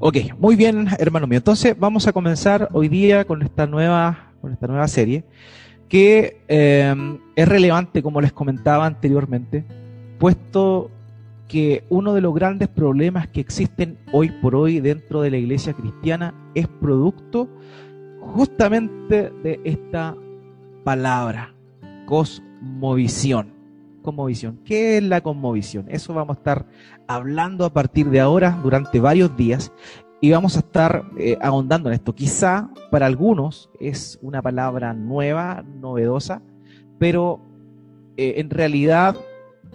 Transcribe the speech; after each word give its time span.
Ok, 0.00 0.16
muy 0.38 0.54
bien, 0.54 0.86
hermano 1.00 1.26
mío. 1.26 1.38
Entonces 1.38 1.76
vamos 1.76 2.06
a 2.06 2.12
comenzar 2.12 2.68
hoy 2.72 2.88
día 2.88 3.24
con 3.24 3.42
esta 3.42 3.66
nueva, 3.66 4.30
con 4.40 4.52
esta 4.52 4.68
nueva 4.68 4.86
serie 4.86 5.24
que 5.88 6.42
eh, 6.46 7.18
es 7.34 7.48
relevante, 7.48 8.00
como 8.00 8.20
les 8.20 8.32
comentaba 8.32 8.86
anteriormente, 8.86 9.64
puesto 10.18 10.90
que 11.48 11.82
uno 11.88 12.14
de 12.14 12.20
los 12.20 12.32
grandes 12.32 12.68
problemas 12.68 13.26
que 13.26 13.40
existen 13.40 13.98
hoy 14.12 14.30
por 14.30 14.54
hoy 14.54 14.78
dentro 14.78 15.22
de 15.22 15.30
la 15.30 15.38
iglesia 15.38 15.72
cristiana 15.72 16.32
es 16.54 16.68
producto 16.68 17.48
justamente 18.20 19.32
de 19.42 19.60
esta 19.64 20.14
palabra, 20.84 21.54
cosmovisión. 22.06 23.57
Cosmovisión. 24.02 24.60
¿Qué 24.64 24.98
es 24.98 25.02
la 25.02 25.20
cosmovisión? 25.20 25.86
Eso 25.88 26.14
vamos 26.14 26.36
a 26.36 26.40
estar 26.40 26.66
hablando 27.06 27.64
a 27.64 27.72
partir 27.72 28.08
de 28.10 28.20
ahora 28.20 28.58
durante 28.62 29.00
varios 29.00 29.36
días 29.36 29.72
y 30.20 30.30
vamos 30.30 30.56
a 30.56 30.60
estar 30.60 31.04
eh, 31.18 31.38
ahondando 31.40 31.88
en 31.88 31.94
esto. 31.94 32.14
Quizá 32.14 32.70
para 32.90 33.06
algunos 33.06 33.70
es 33.80 34.18
una 34.22 34.42
palabra 34.42 34.94
nueva, 34.94 35.64
novedosa, 35.80 36.42
pero 36.98 37.40
eh, 38.16 38.34
en 38.38 38.50
realidad 38.50 39.16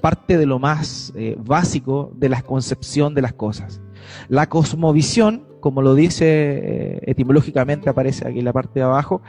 parte 0.02 0.38
de 0.38 0.46
lo 0.46 0.60
más 0.60 1.14
eh, 1.16 1.38
básico 1.40 2.12
de 2.16 2.30
la 2.30 2.42
concepción 2.42 3.14
de 3.14 3.22
las 3.22 3.34
cosas. 3.34 3.82
La 4.28 4.50
cosmovisión, 4.50 5.48
como 5.64 5.82
lo 5.82 5.96
dice 5.96 6.26
eh, 6.28 7.00
etimológicamente, 7.04 7.90
aparece 7.90 8.28
aquí 8.28 8.40
en 8.40 8.44
la 8.44 8.52
parte 8.52 8.82
de 8.82 8.86
abajo, 8.86 9.22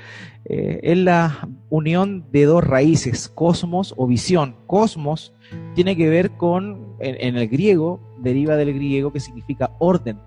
eh, 0.45 0.80
es 0.83 0.98
la 0.98 1.48
unión 1.70 2.24
de 2.33 2.45
dos 2.45 2.65
raíces, 2.65 3.29
cosmos 3.29 3.95
o 3.97 4.09
visión. 4.09 4.57
Cosmos 4.66 5.33
tiene 5.77 5.97
que 5.97 6.09
ver 6.09 6.33
con, 6.33 6.97
en, 6.98 7.37
el 7.37 7.47
griego, 7.47 8.01
deriva 8.19 8.57
del 8.57 8.74
griego 8.74 9.12
que 9.12 9.20
significa 9.20 9.77
orden 9.79 10.19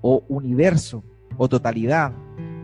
o 0.00 0.24
universo 0.30 1.04
o 1.36 1.50
totalidad. 1.50 2.14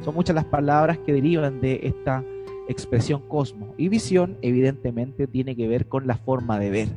Son 0.00 0.14
muchas 0.14 0.34
las 0.34 0.46
palabras 0.46 0.96
que 1.04 1.12
derivan 1.12 1.60
de 1.60 1.80
esta 1.82 2.24
expresión 2.70 3.20
cosmos. 3.28 3.68
Y 3.76 3.90
visión, 3.90 4.38
evidentemente, 4.40 5.26
tiene 5.26 5.54
que 5.56 5.68
ver 5.68 5.88
con 5.88 6.06
la 6.06 6.16
forma 6.16 6.58
de 6.58 6.70
ver. 6.70 6.88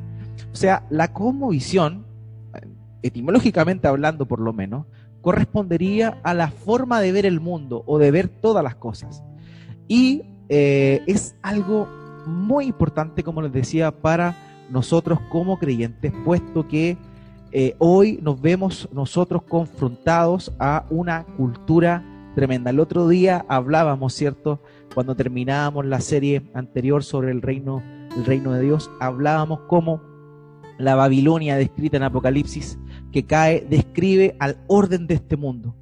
O 0.54 0.56
sea, 0.56 0.86
la 0.88 1.12
cosmovisión, 1.12 2.06
etimológicamente 3.02 3.88
hablando 3.88 4.24
por 4.24 4.40
lo 4.40 4.54
menos, 4.54 4.86
correspondería 5.22 6.18
a 6.22 6.34
la 6.34 6.48
forma 6.48 7.00
de 7.00 7.12
ver 7.12 7.24
el 7.24 7.40
mundo 7.40 7.82
o 7.86 7.98
de 7.98 8.10
ver 8.10 8.28
todas 8.28 8.62
las 8.62 8.74
cosas. 8.74 9.22
Y 9.88 10.22
eh, 10.48 11.02
es 11.06 11.36
algo 11.42 11.88
muy 12.26 12.66
importante, 12.66 13.22
como 13.22 13.40
les 13.40 13.52
decía, 13.52 13.90
para 13.90 14.36
nosotros 14.70 15.18
como 15.30 15.58
creyentes, 15.58 16.12
puesto 16.24 16.68
que 16.68 16.98
eh, 17.52 17.74
hoy 17.78 18.18
nos 18.22 18.40
vemos 18.40 18.88
nosotros 18.92 19.42
confrontados 19.42 20.52
a 20.58 20.84
una 20.90 21.24
cultura 21.36 22.04
tremenda. 22.34 22.70
El 22.70 22.80
otro 22.80 23.08
día 23.08 23.44
hablábamos, 23.48 24.14
¿cierto? 24.14 24.60
Cuando 24.94 25.14
terminábamos 25.14 25.84
la 25.84 26.00
serie 26.00 26.50
anterior 26.54 27.04
sobre 27.04 27.30
el 27.30 27.42
reino, 27.42 27.82
el 28.16 28.24
reino 28.24 28.52
de 28.52 28.62
Dios, 28.62 28.90
hablábamos 29.00 29.60
cómo 29.68 30.00
la 30.82 30.96
Babilonia 30.96 31.56
descrita 31.56 31.96
en 31.96 32.02
Apocalipsis, 32.02 32.78
que 33.12 33.24
cae, 33.24 33.64
describe 33.68 34.34
al 34.40 34.56
orden 34.66 35.06
de 35.06 35.14
este 35.14 35.36
mundo. 35.36 35.76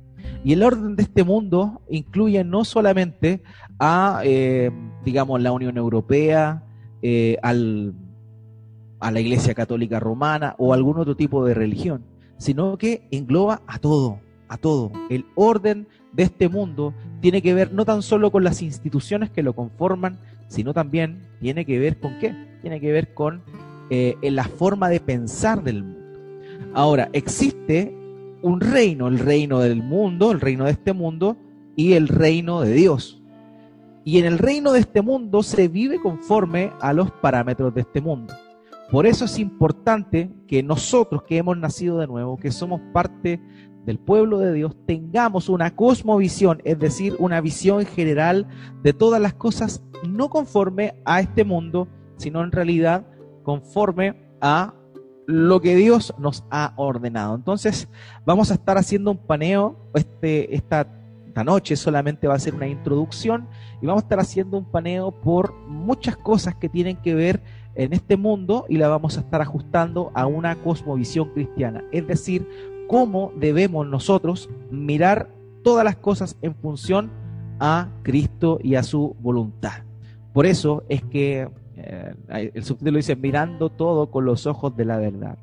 Y 0.45 0.53
el 0.53 0.63
orden 0.63 0.95
de 0.95 1.03
este 1.03 1.25
mundo 1.25 1.81
incluye 1.89 2.45
no 2.45 2.65
solamente 2.65 3.43
a, 3.79 4.21
eh, 4.25 4.71
digamos, 5.05 5.41
la 5.41 5.53
Unión 5.53 5.79
Europea, 5.79 6.65
eh, 7.01 7.39
al, 7.43 7.95
a 9.01 9.11
la 9.11 9.21
Iglesia 9.21 9.55
Católica 9.55 10.01
Romana 10.01 10.55
o 10.59 10.75
algún 10.75 10.99
otro 10.99 11.17
tipo 11.17 11.47
de 11.47 11.55
religión, 11.55 12.05
sino 12.37 12.77
que 12.77 13.09
engloba 13.11 13.63
a 13.67 13.79
todo, 13.79 14.21
a 14.49 14.59
todo. 14.59 14.93
El 15.09 15.25
orden 15.35 15.89
de 16.13 16.25
este 16.25 16.51
mundo 16.51 16.93
tiene 17.21 17.41
que 17.41 17.55
ver 17.55 17.73
no 17.73 17.87
tan 17.87 18.03
solo 18.03 18.31
con 18.31 18.45
las 18.45 18.61
instituciones 18.61 19.31
que 19.31 19.43
lo 19.43 19.55
conforman, 19.55 20.19
sino 20.49 20.75
también 20.75 21.23
tiene 21.41 21.65
que 21.65 21.79
ver 21.79 21.99
con 21.99 22.19
qué? 22.19 22.35
Tiene 22.61 22.81
que 22.81 22.93
ver 22.93 23.15
con 23.15 23.43
eh, 23.91 24.17
en 24.23 24.37
la 24.37 24.45
forma 24.45 24.89
de 24.89 25.01
pensar 25.01 25.63
del 25.63 25.83
mundo. 25.83 26.01
Ahora, 26.75 27.11
existe 27.13 27.95
un 28.43 28.61
reino, 28.61 29.09
el 29.09 29.19
reino 29.19 29.59
del 29.59 29.83
mundo, 29.83 30.31
el 30.31 30.41
reino 30.41 30.65
de 30.65 30.71
este 30.73 30.93
mundo 30.93 31.37
y 31.77 31.95
el 31.95 32.09
reino 32.09 32.61
de 32.61 32.73
Dios. 32.73 33.21
Y 34.05 34.19
en 34.19 34.25
el 34.25 34.39
reino 34.39 34.73
de 34.73 34.81
este 34.81 35.03
mundo 35.03 35.43
se 35.43 35.69
vive 35.69 36.01
conforme 36.01 36.73
a 36.81 36.93
los 36.93 37.11
parámetros 37.11 37.75
de 37.75 37.83
este 37.83 38.01
mundo. 38.01 38.33
Por 38.91 39.07
eso 39.07 39.25
es 39.25 39.39
importante 39.39 40.31
que 40.49 40.63
nosotros 40.63 41.23
que 41.23 41.37
hemos 41.37 41.57
nacido 41.57 41.99
de 41.99 42.07
nuevo, 42.07 42.37
que 42.37 42.51
somos 42.51 42.81
parte 42.93 43.41
del 43.85 43.99
pueblo 43.99 44.39
de 44.39 44.53
Dios, 44.53 44.77
tengamos 44.87 45.49
una 45.49 45.77
cosmovisión, 45.77 46.61
es 46.65 46.79
decir, 46.79 47.15
una 47.19 47.41
visión 47.41 47.85
general 47.87 48.49
de 48.83 48.93
todas 48.93 49.21
las 49.21 49.35
cosas, 49.35 49.83
no 50.09 50.29
conforme 50.29 50.95
a 51.05 51.21
este 51.21 51.45
mundo, 51.45 51.89
sino 52.17 52.43
en 52.43 52.53
realidad 52.53 53.07
conforme 53.51 54.15
a 54.41 54.75
lo 55.27 55.61
que 55.61 55.75
Dios 55.75 56.15
nos 56.19 56.45
ha 56.51 56.73
ordenado. 56.77 57.35
Entonces, 57.35 57.89
vamos 58.25 58.53
a 58.53 58.55
estar 58.55 58.79
haciendo 58.79 59.11
un 59.11 59.17
paneo 59.17 59.77
este, 59.93 60.55
esta, 60.55 60.87
esta 61.27 61.43
noche, 61.43 61.75
solamente 61.75 62.29
va 62.29 62.35
a 62.35 62.39
ser 62.39 62.55
una 62.55 62.69
introducción 62.69 63.49
y 63.83 63.87
vamos 63.87 64.05
a 64.05 64.07
estar 64.07 64.21
haciendo 64.21 64.57
un 64.57 64.67
paneo 64.67 65.11
por 65.11 65.53
muchas 65.67 66.17
cosas 66.17 66.55
que 66.55 66.69
tienen 66.69 66.97
que 66.99 67.13
ver 67.13 67.43
en 67.75 67.93
este 67.93 68.17
mundo 68.17 68.67
y 68.69 68.77
la 68.77 68.87
vamos 68.87 69.17
a 69.17 69.23
estar 69.23 69.41
ajustando 69.43 70.13
a 70.15 70.27
una 70.27 70.55
cosmovisión 70.55 71.31
cristiana, 71.31 71.83
es 71.91 72.07
decir, 72.07 72.49
cómo 72.87 73.33
debemos 73.37 73.85
nosotros 73.85 74.49
mirar 74.71 75.29
todas 75.65 75.85
las 75.85 75.97
cosas 75.97 76.37
en 76.41 76.55
función 76.55 77.11
a 77.59 77.89
Cristo 78.05 78.61
y 78.63 78.77
a 78.77 78.85
su 78.85 79.17
voluntad. 79.19 79.83
Por 80.33 80.47
eso 80.47 80.85
es 80.89 81.03
que 81.03 81.49
eh, 81.85 82.51
el 82.55 82.65
subtítulo 82.65 82.97
dice 82.97 83.17
mirando 83.17 83.71
todo 83.71 84.11
con 84.11 84.25
los 84.25 84.47
ojos 84.47 84.77
de 84.77 84.85
la 84.85 84.99
verdad. 84.99 85.39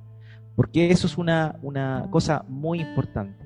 Porque 0.55 0.91
eso 0.91 1.07
es 1.07 1.17
una, 1.17 1.55
una 1.61 2.07
cosa 2.09 2.43
muy 2.47 2.81
importante. 2.81 3.45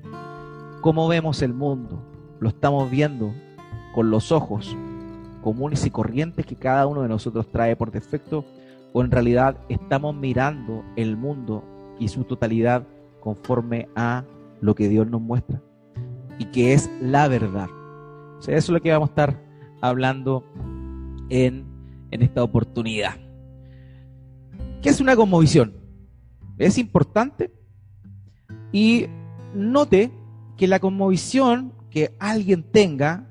¿Cómo 0.80 1.08
vemos 1.08 1.42
el 1.42 1.52
mundo? 1.52 2.02
Lo 2.40 2.48
estamos 2.48 2.90
viendo 2.90 3.32
con 3.94 4.10
los 4.10 4.32
ojos 4.32 4.76
comunes 5.42 5.84
y 5.84 5.90
corrientes 5.90 6.46
que 6.46 6.56
cada 6.56 6.86
uno 6.86 7.02
de 7.02 7.08
nosotros 7.08 7.50
trae 7.50 7.76
por 7.76 7.90
defecto 7.90 8.44
o 8.92 9.02
en 9.02 9.10
realidad 9.10 9.56
estamos 9.68 10.14
mirando 10.14 10.84
el 10.96 11.16
mundo 11.16 11.64
y 11.98 12.08
su 12.08 12.24
totalidad 12.24 12.86
conforme 13.20 13.88
a 13.94 14.24
lo 14.60 14.74
que 14.74 14.88
Dios 14.88 15.06
nos 15.08 15.20
muestra 15.20 15.60
y 16.38 16.46
que 16.46 16.72
es 16.72 16.90
la 17.00 17.28
verdad. 17.28 17.68
O 18.38 18.42
sea, 18.42 18.56
eso 18.56 18.72
es 18.72 18.74
lo 18.74 18.80
que 18.80 18.92
vamos 18.92 19.10
a 19.10 19.12
estar 19.12 19.40
hablando 19.80 20.44
en 21.28 21.71
en 22.12 22.22
esta 22.22 22.44
oportunidad. 22.44 23.16
¿Qué 24.80 24.90
es 24.90 25.00
una 25.00 25.16
conmovisión? 25.16 25.74
Es 26.58 26.78
importante 26.78 27.52
y 28.70 29.06
note 29.54 30.12
que 30.56 30.68
la 30.68 30.78
conmovisión 30.78 31.72
que 31.90 32.14
alguien 32.20 32.62
tenga 32.62 33.28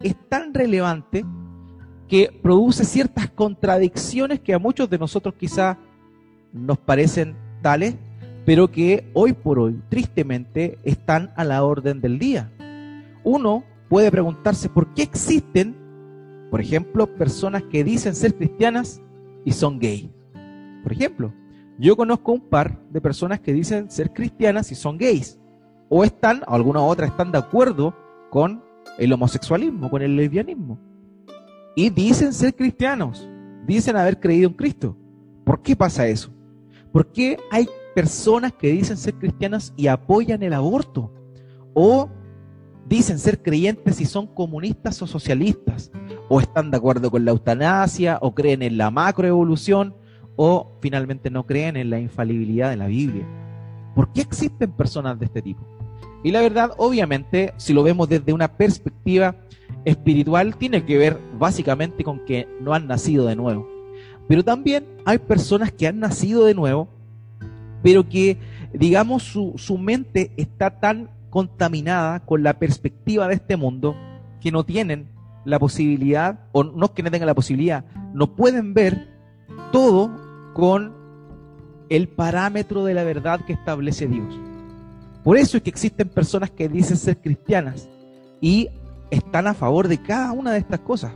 es 0.00 0.14
tan 0.28 0.52
relevante 0.52 1.24
que 2.08 2.30
produce 2.42 2.84
ciertas 2.84 3.30
contradicciones 3.30 4.40
que 4.40 4.54
a 4.54 4.58
muchos 4.58 4.90
de 4.90 4.98
nosotros 4.98 5.34
quizá 5.38 5.78
nos 6.52 6.78
parecen 6.78 7.36
tales, 7.62 7.96
pero 8.44 8.70
que 8.70 9.10
hoy 9.14 9.32
por 9.32 9.58
hoy, 9.58 9.80
tristemente, 9.88 10.78
están 10.84 11.32
a 11.36 11.44
la 11.44 11.64
orden 11.64 12.00
del 12.00 12.18
día. 12.18 12.52
Uno 13.24 13.64
puede 13.88 14.10
preguntarse 14.10 14.68
por 14.68 14.92
qué 14.92 15.02
existen 15.02 15.83
por 16.54 16.60
ejemplo, 16.60 17.12
personas 17.16 17.64
que 17.64 17.82
dicen 17.82 18.14
ser 18.14 18.36
cristianas 18.36 19.02
y 19.44 19.50
son 19.50 19.80
gay. 19.80 20.14
Por 20.84 20.92
ejemplo, 20.92 21.34
yo 21.80 21.96
conozco 21.96 22.30
un 22.30 22.42
par 22.42 22.80
de 22.90 23.00
personas 23.00 23.40
que 23.40 23.52
dicen 23.52 23.90
ser 23.90 24.12
cristianas 24.12 24.70
y 24.70 24.76
son 24.76 24.96
gays. 24.96 25.36
O 25.88 26.04
están, 26.04 26.42
o 26.46 26.54
alguna 26.54 26.80
otra 26.80 27.08
están 27.08 27.32
de 27.32 27.38
acuerdo 27.38 27.92
con 28.30 28.62
el 28.98 29.12
homosexualismo, 29.12 29.90
con 29.90 30.00
el 30.00 30.14
lesbianismo. 30.14 30.78
Y 31.74 31.90
dicen 31.90 32.32
ser 32.32 32.54
cristianos, 32.54 33.28
dicen 33.66 33.96
haber 33.96 34.20
creído 34.20 34.48
en 34.48 34.54
Cristo. 34.54 34.96
¿Por 35.42 35.60
qué 35.60 35.74
pasa 35.74 36.06
eso? 36.06 36.30
¿Por 36.92 37.10
qué 37.10 37.36
hay 37.50 37.66
personas 37.96 38.52
que 38.52 38.68
dicen 38.68 38.96
ser 38.96 39.14
cristianas 39.14 39.74
y 39.76 39.88
apoyan 39.88 40.40
el 40.44 40.52
aborto? 40.52 41.12
O 41.74 42.08
dicen 42.86 43.18
ser 43.18 43.42
creyentes 43.42 44.00
y 44.00 44.04
son 44.04 44.26
comunistas 44.26 45.00
o 45.02 45.06
socialistas, 45.08 45.90
o 46.34 46.40
están 46.40 46.72
de 46.72 46.78
acuerdo 46.78 47.12
con 47.12 47.24
la 47.24 47.30
eutanasia, 47.30 48.18
o 48.20 48.34
creen 48.34 48.62
en 48.62 48.76
la 48.76 48.90
macroevolución, 48.90 49.94
o 50.34 50.72
finalmente 50.80 51.30
no 51.30 51.46
creen 51.46 51.76
en 51.76 51.90
la 51.90 52.00
infalibilidad 52.00 52.70
de 52.70 52.76
la 52.76 52.88
Biblia. 52.88 53.24
¿Por 53.94 54.12
qué 54.12 54.22
existen 54.22 54.72
personas 54.72 55.16
de 55.16 55.26
este 55.26 55.42
tipo? 55.42 55.64
Y 56.24 56.32
la 56.32 56.40
verdad, 56.40 56.72
obviamente, 56.76 57.54
si 57.56 57.72
lo 57.72 57.84
vemos 57.84 58.08
desde 58.08 58.32
una 58.32 58.48
perspectiva 58.48 59.36
espiritual, 59.84 60.56
tiene 60.56 60.84
que 60.84 60.98
ver 60.98 61.20
básicamente 61.38 62.02
con 62.02 62.24
que 62.24 62.48
no 62.60 62.74
han 62.74 62.88
nacido 62.88 63.26
de 63.26 63.36
nuevo. 63.36 63.68
Pero 64.26 64.42
también 64.42 64.86
hay 65.04 65.18
personas 65.18 65.70
que 65.70 65.86
han 65.86 66.00
nacido 66.00 66.46
de 66.46 66.54
nuevo, 66.54 66.88
pero 67.80 68.08
que, 68.08 68.38
digamos, 68.72 69.22
su, 69.22 69.52
su 69.54 69.78
mente 69.78 70.32
está 70.36 70.80
tan 70.80 71.10
contaminada 71.30 72.26
con 72.26 72.42
la 72.42 72.58
perspectiva 72.58 73.28
de 73.28 73.34
este 73.34 73.56
mundo, 73.56 73.94
que 74.40 74.50
no 74.50 74.64
tienen 74.64 75.13
la 75.44 75.58
posibilidad, 75.58 76.40
o 76.52 76.64
no 76.64 76.94
que 76.94 77.02
no 77.02 77.10
tengan 77.10 77.26
la 77.26 77.34
posibilidad, 77.34 77.84
no 78.12 78.34
pueden 78.34 78.74
ver 78.74 79.08
todo 79.72 80.10
con 80.54 80.94
el 81.88 82.08
parámetro 82.08 82.84
de 82.84 82.94
la 82.94 83.04
verdad 83.04 83.40
que 83.44 83.52
establece 83.52 84.06
Dios. 84.06 84.40
Por 85.22 85.36
eso 85.36 85.56
es 85.56 85.62
que 85.62 85.70
existen 85.70 86.08
personas 86.08 86.50
que 86.50 86.68
dicen 86.68 86.96
ser 86.96 87.18
cristianas 87.18 87.88
y 88.40 88.68
están 89.10 89.46
a 89.46 89.54
favor 89.54 89.88
de 89.88 89.98
cada 89.98 90.32
una 90.32 90.52
de 90.52 90.58
estas 90.58 90.80
cosas. 90.80 91.12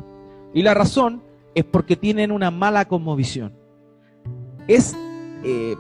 Y 0.55 0.63
la 0.63 0.75
razón 0.75 1.23
es 1.55 1.65
porque 1.65 1.97
tienen 1.97 2.33
una 2.33 2.51
mala 2.51 2.87
cosmovisión. 2.87 3.53
Es 4.67 4.97
eh, 5.45 5.77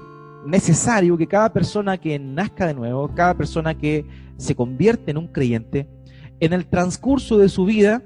necesario 0.46 1.16
que 1.16 1.26
cada 1.26 1.52
persona 1.52 1.98
que 1.98 2.18
nazca 2.18 2.66
de 2.66 2.74
nuevo, 2.74 3.10
cada 3.14 3.34
persona 3.34 3.76
que 3.76 4.04
se 4.36 4.54
convierte 4.54 5.10
en 5.10 5.18
un 5.18 5.28
creyente, 5.28 5.88
en 6.40 6.52
el 6.52 6.66
transcurso 6.66 7.38
de 7.38 7.48
su 7.48 7.64
vida 7.64 8.02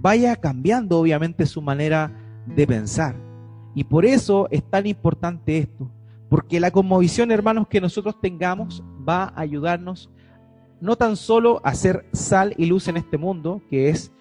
vaya 0.00 0.36
cambiando 0.36 0.98
obviamente 0.98 1.46
su 1.46 1.62
manera 1.62 2.12
de 2.46 2.66
pensar. 2.66 3.16
Y 3.74 3.84
por 3.84 4.04
eso 4.04 4.48
es 4.50 4.62
tan 4.62 4.86
importante 4.86 5.58
esto, 5.58 5.90
porque 6.28 6.60
la 6.60 6.70
conmovisión, 6.70 7.30
hermanos, 7.30 7.68
que 7.68 7.80
nosotros 7.80 8.20
tengamos 8.20 8.82
va 9.06 9.24
a 9.24 9.40
ayudarnos 9.40 10.10
no 10.80 10.96
tan 10.96 11.16
solo 11.16 11.60
a 11.64 11.74
ser 11.74 12.06
sal 12.12 12.54
y 12.56 12.66
luz 12.66 12.88
en 12.88 12.96
este 12.96 13.18
mundo, 13.18 13.62
que 13.70 13.88
es 13.88 14.12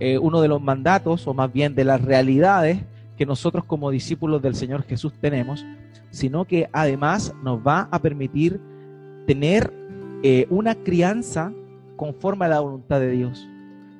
eh, 0.00 0.18
uno 0.18 0.40
de 0.40 0.48
los 0.48 0.62
mandatos, 0.62 1.26
o 1.26 1.34
más 1.34 1.52
bien 1.52 1.74
de 1.74 1.84
las 1.84 2.00
realidades 2.00 2.84
que 3.16 3.26
nosotros 3.26 3.64
como 3.64 3.90
discípulos 3.90 4.42
del 4.42 4.54
Señor 4.54 4.82
Jesús 4.82 5.12
tenemos, 5.20 5.64
sino 6.10 6.44
que 6.44 6.68
además 6.72 7.34
nos 7.42 7.60
va 7.64 7.88
a 7.90 8.00
permitir 8.00 8.60
tener 9.26 9.72
eh, 10.22 10.46
una 10.50 10.74
crianza 10.74 11.52
conforme 11.96 12.46
a 12.46 12.48
la 12.48 12.60
voluntad 12.60 13.00
de 13.00 13.10
Dios. 13.10 13.48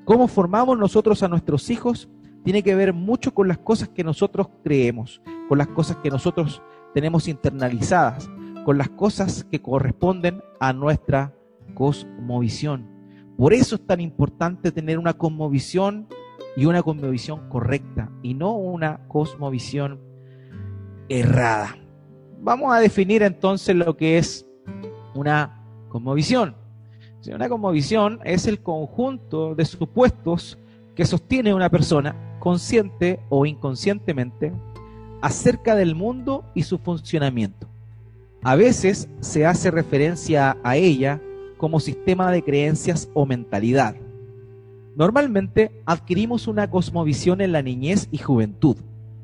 Cómo 0.05 0.29
formamos 0.29 0.79
nosotros 0.79 1.23
a 1.23 1.29
nuestros 1.29 1.71
hijos 1.71 2.11
tiene 2.45 2.62
que 2.62 2.75
ver 2.75 2.93
mucho 2.93 3.33
con 3.33 3.49
las 3.49 3.59
cosas 3.59 3.89
que 3.89 4.05
nosotros 4.05 4.49
creemos, 4.62 5.23
con 5.49 5.56
las 5.56 5.69
cosas 5.69 5.97
que 5.97 6.11
nosotros 6.11 6.61
tenemos 6.93 7.27
internalizadas, 7.27 8.31
con 8.67 8.77
las 8.77 8.91
cosas 8.91 9.45
que 9.45 9.62
corresponden 9.62 10.43
a 10.61 10.75
nuestra 10.75 11.35
cosmovisión. 11.75 12.87
Por 13.39 13.55
eso 13.55 13.77
es 13.77 13.87
tan 13.87 14.01
importante 14.01 14.71
tener 14.73 14.99
una 14.99 15.15
cosmovisión 15.15 16.07
y 16.55 16.67
una 16.67 16.83
cosmovisión 16.83 17.49
correcta 17.49 18.11
y 18.23 18.35
no 18.35 18.53
una 18.53 19.09
cosmovisión 19.09 20.00
errada. 21.09 21.77
Vamos 22.41 22.75
a 22.75 22.79
definir 22.79 23.23
entonces 23.23 23.75
lo 23.75 23.97
que 23.97 24.19
es 24.19 24.47
una 25.15 25.65
cosmovisión. 25.89 26.63
Una 27.32 27.49
cosmovisión 27.49 28.21
es 28.25 28.47
el 28.47 28.61
conjunto 28.61 29.55
de 29.55 29.65
supuestos 29.65 30.59
que 30.94 31.06
sostiene 31.06 31.55
una 31.55 31.71
persona, 31.71 32.37
consciente 32.38 33.21
o 33.31 33.47
inconscientemente, 33.47 34.53
acerca 35.23 35.75
del 35.75 35.94
mundo 35.94 36.44
y 36.55 36.65
su 36.65 36.79
funcionamiento. 36.79 37.67
A 38.43 38.56
veces 38.56 39.09
se 39.21 39.47
hace 39.47 39.71
referencia 39.71 40.59
a 40.62 40.76
ella 40.76 41.21
como 41.56 41.81
sistema 41.81 42.31
de 42.31 42.43
creencias 42.43 43.09
o 43.15 43.25
mentalidad. 43.25 43.97
Normalmente 44.97 45.82
adquirimos 45.87 46.47
una 46.47 46.69
cosmovisión 46.69 47.41
en 47.41 47.53
la 47.53 47.62
niñez 47.62 48.06
y 48.11 48.19
juventud, 48.19 48.76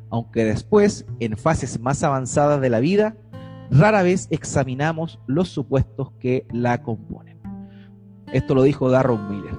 aunque 0.09 0.45
después, 0.45 1.05
en 1.21 1.37
fases 1.37 1.79
más 1.79 2.03
avanzadas 2.03 2.61
de 2.61 2.71
la 2.71 2.81
vida, 2.81 3.15
rara 3.71 4.03
vez 4.03 4.27
examinamos 4.31 5.21
los 5.27 5.51
supuestos 5.51 6.13
que 6.19 6.47
la 6.51 6.83
componen. 6.83 7.30
Esto 8.33 8.55
lo 8.55 8.63
dijo 8.63 8.91
Darron 8.91 9.29
Miller. 9.31 9.55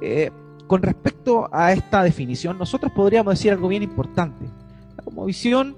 Eh, 0.00 0.30
con 0.66 0.82
respecto 0.82 1.48
a 1.52 1.72
esta 1.72 2.02
definición, 2.02 2.58
nosotros 2.58 2.92
podríamos 2.92 3.34
decir 3.34 3.52
algo 3.52 3.68
bien 3.68 3.82
importante. 3.82 4.46
La 4.96 5.04
cosmovisión 5.04 5.76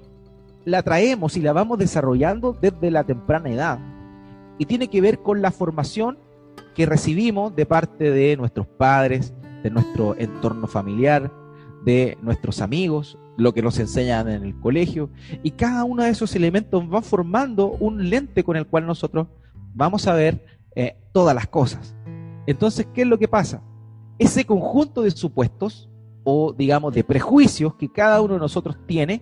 la 0.65 0.83
traemos 0.83 1.37
y 1.37 1.41
la 1.41 1.53
vamos 1.53 1.77
desarrollando 1.77 2.57
desde 2.59 2.91
la 2.91 3.03
temprana 3.03 3.49
edad 3.49 3.79
y 4.57 4.65
tiene 4.65 4.89
que 4.89 5.01
ver 5.01 5.19
con 5.19 5.41
la 5.41 5.51
formación 5.51 6.19
que 6.75 6.85
recibimos 6.85 7.55
de 7.55 7.65
parte 7.65 8.11
de 8.11 8.37
nuestros 8.37 8.67
padres, 8.67 9.33
de 9.63 9.69
nuestro 9.71 10.15
entorno 10.17 10.67
familiar, 10.67 11.31
de 11.83 12.17
nuestros 12.21 12.61
amigos, 12.61 13.17
lo 13.37 13.53
que 13.53 13.61
nos 13.61 13.79
enseñan 13.79 14.29
en 14.29 14.43
el 14.43 14.59
colegio, 14.59 15.09
y 15.43 15.51
cada 15.51 15.85
uno 15.85 16.03
de 16.03 16.09
esos 16.09 16.35
elementos 16.35 16.83
va 16.93 17.01
formando 17.01 17.67
un 17.67 18.09
lente 18.09 18.43
con 18.43 18.57
el 18.57 18.67
cual 18.67 18.85
nosotros 18.85 19.27
vamos 19.73 20.07
a 20.07 20.13
ver 20.13 20.45
eh, 20.75 20.97
todas 21.13 21.33
las 21.33 21.47
cosas. 21.47 21.95
Entonces, 22.49 22.87
¿qué 22.95 23.03
es 23.03 23.07
lo 23.07 23.19
que 23.19 23.27
pasa? 23.27 23.61
Ese 24.17 24.43
conjunto 24.43 25.03
de 25.03 25.11
supuestos 25.11 25.87
o 26.23 26.51
digamos 26.51 26.95
de 26.95 27.03
prejuicios 27.03 27.75
que 27.75 27.91
cada 27.91 28.21
uno 28.21 28.33
de 28.33 28.39
nosotros 28.39 28.75
tiene, 28.87 29.21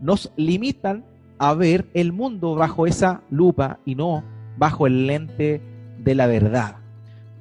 nos 0.00 0.32
limitan 0.36 1.04
a 1.38 1.52
ver 1.52 1.90
el 1.92 2.14
mundo 2.14 2.54
bajo 2.54 2.86
esa 2.86 3.22
lupa 3.28 3.80
y 3.84 3.96
no 3.96 4.24
bajo 4.56 4.86
el 4.86 5.06
lente 5.06 5.60
de 5.98 6.14
la 6.14 6.26
verdad. 6.26 6.76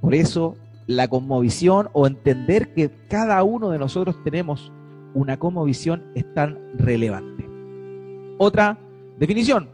Por 0.02 0.14
eso 0.14 0.58
la 0.88 1.08
conmovisión 1.08 1.88
o 1.94 2.06
entender 2.06 2.74
que 2.74 2.92
cada 3.08 3.42
uno 3.44 3.70
de 3.70 3.80
nosotros 3.80 4.22
tenemos 4.26 4.74
una 5.14 5.40
conmovisión 5.40 6.04
es 6.16 6.34
tan 6.34 6.60
relevante. 6.78 7.50
Otra 8.40 8.78
definición. 9.18 9.70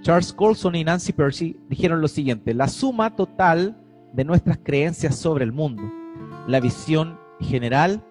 Charles 0.00 0.32
Colson 0.32 0.74
y 0.74 0.82
Nancy 0.82 1.12
Percy 1.12 1.60
dijeron 1.68 2.00
lo 2.00 2.08
siguiente, 2.08 2.52
la 2.52 2.66
suma 2.66 3.14
total 3.14 3.76
de 4.12 4.24
nuestras 4.24 4.58
creencias 4.62 5.16
sobre 5.16 5.44
el 5.44 5.52
mundo, 5.52 5.82
la 6.46 6.60
visión 6.60 7.18
general 7.40 8.04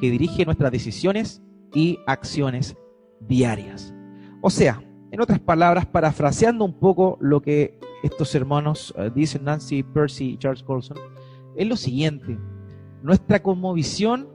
que 0.00 0.10
dirige 0.10 0.44
nuestras 0.44 0.72
decisiones 0.72 1.42
y 1.74 1.98
acciones 2.06 2.76
diarias. 3.20 3.94
O 4.40 4.50
sea, 4.50 4.82
en 5.10 5.20
otras 5.20 5.40
palabras, 5.40 5.86
parafraseando 5.86 6.64
un 6.64 6.78
poco 6.78 7.18
lo 7.20 7.42
que 7.42 7.78
estos 8.02 8.34
hermanos 8.34 8.94
eh, 8.96 9.10
dicen 9.14 9.44
Nancy 9.44 9.82
Percy 9.82 10.30
y 10.32 10.38
Charles 10.38 10.62
Colson, 10.62 10.96
es 11.56 11.66
lo 11.66 11.76
siguiente. 11.76 12.38
Nuestra 13.02 13.42
conmovisión 13.42 14.28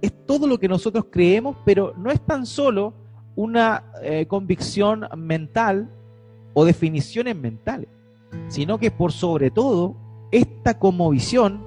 es 0.00 0.26
todo 0.26 0.46
lo 0.46 0.58
que 0.58 0.68
nosotros 0.68 1.06
creemos, 1.10 1.56
pero 1.64 1.94
no 1.96 2.10
es 2.10 2.24
tan 2.24 2.46
solo 2.46 2.94
una 3.34 3.92
eh, 4.02 4.26
convicción 4.26 5.06
mental 5.16 5.90
o 6.54 6.64
definiciones 6.64 7.36
mentales, 7.36 7.88
sino 8.48 8.78
que 8.78 8.90
por 8.90 9.12
sobre 9.12 9.50
todo 9.50 9.96
esta 10.30 10.78
conmovisión, 10.78 11.60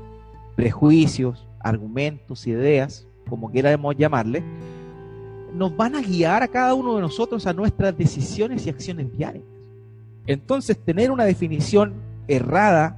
prejuicios, 0.56 1.48
argumentos, 1.60 2.48
ideas, 2.48 3.08
como 3.30 3.52
queramos 3.52 3.96
llamarle, 3.96 4.44
nos 5.54 5.76
van 5.76 5.96
a 5.96 6.02
guiar 6.02 6.44
a 6.44 6.48
cada 6.48 6.74
uno 6.74 6.96
de 6.96 7.02
nosotros 7.02 7.48
a 7.48 7.54
nuestras 7.54 7.98
decisiones 7.98 8.66
y 8.66 8.70
acciones 8.70 9.12
diarias. 9.18 9.46
Entonces, 10.28 10.78
tener 10.78 11.12
una 11.12 11.24
definición 11.24 11.94
errada, 12.28 12.98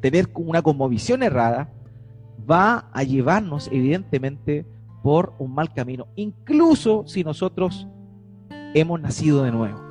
tener 0.00 0.28
una 0.34 0.62
conmovisión 0.62 1.22
errada, 1.22 1.68
va 2.50 2.90
a 2.92 3.02
llevarnos 3.02 3.68
evidentemente 3.70 4.64
por 5.02 5.34
un 5.38 5.54
mal 5.54 5.72
camino, 5.72 6.06
incluso 6.16 7.04
si 7.06 7.24
nosotros 7.24 7.86
hemos 8.74 9.00
nacido 9.00 9.42
de 9.44 9.52
nuevo. 9.52 9.89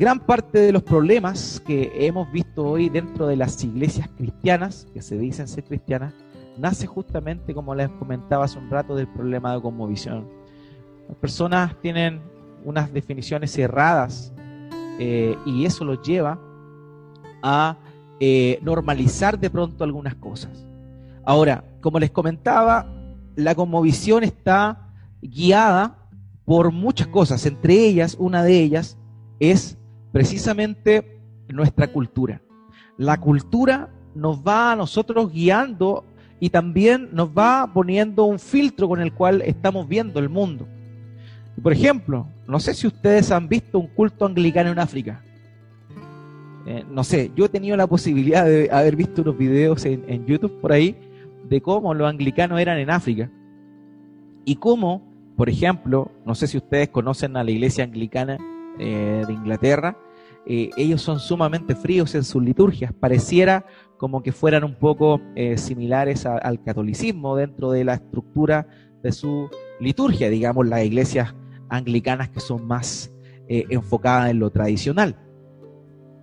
Gran 0.00 0.18
parte 0.18 0.60
de 0.60 0.72
los 0.72 0.82
problemas 0.82 1.62
que 1.66 1.92
hemos 1.94 2.32
visto 2.32 2.64
hoy 2.64 2.88
dentro 2.88 3.26
de 3.26 3.36
las 3.36 3.62
iglesias 3.62 4.08
cristianas, 4.16 4.86
que 4.94 5.02
se 5.02 5.18
dicen 5.18 5.46
ser 5.46 5.64
cristianas, 5.64 6.14
nace 6.56 6.86
justamente, 6.86 7.52
como 7.52 7.74
les 7.74 7.90
comentaba 7.90 8.46
hace 8.46 8.58
un 8.58 8.70
rato, 8.70 8.96
del 8.96 9.08
problema 9.08 9.54
de 9.54 9.60
conmovisión. 9.60 10.26
Las 11.06 11.18
personas 11.18 11.78
tienen 11.82 12.22
unas 12.64 12.90
definiciones 12.94 13.58
erradas 13.58 14.32
eh, 14.98 15.36
y 15.44 15.66
eso 15.66 15.84
los 15.84 16.00
lleva 16.00 16.40
a 17.42 17.76
eh, 18.20 18.58
normalizar 18.62 19.38
de 19.38 19.50
pronto 19.50 19.84
algunas 19.84 20.14
cosas. 20.14 20.66
Ahora, 21.26 21.62
como 21.82 21.98
les 21.98 22.10
comentaba, 22.10 22.90
la 23.36 23.54
conmovisión 23.54 24.24
está 24.24 24.94
guiada 25.20 26.08
por 26.46 26.72
muchas 26.72 27.08
cosas, 27.08 27.44
entre 27.44 27.74
ellas, 27.74 28.16
una 28.18 28.42
de 28.42 28.62
ellas 28.62 28.96
es 29.40 29.76
precisamente 30.12 31.20
nuestra 31.48 31.88
cultura. 31.88 32.40
La 32.96 33.18
cultura 33.18 33.90
nos 34.14 34.42
va 34.42 34.72
a 34.72 34.76
nosotros 34.76 35.32
guiando 35.32 36.04
y 36.38 36.50
también 36.50 37.10
nos 37.12 37.28
va 37.28 37.70
poniendo 37.72 38.24
un 38.24 38.38
filtro 38.38 38.88
con 38.88 39.00
el 39.00 39.12
cual 39.12 39.42
estamos 39.42 39.86
viendo 39.86 40.20
el 40.20 40.28
mundo. 40.28 40.66
Por 41.62 41.72
ejemplo, 41.72 42.26
no 42.46 42.58
sé 42.58 42.74
si 42.74 42.86
ustedes 42.86 43.30
han 43.30 43.48
visto 43.48 43.78
un 43.78 43.88
culto 43.88 44.24
anglicano 44.24 44.70
en 44.70 44.78
África. 44.78 45.22
Eh, 46.66 46.84
no 46.90 47.04
sé, 47.04 47.30
yo 47.36 47.46
he 47.46 47.48
tenido 47.48 47.76
la 47.76 47.86
posibilidad 47.86 48.44
de 48.44 48.68
haber 48.70 48.96
visto 48.96 49.22
unos 49.22 49.36
videos 49.36 49.84
en, 49.84 50.26
YouTube 50.26 50.60
por 50.60 50.72
ahí 50.72 50.96
de 51.48 51.60
cómo 51.60 51.94
los 51.94 52.08
anglicanos 52.08 52.60
eran 52.60 52.78
en 52.78 52.90
África. 52.90 53.30
Y 54.44 54.56
cómo, 54.56 55.02
por 55.36 55.50
ejemplo, 55.50 56.10
no 56.24 56.34
sé 56.34 56.46
si 56.46 56.56
ustedes 56.56 56.88
conocen 56.88 57.36
a 57.36 57.44
la 57.44 57.50
iglesia 57.50 57.84
anglicana 57.84 58.38
eh, 58.78 59.24
de 59.26 59.32
Inglaterra, 59.32 59.96
eh, 60.46 60.70
ellos 60.76 61.02
son 61.02 61.20
sumamente 61.20 61.74
fríos 61.74 62.14
en 62.14 62.24
sus 62.24 62.42
liturgias. 62.42 62.92
Pareciera 62.92 63.66
como 63.96 64.22
que 64.22 64.32
fueran 64.32 64.64
un 64.64 64.74
poco 64.74 65.20
eh, 65.36 65.58
similares 65.58 66.24
al 66.26 66.62
catolicismo 66.62 67.36
dentro 67.36 67.70
de 67.70 67.84
la 67.84 67.94
estructura 67.94 68.66
de 69.02 69.12
su 69.12 69.48
liturgia, 69.80 70.30
digamos, 70.30 70.66
las 70.66 70.84
iglesias 70.84 71.34
anglicanas 71.68 72.30
que 72.30 72.40
son 72.40 72.66
más 72.66 73.14
enfocadas 73.48 74.30
en 74.30 74.38
lo 74.38 74.50
tradicional. 74.50 75.16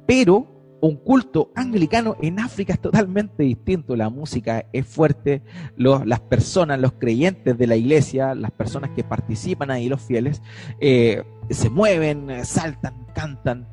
Pero 0.07 0.56
un 0.79 0.97
culto 0.97 1.51
anglicano 1.55 2.15
en 2.21 2.39
África 2.39 2.73
es 2.73 2.79
totalmente 2.79 3.43
distinto. 3.43 3.95
La 3.95 4.09
música 4.09 4.65
es 4.71 4.85
fuerte, 4.85 5.41
las 5.75 6.19
personas, 6.21 6.79
los 6.79 6.93
creyentes 6.93 7.57
de 7.57 7.67
la 7.67 7.75
iglesia, 7.75 8.35
las 8.35 8.51
personas 8.51 8.91
que 8.91 9.03
participan 9.03 9.71
ahí, 9.71 9.89
los 9.89 10.01
fieles, 10.01 10.41
eh, 10.79 11.23
se 11.49 11.69
mueven, 11.69 12.45
saltan, 12.45 13.07
cantan. 13.13 13.67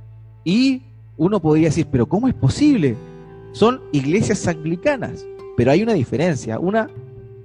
Y 0.44 0.82
uno 1.16 1.40
podría 1.40 1.68
decir, 1.68 1.86
pero 1.90 2.06
¿cómo 2.06 2.28
es 2.28 2.34
posible? 2.34 2.96
Son 3.52 3.80
iglesias 3.92 4.46
anglicanas, 4.48 5.24
pero 5.56 5.70
hay 5.70 5.82
una 5.82 5.92
diferencia. 5.92 6.58
Una 6.58 6.88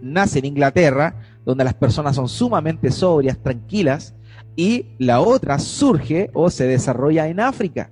nace 0.01 0.39
en 0.39 0.46
Inglaterra, 0.46 1.16
donde 1.46 1.63
las 1.63 1.74
personas 1.74 2.16
son 2.16 2.30
sumamente 2.30 2.92
sobrias, 2.92 3.38
tranquilas, 3.38 4.16
y 4.56 4.88
la 4.98 5.22
otra 5.22 5.60
surge 5.60 6.30
o 6.34 6.50
se 6.50 6.68
desarrolla 6.68 7.28
en 7.28 7.39
África, 7.39 7.92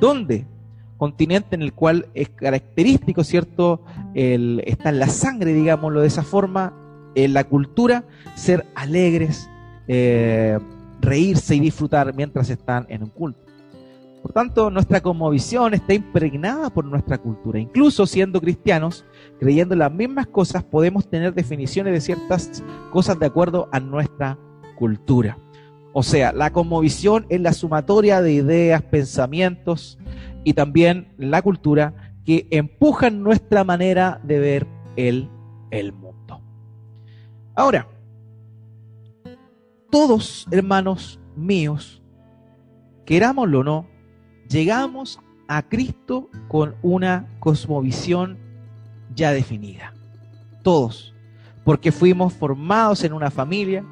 donde 0.00 0.46
continente 0.96 1.54
en 1.54 1.62
el 1.62 1.72
cual 1.72 2.06
es 2.14 2.28
característico, 2.30 3.24
¿cierto? 3.24 3.82
Está 4.14 4.90
en 4.90 4.98
la 4.98 5.08
sangre, 5.08 5.52
digámoslo 5.52 6.00
de 6.00 6.06
esa 6.06 6.22
forma, 6.22 6.72
en 7.14 7.32
la 7.32 7.44
cultura, 7.44 8.04
ser 8.34 8.66
alegres, 8.74 9.48
eh, 9.88 10.58
reírse 11.00 11.56
y 11.56 11.60
disfrutar 11.60 12.14
mientras 12.14 12.50
están 12.50 12.86
en 12.88 13.04
un 13.04 13.10
culto. 13.10 13.40
Por 14.22 14.32
tanto, 14.32 14.70
nuestra 14.70 15.00
cosmovisión 15.00 15.72
está 15.74 15.94
impregnada 15.94 16.68
por 16.68 16.84
nuestra 16.84 17.16
cultura. 17.16 17.60
Incluso 17.60 18.06
siendo 18.06 18.40
cristianos, 18.40 19.04
creyendo 19.38 19.76
las 19.76 19.92
mismas 19.92 20.26
cosas, 20.26 20.64
podemos 20.64 21.08
tener 21.08 21.32
definiciones 21.32 21.92
de 21.92 22.00
ciertas 22.00 22.64
cosas 22.90 23.18
de 23.20 23.26
acuerdo 23.26 23.68
a 23.70 23.78
nuestra 23.78 24.36
cultura. 24.76 25.38
O 25.92 26.02
sea, 26.02 26.32
la 26.32 26.52
cosmovisión 26.52 27.24
es 27.28 27.40
la 27.40 27.52
sumatoria 27.52 28.20
de 28.20 28.32
ideas, 28.32 28.82
pensamientos, 28.82 29.96
y 30.46 30.52
también 30.52 31.08
la 31.18 31.42
cultura 31.42 32.14
que 32.24 32.46
empujan 32.52 33.20
nuestra 33.20 33.64
manera 33.64 34.20
de 34.22 34.38
ver 34.38 34.66
el, 34.94 35.28
el 35.72 35.92
mundo. 35.92 36.40
Ahora, 37.56 37.88
todos, 39.90 40.46
hermanos 40.52 41.18
míos, 41.34 42.00
querámoslo 43.04 43.58
o 43.58 43.64
no, 43.64 43.86
llegamos 44.48 45.18
a 45.48 45.62
Cristo 45.62 46.30
con 46.46 46.76
una 46.80 47.26
cosmovisión 47.40 48.38
ya 49.16 49.32
definida. 49.32 49.94
Todos, 50.62 51.12
porque 51.64 51.90
fuimos 51.90 52.32
formados 52.34 53.02
en 53.02 53.14
una 53.14 53.32
familia 53.32 53.84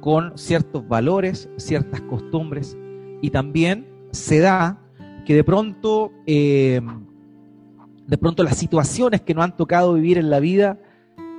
con 0.00 0.36
ciertos 0.36 0.88
valores, 0.88 1.48
ciertas 1.58 2.00
costumbres, 2.00 2.76
y 3.22 3.30
también 3.30 3.86
se 4.10 4.40
da 4.40 4.80
que 5.26 5.34
de 5.34 5.44
pronto, 5.44 6.12
eh, 6.24 6.80
de 8.06 8.16
pronto 8.16 8.44
las 8.44 8.56
situaciones 8.56 9.20
que 9.20 9.34
nos 9.34 9.44
han 9.44 9.56
tocado 9.56 9.94
vivir 9.94 10.18
en 10.18 10.30
la 10.30 10.38
vida 10.38 10.78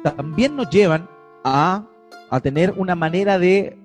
también 0.03 0.55
nos 0.57 0.69
llevan 0.69 1.09
a, 1.43 1.87
tener 2.43 2.73
una 2.77 2.95
manera 2.95 3.39
de 3.39 3.79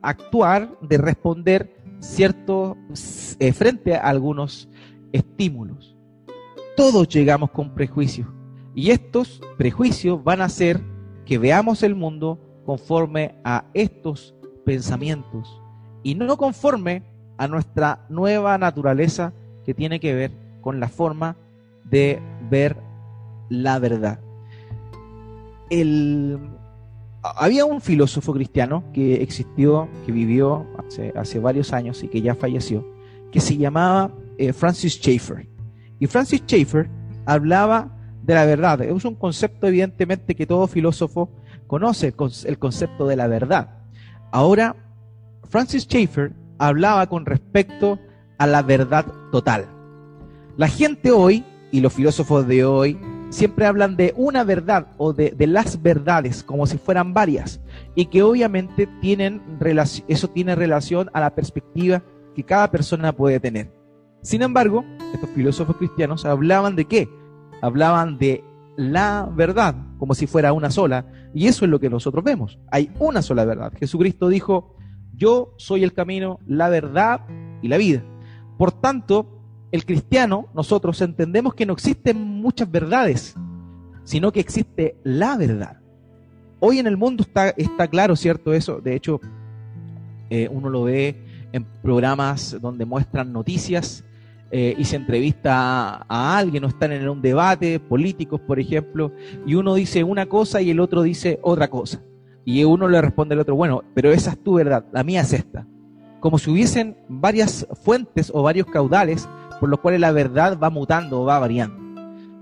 actuar, 0.00 0.78
de 0.80 0.96
responder 0.96 1.76
cierto 2.00 2.78
eh, 3.38 3.52
frente 3.52 3.94
a 3.94 4.00
algunos 4.00 4.70
estímulos. 5.12 5.96
Todos 6.74 7.06
llegamos 7.08 7.50
con 7.50 7.74
prejuicios 7.74 8.26
y 8.74 8.90
estos 8.90 9.42
prejuicios 9.58 10.24
van 10.24 10.40
a 10.40 10.46
hacer 10.46 10.80
que 11.26 11.36
veamos 11.36 11.82
el 11.82 11.94
mundo 11.94 12.40
conforme 12.64 13.34
a 13.44 13.66
estos 13.74 14.34
pensamientos 14.64 15.60
y 16.02 16.14
no 16.14 16.38
conforme 16.38 17.02
a 17.36 17.46
nuestra 17.46 18.06
nueva 18.08 18.56
naturaleza 18.56 19.34
que 19.64 19.74
tiene 19.74 20.00
que 20.00 20.14
ver 20.14 20.30
con 20.60 20.80
la 20.80 20.88
forma 20.88 21.36
de 21.84 22.20
ver 22.50 22.76
la 23.48 23.78
verdad. 23.78 24.20
había 27.22 27.64
un 27.64 27.80
filósofo 27.80 28.32
cristiano 28.32 28.84
que 28.92 29.22
existió, 29.22 29.88
que 30.06 30.12
vivió 30.12 30.66
hace, 31.16 31.38
varios 31.38 31.72
años 31.72 32.02
y 32.02 32.08
que 32.08 32.22
ya 32.22 32.34
falleció, 32.34 32.86
que 33.30 33.40
se 33.40 33.56
llamaba 33.56 34.10
eh, 34.38 34.52
Francis 34.52 34.94
Schaeffer. 34.94 35.48
Y 35.98 36.06
Francis 36.06 36.42
Schaeffer 36.42 36.88
hablaba 37.26 37.96
de 38.22 38.34
la 38.34 38.44
verdad. 38.44 38.80
Es 38.82 39.04
un 39.04 39.14
concepto 39.14 39.66
evidentemente 39.66 40.34
que 40.34 40.46
todo 40.46 40.66
filósofo 40.66 41.30
conoce, 41.66 42.14
el 42.44 42.58
concepto 42.58 43.06
de 43.06 43.16
la 43.16 43.26
verdad. 43.26 43.78
Ahora, 44.30 44.76
Francis 45.48 45.84
Schaeffer 45.84 46.32
hablaba 46.58 47.06
con 47.06 47.26
respecto 47.26 47.98
a 48.42 48.46
la 48.48 48.62
verdad 48.62 49.06
total. 49.30 49.66
La 50.56 50.66
gente 50.66 51.12
hoy, 51.12 51.44
y 51.70 51.80
los 51.80 51.92
filósofos 51.92 52.44
de 52.48 52.64
hoy, 52.64 52.98
siempre 53.30 53.66
hablan 53.66 53.96
de 53.96 54.12
una 54.16 54.42
verdad 54.42 54.88
o 54.98 55.12
de, 55.12 55.32
las 55.46 55.80
verdades 55.80 56.42
como 56.42 56.66
si 56.66 56.76
fueran 56.76 57.14
varias 57.14 57.60
y 57.94 58.06
que 58.06 58.24
obviamente 58.24 58.88
tienen 59.00 59.40
eso 60.08 60.28
tiene 60.28 60.56
relación 60.56 61.08
a 61.14 61.20
la 61.20 61.36
perspectiva 61.36 62.02
que 62.34 62.42
cada 62.42 62.68
persona 62.72 63.12
puede 63.12 63.38
tener. 63.38 63.72
Sin 64.22 64.42
embargo, 64.42 64.84
estos 65.14 65.30
filósofos 65.30 65.76
cristianos 65.76 66.24
hablaban 66.24 66.74
de 66.74 66.86
qué? 66.86 67.08
Hablaban 67.60 68.18
de 68.18 68.42
la 68.76 69.30
verdad 69.36 69.76
como 69.98 70.14
si 70.14 70.26
fuera 70.26 70.52
una 70.52 70.72
sola 70.72 71.06
y 71.32 71.46
eso 71.46 71.64
es 71.64 71.70
lo 71.70 71.78
que 71.78 71.88
nosotros 71.88 72.24
vemos. 72.24 72.58
Hay 72.72 72.90
una 72.98 73.22
sola 73.22 73.44
verdad. 73.44 73.72
Jesucristo 73.78 74.28
dijo, 74.28 74.74
yo 75.14 75.54
soy 75.58 75.84
el 75.84 75.92
camino, 75.92 76.40
la 76.44 76.68
verdad 76.68 77.20
y 77.62 77.68
la 77.68 77.76
vida. 77.76 78.02
Por 78.62 78.70
tanto, 78.70 79.26
el 79.72 79.84
cristiano, 79.84 80.46
nosotros 80.54 81.00
entendemos 81.00 81.52
que 81.52 81.66
no 81.66 81.72
existen 81.72 82.16
muchas 82.16 82.70
verdades, 82.70 83.34
sino 84.04 84.30
que 84.30 84.38
existe 84.38 84.94
la 85.02 85.36
verdad. 85.36 85.80
Hoy 86.60 86.78
en 86.78 86.86
el 86.86 86.96
mundo 86.96 87.24
está, 87.24 87.48
está 87.48 87.88
claro, 87.88 88.14
¿cierto? 88.14 88.52
Eso, 88.52 88.80
de 88.80 88.94
hecho, 88.94 89.20
eh, 90.30 90.48
uno 90.48 90.70
lo 90.70 90.84
ve 90.84 91.48
en 91.50 91.64
programas 91.82 92.56
donde 92.60 92.84
muestran 92.84 93.32
noticias 93.32 94.04
eh, 94.52 94.76
y 94.78 94.84
se 94.84 94.94
entrevista 94.94 96.06
a, 96.08 96.38
alguien 96.38 96.62
o 96.62 96.68
están 96.68 96.92
en 96.92 97.08
un 97.08 97.20
debate, 97.20 97.80
políticos, 97.80 98.40
por 98.46 98.60
ejemplo, 98.60 99.10
y 99.44 99.56
uno 99.56 99.74
dice 99.74 100.04
una 100.04 100.26
cosa 100.26 100.62
y 100.62 100.70
el 100.70 100.78
otro 100.78 101.02
dice 101.02 101.40
otra 101.42 101.68
cosa. 101.68 102.00
Y 102.44 102.62
uno 102.62 102.86
le 102.86 103.00
responde 103.00 103.34
al 103.34 103.40
otro, 103.40 103.56
bueno, 103.56 103.82
pero 103.92 104.12
esa 104.12 104.30
es 104.30 104.38
tu 104.40 104.54
verdad, 104.54 104.84
la 104.92 105.02
mía 105.02 105.22
es 105.22 105.32
esta 105.32 105.66
como 106.22 106.38
si 106.38 106.52
hubiesen 106.52 106.96
varias 107.08 107.66
fuentes 107.82 108.30
o 108.32 108.44
varios 108.44 108.68
caudales 108.68 109.28
por 109.58 109.68
los 109.68 109.80
cuales 109.80 110.00
la 110.00 110.12
verdad 110.12 110.56
va 110.56 110.70
mutando 110.70 111.20
o 111.20 111.24
va 111.24 111.40
variando. 111.40 111.76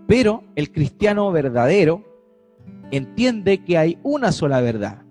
Pero 0.06 0.44
el 0.54 0.70
cristiano 0.70 1.32
verdadero 1.32 2.04
entiende 2.90 3.64
que 3.64 3.78
hay 3.78 3.98
una 4.02 4.32
sola 4.32 4.60
verdad. 4.60 5.02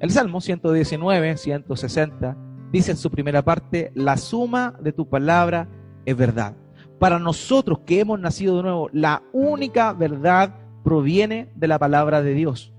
El 0.00 0.10
Salmo 0.10 0.42
119, 0.42 1.38
160 1.38 2.36
dice 2.72 2.90
en 2.90 2.98
su 2.98 3.10
primera 3.10 3.42
parte, 3.42 3.90
la 3.94 4.18
suma 4.18 4.76
de 4.82 4.92
tu 4.92 5.08
palabra 5.08 5.66
es 6.04 6.14
verdad. 6.14 6.54
Para 6.98 7.18
nosotros 7.18 7.78
que 7.86 8.00
hemos 8.00 8.20
nacido 8.20 8.58
de 8.58 8.64
nuevo, 8.64 8.90
la 8.92 9.22
única 9.32 9.94
verdad 9.94 10.54
proviene 10.84 11.50
de 11.54 11.68
la 11.68 11.78
palabra 11.78 12.20
de 12.20 12.34
Dios. 12.34 12.75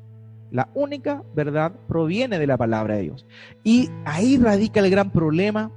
La 0.52 0.70
única 0.74 1.24
verdad 1.36 1.74
proviene 1.88 2.40
de 2.40 2.48
la 2.48 2.58
palabra 2.58 2.96
de 2.96 3.04
Dios. 3.04 3.26
Y 3.64 3.90
ahí 4.06 4.38
radica 4.38 4.80
el 4.80 4.90
gran 4.90 5.12
problema 5.12 5.72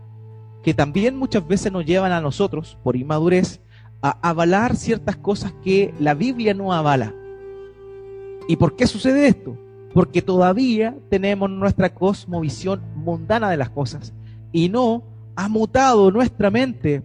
que 0.63 0.75
también 0.75 1.17
muchas 1.17 1.47
veces 1.47 1.73
nos 1.73 1.87
llevan 1.87 2.13
a 2.13 2.21
nosotros, 2.21 2.79
por 2.83 2.97
inmadurez, 2.97 3.61
a 4.03 4.17
avalar 4.29 4.77
ciertas 4.77 5.17
cosas 5.17 5.53
que 5.63 5.95
la 5.99 6.15
Biblia 6.15 6.55
no 6.55 6.73
avala. 6.73 7.15
¿Y 8.49 8.57
por 8.57 8.77
qué 8.77 8.87
sucede 8.87 9.27
esto? 9.27 9.57
Porque 9.95 10.23
todavía 10.23 10.97
tenemos 11.09 11.51
nuestra 11.51 11.95
cosmovisión 11.95 12.83
mundana 12.95 13.51
de 13.51 13.57
las 13.57 13.71
cosas 13.71 14.13
y 14.53 14.69
no 14.69 15.03
ha 15.37 15.49
mutado 15.49 16.11
nuestra 16.11 16.51
mente 16.51 17.03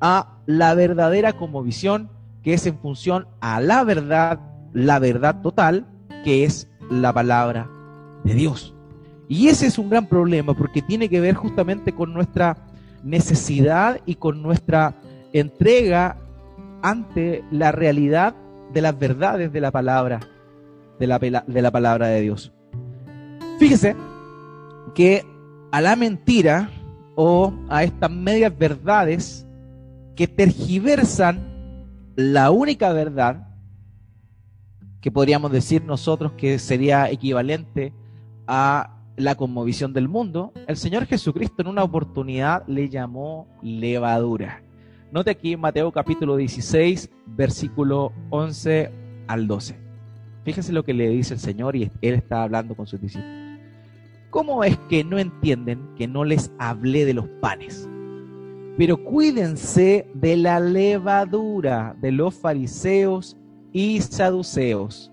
a 0.00 0.38
la 0.46 0.74
verdadera 0.74 1.32
cosmovisión 1.32 2.10
que 2.42 2.54
es 2.54 2.66
en 2.66 2.78
función 2.78 3.26
a 3.40 3.60
la 3.60 3.84
verdad, 3.84 4.40
la 4.72 4.98
verdad 4.98 5.42
total, 5.42 5.86
que 6.24 6.44
es 6.44 6.69
la 6.90 7.12
palabra 7.12 7.68
de 8.24 8.34
Dios. 8.34 8.74
Y 9.28 9.48
ese 9.48 9.66
es 9.66 9.78
un 9.78 9.88
gran 9.88 10.08
problema 10.08 10.54
porque 10.54 10.82
tiene 10.82 11.08
que 11.08 11.20
ver 11.20 11.34
justamente 11.34 11.92
con 11.92 12.12
nuestra 12.12 12.56
necesidad 13.02 14.00
y 14.04 14.16
con 14.16 14.42
nuestra 14.42 14.96
entrega 15.32 16.16
ante 16.82 17.44
la 17.50 17.72
realidad 17.72 18.34
de 18.72 18.82
las 18.82 18.98
verdades 18.98 19.52
de 19.52 19.60
la 19.60 19.70
palabra, 19.70 20.20
de 20.98 21.06
la, 21.06 21.18
de 21.18 21.62
la 21.62 21.70
palabra 21.70 22.08
de 22.08 22.20
Dios. 22.20 22.52
Fíjese 23.58 23.94
que 24.94 25.24
a 25.70 25.80
la 25.80 25.96
mentira 25.96 26.70
o 27.14 27.52
a 27.68 27.84
estas 27.84 28.10
medias 28.10 28.56
verdades 28.56 29.46
que 30.16 30.26
tergiversan 30.26 31.40
la 32.16 32.50
única 32.50 32.92
verdad 32.92 33.49
que 35.00 35.10
podríamos 35.10 35.50
decir 35.50 35.84
nosotros 35.84 36.32
que 36.32 36.58
sería 36.58 37.10
equivalente 37.10 37.92
a 38.46 38.96
la 39.16 39.34
conmovisión 39.34 39.92
del 39.92 40.08
mundo, 40.08 40.52
el 40.66 40.76
Señor 40.76 41.06
Jesucristo 41.06 41.62
en 41.62 41.68
una 41.68 41.82
oportunidad 41.82 42.66
le 42.66 42.88
llamó 42.88 43.46
levadura. 43.62 44.62
Note 45.10 45.30
aquí 45.30 45.56
Mateo 45.56 45.90
capítulo 45.90 46.36
16, 46.36 47.10
versículo 47.26 48.12
11 48.30 48.90
al 49.26 49.46
12. 49.46 49.76
Fíjese 50.44 50.72
lo 50.72 50.84
que 50.84 50.94
le 50.94 51.08
dice 51.08 51.34
el 51.34 51.40
Señor 51.40 51.76
y 51.76 51.90
él 52.00 52.14
está 52.14 52.42
hablando 52.42 52.74
con 52.74 52.86
sus 52.86 53.00
discípulos. 53.00 53.30
¿Cómo 54.30 54.62
es 54.62 54.76
que 54.88 55.02
no 55.02 55.18
entienden 55.18 55.94
que 55.96 56.06
no 56.06 56.24
les 56.24 56.52
hablé 56.58 57.04
de 57.04 57.14
los 57.14 57.26
panes? 57.40 57.88
Pero 58.78 59.02
cuídense 59.02 60.08
de 60.14 60.36
la 60.36 60.60
levadura 60.60 61.96
de 62.00 62.12
los 62.12 62.34
fariseos 62.34 63.36
y 63.72 64.00
saduceos. 64.00 65.12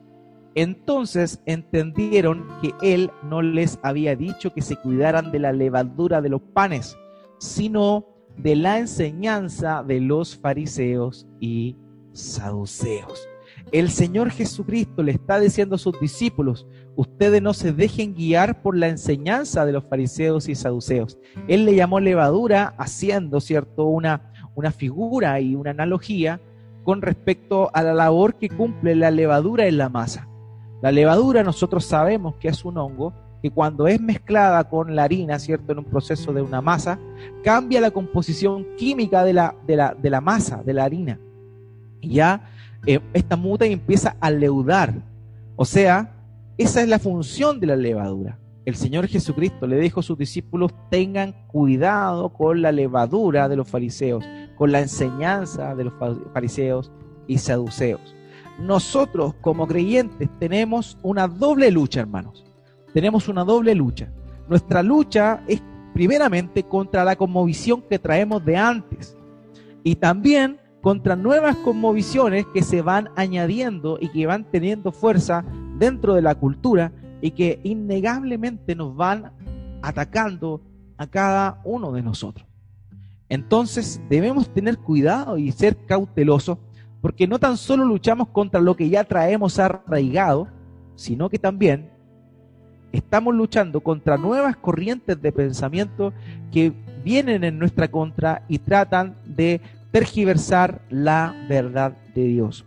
Entonces 0.56 1.42
entendieron 1.46 2.48
que 2.62 2.74
él 2.82 3.12
no 3.24 3.42
les 3.42 3.80
había 3.84 4.16
dicho 4.16 4.54
que 4.54 4.62
se 4.62 4.76
cuidaran 4.76 5.32
de 5.32 5.40
la 5.40 5.54
levadura 5.54 6.22
de 6.22 6.30
los 6.30 6.42
panes, 6.42 6.98
sino 7.38 8.08
de 8.38 8.56
la 8.56 8.80
enseñanza 8.80 9.84
de 9.84 10.02
los 10.02 10.36
fariseos 10.36 11.28
y 11.40 11.76
saduceos. 12.14 13.28
El 13.72 13.90
Señor 13.90 14.32
Jesucristo 14.32 15.04
le 15.04 15.12
está 15.12 15.40
diciendo 15.40 15.76
a 15.76 15.80
sus 15.80 16.00
discípulos, 16.00 16.66
ustedes 16.96 17.42
no 17.42 17.54
se 17.54 17.74
dejen 17.74 18.16
guiar 18.16 18.62
por 18.62 18.78
la 18.78 18.88
enseñanza 18.88 19.66
de 19.66 19.74
los 19.74 19.84
fariseos 19.84 20.48
y 20.48 20.56
saduceos. 20.56 21.18
Él 21.48 21.66
le 21.66 21.76
llamó 21.76 22.00
levadura 22.00 22.74
haciendo, 22.78 23.42
¿cierto?, 23.42 23.86
una, 23.86 24.32
una 24.56 24.72
figura 24.72 25.40
y 25.42 25.56
una 25.56 25.72
analogía 25.72 26.40
con 26.88 27.02
respecto 27.02 27.70
a 27.74 27.84
la 27.84 27.94
labor 27.94 28.36
que 28.36 28.48
cumple 28.48 28.96
la 28.96 29.12
levadura 29.12 29.68
en 29.68 29.76
la 29.76 29.90
masa. 29.90 30.30
La 30.82 30.90
levadura 30.90 31.44
nosotros 31.44 31.84
sabemos 31.84 32.36
que 32.36 32.48
es 32.48 32.64
un 32.64 32.78
hongo 32.78 33.12
que 33.44 33.52
cuando 33.52 33.90
es 33.90 34.00
mezclada 34.00 34.70
con 34.70 34.96
la 34.96 35.04
harina, 35.04 35.38
¿cierto? 35.38 35.74
En 35.74 35.80
un 35.80 35.84
proceso 35.84 36.32
de 36.32 36.42
una 36.42 36.62
masa, 36.62 36.98
cambia 37.44 37.82
la 37.82 37.92
composición 37.92 38.66
química 38.78 39.26
de 39.26 39.34
la, 39.34 39.54
de 39.68 39.76
la, 39.76 39.96
de 39.96 40.10
la 40.10 40.22
masa, 40.22 40.64
de 40.64 40.74
la 40.74 40.86
harina. 40.86 41.20
Y 42.00 42.12
ya 42.12 42.52
eh, 42.86 43.02
esta 43.12 43.36
muta 43.36 43.68
y 43.68 43.74
empieza 43.74 44.16
a 44.22 44.32
leudar. 44.32 44.94
O 45.58 45.66
sea, 45.66 46.14
esa 46.58 46.82
es 46.82 46.88
la 46.88 47.00
función 47.00 47.60
de 47.60 47.68
la 47.68 47.76
levadura. 47.76 48.40
El 48.64 48.76
Señor 48.76 49.08
Jesucristo 49.08 49.68
le 49.68 49.78
dijo 49.78 50.00
a 50.00 50.04
sus 50.04 50.18
discípulos, 50.18 50.74
tengan 50.90 51.36
cuidado 51.48 52.30
con 52.30 52.62
la 52.62 52.72
levadura 52.72 53.50
de 53.50 53.58
los 53.58 53.68
fariseos, 53.68 54.24
con 54.58 54.72
la 54.72 54.82
enseñanza 54.82 55.76
de 55.76 55.86
los 55.86 55.94
fariseos 56.34 56.92
y 57.28 57.38
saduceos. 57.38 58.16
Nosotros 58.60 59.36
como 59.42 59.68
creyentes 59.68 60.30
tenemos 60.40 60.98
una 61.04 61.28
doble 61.28 61.72
lucha, 61.72 62.02
hermanos 62.02 62.48
tenemos 62.98 63.28
una 63.28 63.44
doble 63.44 63.76
lucha. 63.76 64.10
Nuestra 64.50 64.82
lucha 64.82 65.44
es 65.48 65.62
primeramente 65.94 66.64
contra 66.64 67.06
la 67.06 67.16
conmovisión 67.16 67.84
que 67.84 68.00
traemos 68.00 68.44
de 68.44 68.58
antes 68.58 69.16
y 69.84 69.98
también 69.98 70.60
contra 70.82 71.16
nuevas 71.16 71.56
conmovisiones 71.58 72.48
que 72.48 72.64
se 72.64 72.82
van 72.82 73.10
añadiendo 73.16 74.00
y 74.02 74.10
que 74.10 74.26
van 74.26 74.46
teniendo 74.50 74.92
fuerza 74.92 75.46
dentro 75.78 76.16
de 76.16 76.24
la 76.24 76.34
cultura 76.34 76.92
y 77.22 77.30
que 77.30 77.60
innegablemente 77.64 78.74
nos 78.74 78.96
van 78.96 79.32
atacando 79.84 80.64
a 80.98 81.06
cada 81.06 81.62
uno 81.66 81.92
de 81.92 82.02
nosotros. 82.02 82.47
Entonces 83.30 84.02
debemos 84.10 84.50
tener 84.50 84.78
cuidado 84.78 85.38
y 85.38 85.52
ser 85.52 85.76
cautelosos 85.86 86.58
porque 87.02 87.28
no 87.28 87.40
tan 87.40 87.58
solo 87.58 87.86
luchamos 87.86 88.30
contra 88.30 88.60
lo 88.60 88.76
que 88.76 88.90
ya 88.90 89.04
traemos 89.04 89.60
arraigado, 89.60 90.48
sino 90.96 91.30
que 91.30 91.38
también 91.38 91.90
estamos 92.92 93.36
luchando 93.36 93.82
contra 93.82 94.18
nuevas 94.18 94.58
corrientes 94.58 95.22
de 95.22 95.32
pensamiento 95.32 96.14
que 96.52 96.74
vienen 97.04 97.44
en 97.44 97.60
nuestra 97.60 97.90
contra 97.90 98.44
y 98.48 98.60
tratan 98.60 99.16
de 99.26 99.62
tergiversar 99.92 100.82
la 100.90 101.36
verdad 101.48 101.94
de 102.16 102.24
Dios. 102.26 102.66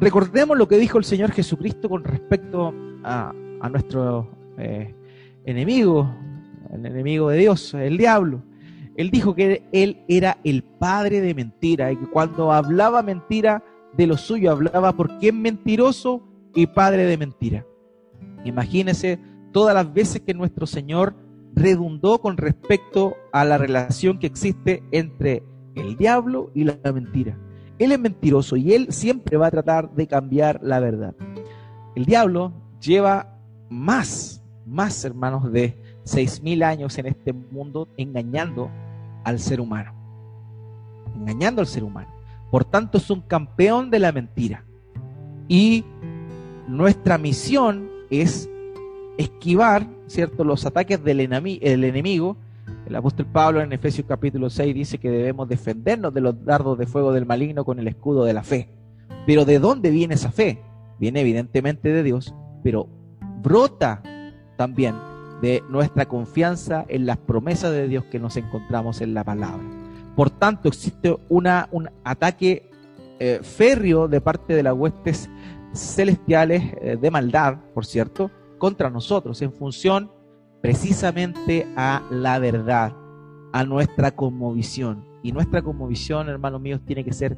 Recordemos 0.00 0.56
lo 0.56 0.68
que 0.68 0.78
dijo 0.78 0.98
el 0.98 1.04
Señor 1.04 1.32
Jesucristo 1.32 1.88
con 1.88 2.04
respecto 2.04 2.72
a, 3.02 3.32
nuestro 3.70 4.28
eh, 4.56 4.94
enemigo, 5.44 6.08
el 6.72 6.86
enemigo 6.86 7.30
de 7.30 7.38
Dios, 7.38 7.74
el 7.74 7.98
diablo. 7.98 8.42
Él 8.98 9.12
dijo 9.12 9.32
que 9.32 9.62
él 9.70 10.02
era 10.08 10.38
el 10.42 10.64
padre 10.64 11.20
de 11.20 11.32
mentira 11.32 11.92
y 11.92 11.96
que 11.96 12.06
cuando 12.06 12.50
hablaba 12.50 13.00
mentira 13.00 13.62
de 13.96 14.08
lo 14.08 14.16
suyo 14.16 14.50
hablaba 14.50 14.92
porque 14.92 15.28
es 15.28 15.34
mentiroso 15.34 16.20
y 16.52 16.66
padre 16.66 17.04
de 17.04 17.16
mentira. 17.16 17.64
Imagínese 18.44 19.20
todas 19.52 19.72
las 19.72 19.94
veces 19.94 20.22
que 20.22 20.34
nuestro 20.34 20.66
Señor 20.66 21.14
redundó 21.54 22.20
con 22.20 22.36
respecto 22.36 23.14
a 23.32 23.44
la 23.44 23.56
relación 23.56 24.18
que 24.18 24.26
existe 24.26 24.82
entre 24.90 25.44
el 25.76 25.96
diablo 25.96 26.50
y 26.52 26.64
la 26.64 26.76
mentira. 26.92 27.38
Él 27.78 27.92
es 27.92 28.00
mentiroso 28.00 28.56
y 28.56 28.72
él 28.72 28.88
siempre 28.90 29.36
va 29.36 29.46
a 29.46 29.52
tratar 29.52 29.94
de 29.94 30.08
cambiar 30.08 30.58
la 30.60 30.80
verdad. 30.80 31.14
El 31.94 32.04
diablo 32.04 32.52
lleva 32.80 33.38
más, 33.70 34.42
más 34.66 35.04
hermanos 35.04 35.52
de 35.52 35.80
seis 36.02 36.42
mil 36.42 36.64
años 36.64 36.98
en 36.98 37.06
este 37.06 37.32
mundo 37.32 37.86
engañando 37.96 38.68
al 39.28 39.38
ser 39.38 39.60
humano. 39.60 39.92
Engañando 41.14 41.60
al 41.60 41.66
ser 41.66 41.84
humano. 41.84 42.08
Por 42.50 42.64
tanto, 42.64 42.98
es 42.98 43.10
un 43.10 43.20
campeón 43.20 43.90
de 43.90 43.98
la 43.98 44.12
mentira. 44.12 44.64
Y 45.48 45.84
nuestra 46.66 47.18
misión 47.18 47.88
es 48.10 48.48
esquivar, 49.18 49.86
¿cierto?, 50.06 50.44
los 50.44 50.64
ataques 50.64 51.02
del 51.02 51.20
enemigo. 51.20 52.36
El 52.86 52.96
apóstol 52.96 53.26
Pablo 53.26 53.60
en 53.60 53.72
Efesios 53.72 54.06
capítulo 54.06 54.48
6 54.48 54.74
dice 54.74 54.98
que 54.98 55.10
debemos 55.10 55.48
defendernos 55.48 56.12
de 56.14 56.20
los 56.20 56.44
dardos 56.44 56.78
de 56.78 56.86
fuego 56.86 57.12
del 57.12 57.26
maligno 57.26 57.64
con 57.64 57.78
el 57.78 57.88
escudo 57.88 58.24
de 58.24 58.32
la 58.32 58.42
fe. 58.42 58.70
Pero 59.26 59.44
¿de 59.44 59.58
dónde 59.58 59.90
viene 59.90 60.14
esa 60.14 60.30
fe? 60.30 60.62
Viene 60.98 61.20
evidentemente 61.20 61.92
de 61.92 62.02
Dios, 62.02 62.34
pero 62.62 62.88
brota 63.42 64.02
también 64.56 64.94
de 65.40 65.62
nuestra 65.68 66.06
confianza 66.06 66.84
en 66.88 67.06
las 67.06 67.16
promesas 67.18 67.72
de 67.72 67.88
Dios 67.88 68.04
que 68.04 68.18
nos 68.18 68.36
encontramos 68.36 69.00
en 69.00 69.14
la 69.14 69.24
palabra. 69.24 69.62
Por 70.16 70.30
tanto, 70.30 70.68
existe 70.68 71.16
una, 71.28 71.68
un 71.70 71.88
ataque 72.04 72.70
eh, 73.20 73.40
férreo 73.42 74.08
de 74.08 74.20
parte 74.20 74.54
de 74.54 74.62
las 74.62 74.74
huestes 74.74 75.30
celestiales 75.72 76.62
eh, 76.80 76.96
de 77.00 77.10
maldad, 77.10 77.58
por 77.74 77.86
cierto, 77.86 78.30
contra 78.58 78.90
nosotros 78.90 79.40
en 79.42 79.52
función 79.52 80.10
precisamente 80.60 81.66
a 81.76 82.02
la 82.10 82.38
verdad, 82.38 82.92
a 83.52 83.64
nuestra 83.64 84.10
conmovisión. 84.10 85.04
Y 85.22 85.32
nuestra 85.32 85.62
conmovisión, 85.62 86.28
hermanos 86.28 86.60
míos, 86.60 86.80
tiene 86.84 87.04
que 87.04 87.12
ser 87.12 87.36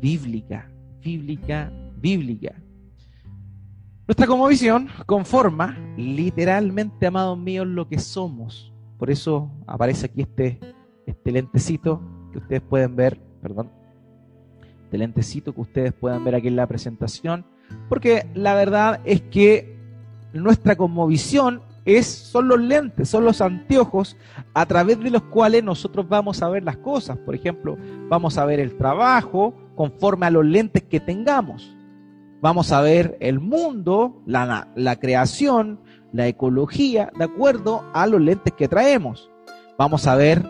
bíblica, 0.00 0.70
bíblica, 1.02 1.72
bíblica. 1.96 2.54
Nuestra 4.10 4.26
conmovisión 4.26 4.88
conforma 5.06 5.78
literalmente, 5.96 7.06
amados 7.06 7.38
míos, 7.38 7.64
lo 7.64 7.86
que 7.86 8.00
somos. 8.00 8.72
Por 8.98 9.08
eso 9.08 9.48
aparece 9.68 10.06
aquí 10.06 10.22
este, 10.22 10.58
este 11.06 11.30
lentecito 11.30 12.02
que 12.32 12.38
ustedes 12.38 12.60
pueden 12.60 12.96
ver, 12.96 13.20
perdón, 13.40 13.70
este 14.82 14.98
lentecito 14.98 15.54
que 15.54 15.60
ustedes 15.60 15.92
pueden 15.92 16.24
ver 16.24 16.34
aquí 16.34 16.48
en 16.48 16.56
la 16.56 16.66
presentación, 16.66 17.46
porque 17.88 18.26
la 18.34 18.54
verdad 18.54 19.00
es 19.04 19.20
que 19.20 19.78
nuestra 20.32 20.74
conmovisión 20.74 21.62
es, 21.84 22.06
son 22.08 22.48
los 22.48 22.60
lentes, 22.60 23.08
son 23.08 23.24
los 23.24 23.40
anteojos 23.40 24.16
a 24.54 24.66
través 24.66 24.98
de 24.98 25.10
los 25.10 25.22
cuales 25.22 25.62
nosotros 25.62 26.08
vamos 26.08 26.42
a 26.42 26.48
ver 26.48 26.64
las 26.64 26.78
cosas. 26.78 27.16
Por 27.16 27.36
ejemplo, 27.36 27.78
vamos 28.08 28.38
a 28.38 28.44
ver 28.44 28.58
el 28.58 28.76
trabajo 28.76 29.54
conforme 29.76 30.26
a 30.26 30.30
los 30.30 30.44
lentes 30.44 30.82
que 30.82 30.98
tengamos. 30.98 31.76
Vamos 32.40 32.72
a 32.72 32.80
ver 32.80 33.16
el 33.20 33.40
mundo, 33.40 34.22
la, 34.26 34.68
la 34.74 34.96
creación, 34.96 35.80
la 36.12 36.26
ecología, 36.26 37.10
de 37.18 37.24
acuerdo 37.24 37.84
a 37.92 38.06
los 38.06 38.20
lentes 38.20 38.52
que 38.54 38.68
traemos. 38.68 39.30
Vamos 39.76 40.06
a 40.06 40.14
ver 40.14 40.44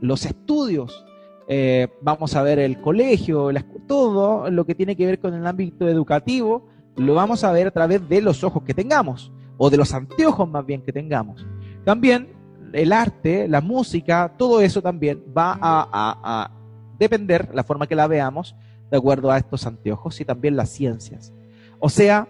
los 0.00 0.24
estudios, 0.26 1.04
eh, 1.48 1.88
vamos 2.02 2.36
a 2.36 2.42
ver 2.42 2.58
el 2.58 2.80
colegio, 2.80 3.50
todo 3.86 4.50
lo 4.50 4.66
que 4.66 4.74
tiene 4.74 4.96
que 4.96 5.06
ver 5.06 5.18
con 5.18 5.34
el 5.34 5.46
ámbito 5.46 5.88
educativo 5.88 6.66
lo 6.98 7.14
vamos 7.14 7.44
a 7.44 7.52
ver 7.52 7.68
a 7.68 7.70
través 7.70 8.06
de 8.08 8.20
los 8.20 8.44
ojos 8.44 8.62
que 8.64 8.74
tengamos, 8.74 9.32
o 9.56 9.70
de 9.70 9.76
los 9.76 9.94
anteojos 9.94 10.48
más 10.48 10.66
bien 10.66 10.82
que 10.82 10.92
tengamos. 10.92 11.46
También 11.84 12.28
el 12.72 12.92
arte, 12.92 13.48
la 13.48 13.60
música, 13.60 14.34
todo 14.36 14.60
eso 14.60 14.82
también 14.82 15.22
va 15.36 15.58
a, 15.60 16.50
depender, 16.98 17.50
la 17.54 17.62
forma 17.62 17.86
que 17.86 17.94
la 17.94 18.08
veamos, 18.08 18.56
de 18.90 18.96
acuerdo 18.96 19.30
a 19.30 19.38
estos 19.38 19.66
anteojos 19.66 20.20
y 20.20 20.24
también 20.24 20.56
las 20.56 20.70
ciencias. 20.70 21.32
O 21.78 21.88
sea, 21.88 22.28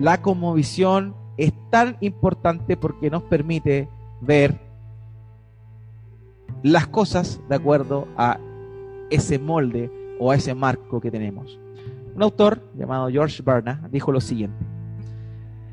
la 0.00 0.20
conmovisión 0.22 1.14
es 1.36 1.52
tan 1.70 1.96
importante 2.00 2.76
porque 2.76 3.10
nos 3.10 3.22
permite 3.24 3.88
ver 4.20 4.60
las 6.62 6.86
cosas 6.88 7.40
de 7.48 7.54
acuerdo 7.54 8.08
a 8.16 8.38
ese 9.10 9.38
molde 9.38 9.90
o 10.18 10.30
a 10.30 10.36
ese 10.36 10.54
marco 10.54 11.00
que 11.00 11.10
tenemos. 11.10 11.58
Un 12.14 12.22
autor 12.22 12.60
llamado 12.76 13.08
George 13.08 13.42
Barna 13.42 13.88
dijo 13.92 14.10
lo 14.10 14.20
siguiente. 14.20 14.64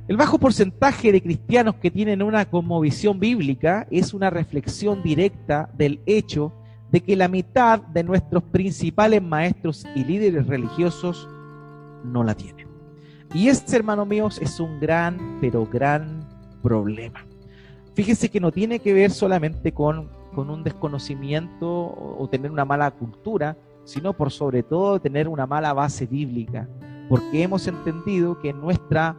El 0.08 0.18
bajo 0.18 0.38
porcentaje 0.38 1.12
de 1.12 1.22
cristianos 1.24 1.76
que 1.76 1.90
tienen 1.90 2.22
una 2.22 2.46
conmovisión 2.46 3.20
bíblica 3.20 3.88
es 3.90 4.14
una 4.14 4.30
reflexión 4.30 5.02
directa 5.02 5.72
del 5.76 6.00
hecho 6.06 6.54
de 6.92 7.02
que 7.02 7.16
la 7.16 7.28
mitad 7.28 7.82
de 7.82 8.04
nuestros 8.04 8.44
principales 8.44 9.22
maestros 9.22 9.86
y 9.96 10.04
líderes 10.04 10.48
religiosos 10.48 11.28
no 12.04 12.24
la 12.24 12.36
tienen. 12.36 12.68
Y 13.34 13.50
este, 13.50 13.76
hermano 13.76 14.06
míos, 14.06 14.40
es 14.42 14.60
un 14.60 14.80
gran, 14.80 15.40
pero 15.42 15.66
gran 15.66 16.28
problema. 16.62 17.26
Fíjense 17.94 18.30
que 18.30 18.40
no 18.40 18.52
tiene 18.52 18.80
que 18.80 18.94
ver 18.94 19.12
solamente 19.12 19.72
con, 19.72 20.10
con 20.34 20.50
un 20.50 20.64
desconocimiento 20.64 21.68
o 21.68 22.28
tener 22.30 22.52
una 22.52 22.66
mala 22.66 22.92
cultura, 22.92 23.58
sino 23.84 24.14
por 24.14 24.32
sobre 24.32 24.64
todo 24.64 25.00
tener 25.00 25.28
una 25.28 25.46
mala 25.46 25.74
base 25.74 26.06
bíblica, 26.06 26.68
porque 27.10 27.44
hemos 27.44 27.68
entendido 27.68 28.40
que 28.40 28.54
nuestra 28.54 29.18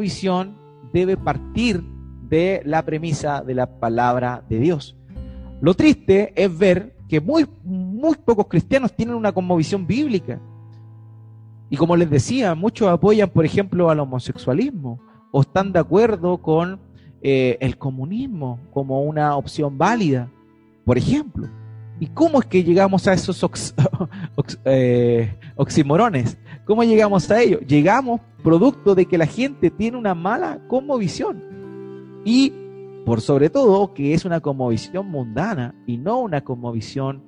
visión 0.00 0.56
debe 0.92 1.16
partir 1.16 1.82
de 2.28 2.62
la 2.64 2.84
premisa 2.84 3.42
de 3.42 3.54
la 3.54 3.78
palabra 3.78 4.44
de 4.48 4.58
Dios. 4.58 4.96
Lo 5.60 5.74
triste 5.74 6.32
es 6.34 6.56
ver 6.56 6.96
que 7.08 7.20
muy, 7.20 7.46
muy 7.64 8.14
pocos 8.16 8.46
cristianos 8.46 8.94
tienen 8.94 9.14
una 9.14 9.32
conmovisión 9.32 9.86
bíblica. 9.86 10.40
Y 11.68 11.76
como 11.76 11.96
les 11.96 12.08
decía, 12.08 12.54
muchos 12.54 12.88
apoyan, 12.88 13.28
por 13.28 13.44
ejemplo, 13.44 13.90
al 13.90 14.00
homosexualismo 14.00 15.00
o 15.32 15.42
están 15.42 15.72
de 15.72 15.78
acuerdo 15.78 16.38
con 16.38 16.80
eh, 17.22 17.58
el 17.60 17.78
comunismo 17.78 18.58
como 18.72 19.02
una 19.02 19.36
opción 19.36 19.76
válida, 19.76 20.30
por 20.84 20.98
ejemplo. 20.98 21.48
¿Y 22.00 22.06
cómo 22.06 22.40
es 22.40 22.46
que 22.46 22.64
llegamos 22.64 23.06
a 23.06 23.12
esos 23.12 23.44
eh, 24.64 25.38
oximorones? 25.56 26.38
¿Cómo 26.64 26.82
llegamos 26.82 27.30
a 27.30 27.42
ello? 27.42 27.60
Llegamos 27.60 28.20
producto 28.42 28.94
de 28.94 29.04
que 29.06 29.18
la 29.18 29.26
gente 29.26 29.70
tiene 29.70 29.98
una 29.98 30.14
mala 30.14 30.60
conmovisión. 30.66 31.42
Y 32.24 32.52
por 33.04 33.20
sobre 33.20 33.50
todo 33.50 33.94
que 33.94 34.14
es 34.14 34.24
una 34.24 34.40
conmovisión 34.40 35.10
mundana 35.10 35.74
y 35.86 35.96
no 35.96 36.20
una 36.20 36.42
conmovisión 36.42 37.22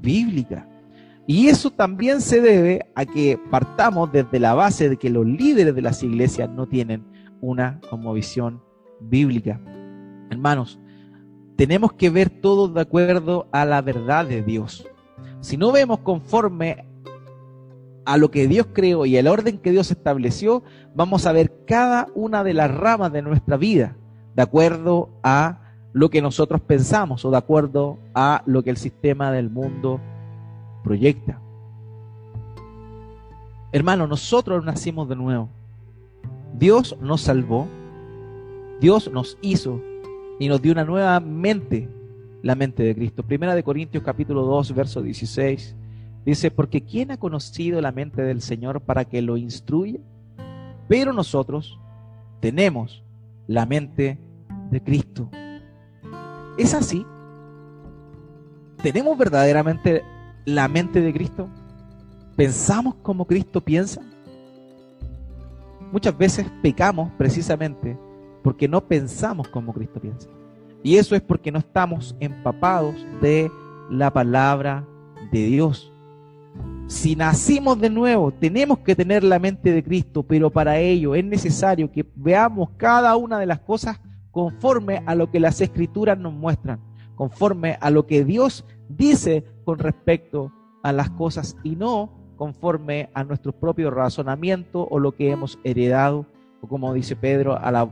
bíblica. 0.00 0.66
Y 1.26 1.48
eso 1.48 1.70
también 1.70 2.20
se 2.20 2.40
debe 2.40 2.86
a 2.94 3.04
que 3.04 3.38
partamos 3.50 4.10
desde 4.10 4.40
la 4.40 4.54
base 4.54 4.88
de 4.88 4.96
que 4.96 5.10
los 5.10 5.26
líderes 5.26 5.74
de 5.74 5.82
las 5.82 6.02
iglesias 6.02 6.50
no 6.50 6.66
tienen 6.66 7.04
una 7.40 7.80
conmovisión 7.88 8.62
bíblica. 9.00 9.60
Hermanos, 10.30 10.80
tenemos 11.56 11.92
que 11.92 12.10
ver 12.10 12.30
todo 12.30 12.68
de 12.68 12.80
acuerdo 12.80 13.46
a 13.52 13.64
la 13.64 13.82
verdad 13.82 14.26
de 14.26 14.42
Dios. 14.42 14.88
Si 15.40 15.56
no 15.56 15.70
vemos 15.72 16.00
conforme 16.00 16.86
a 18.06 18.16
lo 18.16 18.30
que 18.30 18.48
Dios 18.48 18.68
creó 18.72 19.06
y 19.06 19.16
el 19.16 19.28
orden 19.28 19.58
que 19.58 19.70
Dios 19.70 19.90
estableció, 19.90 20.64
vamos 20.94 21.26
a 21.26 21.32
ver 21.32 21.64
cada 21.66 22.08
una 22.14 22.42
de 22.42 22.54
las 22.54 22.74
ramas 22.74 23.12
de 23.12 23.22
nuestra 23.22 23.56
vida 23.56 23.96
de 24.34 24.42
acuerdo 24.42 25.10
a 25.22 25.58
lo 25.92 26.08
que 26.08 26.22
nosotros 26.22 26.60
pensamos 26.60 27.24
o 27.24 27.30
de 27.30 27.36
acuerdo 27.36 27.98
a 28.14 28.42
lo 28.46 28.62
que 28.62 28.70
el 28.70 28.76
sistema 28.76 29.32
del 29.32 29.50
mundo 29.50 30.00
proyecta. 30.84 31.40
Hermano, 33.72 34.06
nosotros 34.06 34.64
nacimos 34.64 35.08
de 35.08 35.16
nuevo. 35.16 35.48
Dios 36.58 36.96
nos 37.00 37.22
salvó. 37.22 37.66
Dios 38.80 39.10
nos 39.12 39.36
hizo 39.42 39.80
y 40.38 40.48
nos 40.48 40.62
dio 40.62 40.72
una 40.72 40.84
nueva 40.84 41.20
mente, 41.20 41.88
la 42.42 42.54
mente 42.54 42.82
de 42.82 42.94
Cristo. 42.94 43.22
Primera 43.22 43.54
de 43.54 43.62
Corintios 43.62 44.02
capítulo 44.02 44.42
2, 44.44 44.74
verso 44.74 45.02
16. 45.02 45.76
Dice, 46.24 46.50
porque 46.50 46.82
¿quién 46.82 47.10
ha 47.10 47.18
conocido 47.18 47.80
la 47.80 47.92
mente 47.92 48.22
del 48.22 48.40
Señor 48.40 48.80
para 48.80 49.04
que 49.04 49.22
lo 49.22 49.36
instruya? 49.36 50.00
Pero 50.88 51.12
nosotros 51.12 51.78
tenemos 52.40 53.02
la 53.50 53.66
mente 53.66 54.16
de 54.70 54.80
Cristo. 54.80 55.28
¿Es 56.56 56.72
así? 56.72 57.04
¿Tenemos 58.80 59.18
verdaderamente 59.18 60.04
la 60.44 60.68
mente 60.68 61.00
de 61.00 61.12
Cristo? 61.12 61.48
¿Pensamos 62.36 62.94
como 63.02 63.26
Cristo 63.26 63.60
piensa? 63.60 64.02
Muchas 65.90 66.16
veces 66.16 66.46
pecamos 66.62 67.10
precisamente 67.18 67.98
porque 68.44 68.68
no 68.68 68.86
pensamos 68.86 69.48
como 69.48 69.72
Cristo 69.72 70.00
piensa. 70.00 70.28
Y 70.84 70.94
eso 70.94 71.16
es 71.16 71.20
porque 71.20 71.50
no 71.50 71.58
estamos 71.58 72.14
empapados 72.20 73.04
de 73.20 73.50
la 73.90 74.12
palabra 74.12 74.86
de 75.32 75.46
Dios. 75.46 75.89
Si 76.90 77.14
nacimos 77.14 77.80
de 77.80 77.88
nuevo, 77.88 78.32
tenemos 78.32 78.80
que 78.80 78.96
tener 78.96 79.22
la 79.22 79.38
mente 79.38 79.70
de 79.70 79.84
Cristo, 79.84 80.24
pero 80.24 80.50
para 80.50 80.80
ello 80.80 81.14
es 81.14 81.24
necesario 81.24 81.92
que 81.92 82.04
veamos 82.16 82.70
cada 82.76 83.14
una 83.14 83.38
de 83.38 83.46
las 83.46 83.60
cosas 83.60 84.00
conforme 84.32 85.00
a 85.06 85.14
lo 85.14 85.30
que 85.30 85.38
las 85.38 85.60
escrituras 85.60 86.18
nos 86.18 86.32
muestran, 86.32 86.80
conforme 87.14 87.78
a 87.80 87.90
lo 87.90 88.08
que 88.08 88.24
Dios 88.24 88.64
dice 88.88 89.44
con 89.64 89.78
respecto 89.78 90.52
a 90.82 90.92
las 90.92 91.10
cosas 91.10 91.56
y 91.62 91.76
no 91.76 92.10
conforme 92.34 93.08
a 93.14 93.22
nuestro 93.22 93.52
propio 93.52 93.92
razonamiento 93.92 94.88
o 94.90 94.98
lo 94.98 95.12
que 95.12 95.30
hemos 95.30 95.60
heredado, 95.62 96.26
o 96.60 96.66
como 96.66 96.92
dice 96.92 97.14
Pedro, 97.14 97.56
a 97.56 97.70
la, 97.70 97.88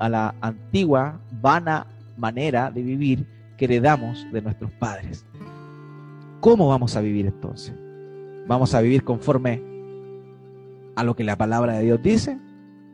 a 0.00 0.08
la 0.08 0.34
antigua, 0.40 1.20
vana 1.40 1.86
manera 2.16 2.72
de 2.72 2.82
vivir 2.82 3.24
que 3.56 3.66
heredamos 3.66 4.26
de 4.32 4.42
nuestros 4.42 4.72
padres. 4.72 5.24
¿Cómo 6.40 6.66
vamos 6.66 6.96
a 6.96 7.00
vivir 7.00 7.26
entonces? 7.26 7.81
¿Vamos 8.46 8.74
a 8.74 8.80
vivir 8.80 9.04
conforme 9.04 9.62
a 10.96 11.04
lo 11.04 11.14
que 11.14 11.24
la 11.24 11.36
palabra 11.36 11.74
de 11.74 11.84
Dios 11.84 12.02
dice? 12.02 12.38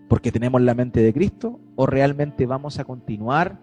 Porque 0.09 0.31
tenemos 0.31 0.61
la 0.61 0.75
mente 0.75 1.01
de 1.01 1.13
Cristo 1.13 1.61
o 1.77 1.87
realmente 1.87 2.47
vamos 2.47 2.79
a 2.79 2.85
continuar 2.85 3.59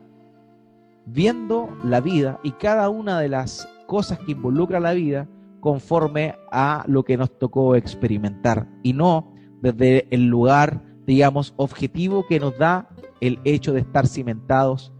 viendo 1.05 1.69
la 1.83 2.01
vida 2.01 2.39
y 2.43 2.51
cada 2.51 2.89
una 2.89 3.19
de 3.19 3.29
las 3.29 3.69
cosas 3.87 4.19
que 4.19 4.31
involucra 4.31 4.79
la 4.79 4.93
vida 4.93 5.27
conforme 5.59 6.35
a 6.51 6.83
lo 6.87 7.03
que 7.03 7.17
nos 7.17 7.37
tocó 7.37 7.75
experimentar 7.75 8.67
y 8.83 8.93
no 8.93 9.33
desde 9.61 10.07
el 10.11 10.27
lugar, 10.27 10.81
digamos, 11.05 11.53
objetivo 11.57 12.25
que 12.27 12.39
nos 12.39 12.57
da 12.57 12.89
el 13.21 13.39
hecho 13.43 13.73
de 13.73 13.81
estar 13.81 14.07
cimentados, 14.07 14.93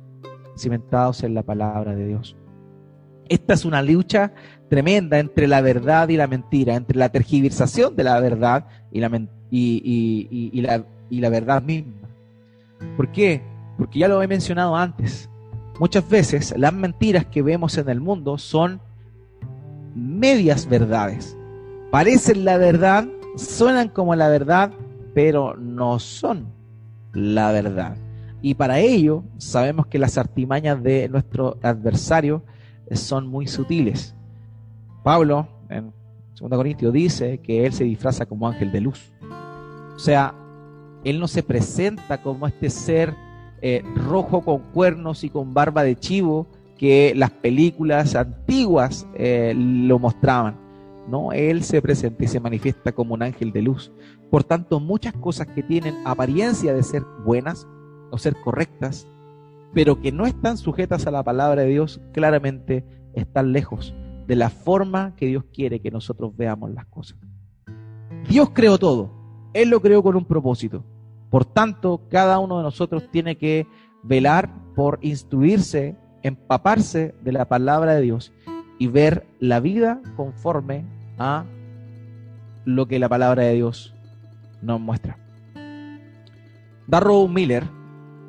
cimentados 0.57 1.23
en 1.23 1.33
la 1.33 1.43
palabra 1.43 1.95
de 1.95 2.07
Dios. 2.07 2.35
Esta 3.29 3.53
es 3.53 3.65
una 3.65 3.81
lucha 3.81 4.33
tremenda 4.69 5.19
entre 5.19 5.47
la 5.47 5.61
verdad 5.61 6.09
y 6.09 6.17
la 6.17 6.27
mentira, 6.27 6.75
entre 6.75 6.97
la 6.97 7.09
tergiversación 7.09 7.95
de 7.95 8.03
la 8.03 8.19
verdad 8.19 8.65
y 8.91 8.99
la, 8.99 11.29
verdad 11.29 11.63
misma. 11.63 11.93
¿Por 12.97 13.11
qué? 13.11 13.41
Porque 13.77 13.99
ya 13.99 14.07
lo 14.07 14.21
he 14.21 14.27
mencionado 14.27 14.75
antes. 14.75 15.29
Muchas 15.79 16.07
veces 16.07 16.53
las 16.57 16.73
mentiras 16.73 17.25
que 17.25 17.41
vemos 17.41 17.77
en 17.77 17.89
el 17.89 17.99
mundo 17.99 18.37
son 18.37 18.79
medias 19.93 20.67
verdades. 20.67 21.37
Parecen 21.91 22.45
la 22.45 22.57
verdad, 22.57 23.07
suenan 23.35 23.89
como 23.89 24.15
la 24.15 24.29
verdad, 24.29 24.71
pero 25.13 25.55
no 25.55 25.99
son 25.99 26.47
la 27.13 27.51
verdad. 27.51 27.97
Y 28.41 28.53
para 28.53 28.79
ello 28.79 29.23
sabemos 29.37 29.87
que 29.87 29.99
las 29.99 30.17
artimañas 30.17 30.81
de 30.83 31.09
nuestro 31.09 31.57
adversario 31.61 32.43
son 32.91 33.27
muy 33.27 33.47
sutiles. 33.47 34.15
Pablo 35.03 35.47
en 35.69 35.93
2 36.39 36.49
Corintios 36.49 36.93
dice 36.93 37.39
que 37.39 37.65
él 37.65 37.73
se 37.73 37.83
disfraza 37.83 38.25
como 38.25 38.47
ángel 38.47 38.71
de 38.71 38.81
luz. 38.81 39.13
O 39.95 39.99
sea, 39.99 40.33
él 41.03 41.19
no 41.19 41.27
se 41.27 41.43
presenta 41.43 42.21
como 42.21 42.47
este 42.47 42.69
ser 42.69 43.15
eh, 43.61 43.83
rojo 43.95 44.41
con 44.41 44.59
cuernos 44.73 45.23
y 45.23 45.29
con 45.29 45.53
barba 45.53 45.83
de 45.83 45.95
chivo 45.95 46.47
que 46.77 47.13
las 47.15 47.31
películas 47.31 48.15
antiguas 48.15 49.07
eh, 49.15 49.53
lo 49.55 49.97
mostraban. 49.99 50.57
No, 51.07 51.31
él 51.31 51.63
se 51.63 51.81
presenta 51.81 52.23
y 52.23 52.27
se 52.27 52.39
manifiesta 52.39 52.91
como 52.91 53.13
un 53.13 53.23
ángel 53.23 53.51
de 53.51 53.61
luz. 53.61 53.91
Por 54.29 54.43
tanto, 54.43 54.79
muchas 54.79 55.13
cosas 55.13 55.47
que 55.47 55.63
tienen 55.63 55.95
apariencia 56.05 56.73
de 56.73 56.83
ser 56.83 57.03
buenas 57.23 57.67
o 58.11 58.17
ser 58.17 58.35
correctas, 58.43 59.07
pero 59.75 60.01
que 60.01 60.13
no 60.13 60.25
están 60.25 60.57
sujetas 60.57 61.05
a 61.05 61.11
la 61.11 61.21
palabra 61.21 61.63
de 61.63 61.67
Dios, 61.67 62.01
claramente 62.13 62.85
están 63.13 63.51
lejos 63.51 63.93
de 64.25 64.37
la 64.37 64.49
forma 64.49 65.15
que 65.17 65.27
Dios 65.27 65.43
quiere 65.53 65.81
que 65.81 65.91
nosotros 65.91 66.35
veamos 66.35 66.71
las 66.71 66.85
cosas. 66.85 67.19
Dios 68.29 68.51
creó 68.53 68.77
todo. 68.77 69.11
Él 69.53 69.69
lo 69.69 69.81
creó 69.81 70.01
con 70.01 70.15
un 70.15 70.23
propósito. 70.23 70.85
Por 71.29 71.43
tanto, 71.43 72.03
cada 72.09 72.39
uno 72.39 72.57
de 72.57 72.63
nosotros 72.63 73.09
tiene 73.11 73.37
que 73.37 73.67
velar 74.01 74.49
por 74.75 74.97
instruirse, 75.01 75.97
empaparse 76.23 77.13
de 77.21 77.31
la 77.33 77.49
palabra 77.49 77.95
de 77.95 78.01
Dios 78.01 78.31
y 78.79 78.87
ver 78.87 79.27
la 79.39 79.59
vida 79.59 80.01
conforme 80.15 80.85
a 81.19 81.43
lo 82.63 82.87
que 82.87 82.97
la 82.97 83.09
palabra 83.09 83.43
de 83.43 83.55
Dios 83.55 83.93
nos 84.61 84.79
muestra. 84.79 85.17
Darrow 86.87 87.27
Miller 87.27 87.65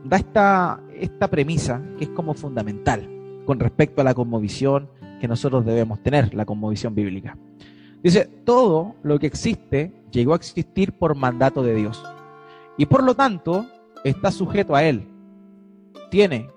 da 0.05 0.17
esta, 0.17 0.81
esta 1.01 1.29
premisa 1.29 1.83
que 1.99 2.05
es 2.05 2.11
como 2.11 2.35
fundamental. 2.35 3.13
con 3.45 3.61
respecto 3.61 4.01
a 4.01 4.05
la 4.05 4.13
conmovisión 4.13 4.89
que 5.21 5.29
nosotros 5.29 5.65
debemos 5.65 6.03
tener, 6.03 6.35
la 6.35 6.45
conmovisión 6.45 6.97
bíblica. 6.97 7.39
Dice, 8.03 8.29
todo 8.45 8.97
lo 9.05 9.21
que 9.21 9.29
existe 9.29 9.93
llegó 10.11 10.33
a 10.33 10.37
existir 10.37 10.93
por 10.93 11.15
mandato 11.15 11.63
de 11.63 11.77
Dios 11.77 12.03
y 12.77 12.87
por 12.87 13.03
lo 13.03 13.15
tanto 13.15 13.67
está 14.05 14.31
sujeto 14.31 14.75
a 14.75 14.83
Él. 14.83 15.09
Tiene 16.11 16.49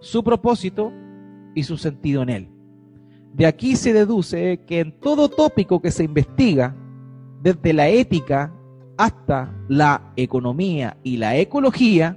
su 0.00 0.22
propósito 0.22 0.92
y 1.54 1.64
su 1.64 1.76
sentido 1.76 2.22
en 2.22 2.28
Él. 2.28 2.48
De 3.32 3.46
aquí 3.46 3.74
se 3.76 3.92
deduce 3.92 4.60
que 4.66 4.80
en 4.80 4.92
todo 5.00 5.28
tópico 5.28 5.82
que 5.82 5.90
se 5.90 6.04
investiga, 6.04 6.76
desde 7.42 7.72
la 7.72 7.88
ética 7.88 8.54
hasta 8.96 9.52
la 9.68 10.12
economía 10.16 10.96
y 11.02 11.16
la 11.16 11.36
ecología, 11.36 12.16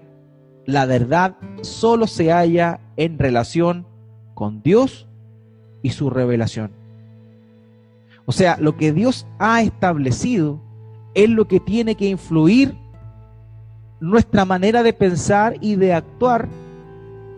la 0.67 0.85
verdad 0.85 1.37
solo 1.61 2.05
se 2.05 2.31
halla 2.31 2.81
en 2.97 3.17
relación 3.17 3.87
con 4.35 4.61
Dios 4.61 5.07
y 5.81 5.91
su 5.91 6.09
revelación. 6.09 6.71
O 8.25 8.33
sea, 8.33 8.57
lo 8.59 8.75
que 8.75 8.91
Dios 8.91 9.25
ha 9.39 9.61
establecido 9.61 10.61
es 11.15 11.29
lo 11.29 11.47
que 11.47 11.61
tiene 11.61 11.95
que 11.95 12.09
influir 12.09 12.75
nuestra 14.01 14.43
manera 14.43 14.83
de 14.83 14.91
pensar 14.91 15.55
y 15.61 15.75
de 15.77 15.93
actuar 15.93 16.49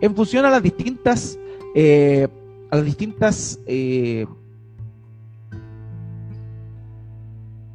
en 0.00 0.14
función 0.16 0.44
a 0.44 0.50
las 0.50 0.62
distintas 0.62 1.38
eh, 1.74 2.26
a 2.70 2.76
las 2.76 2.84
distintas 2.84 3.60
eh, 3.66 4.26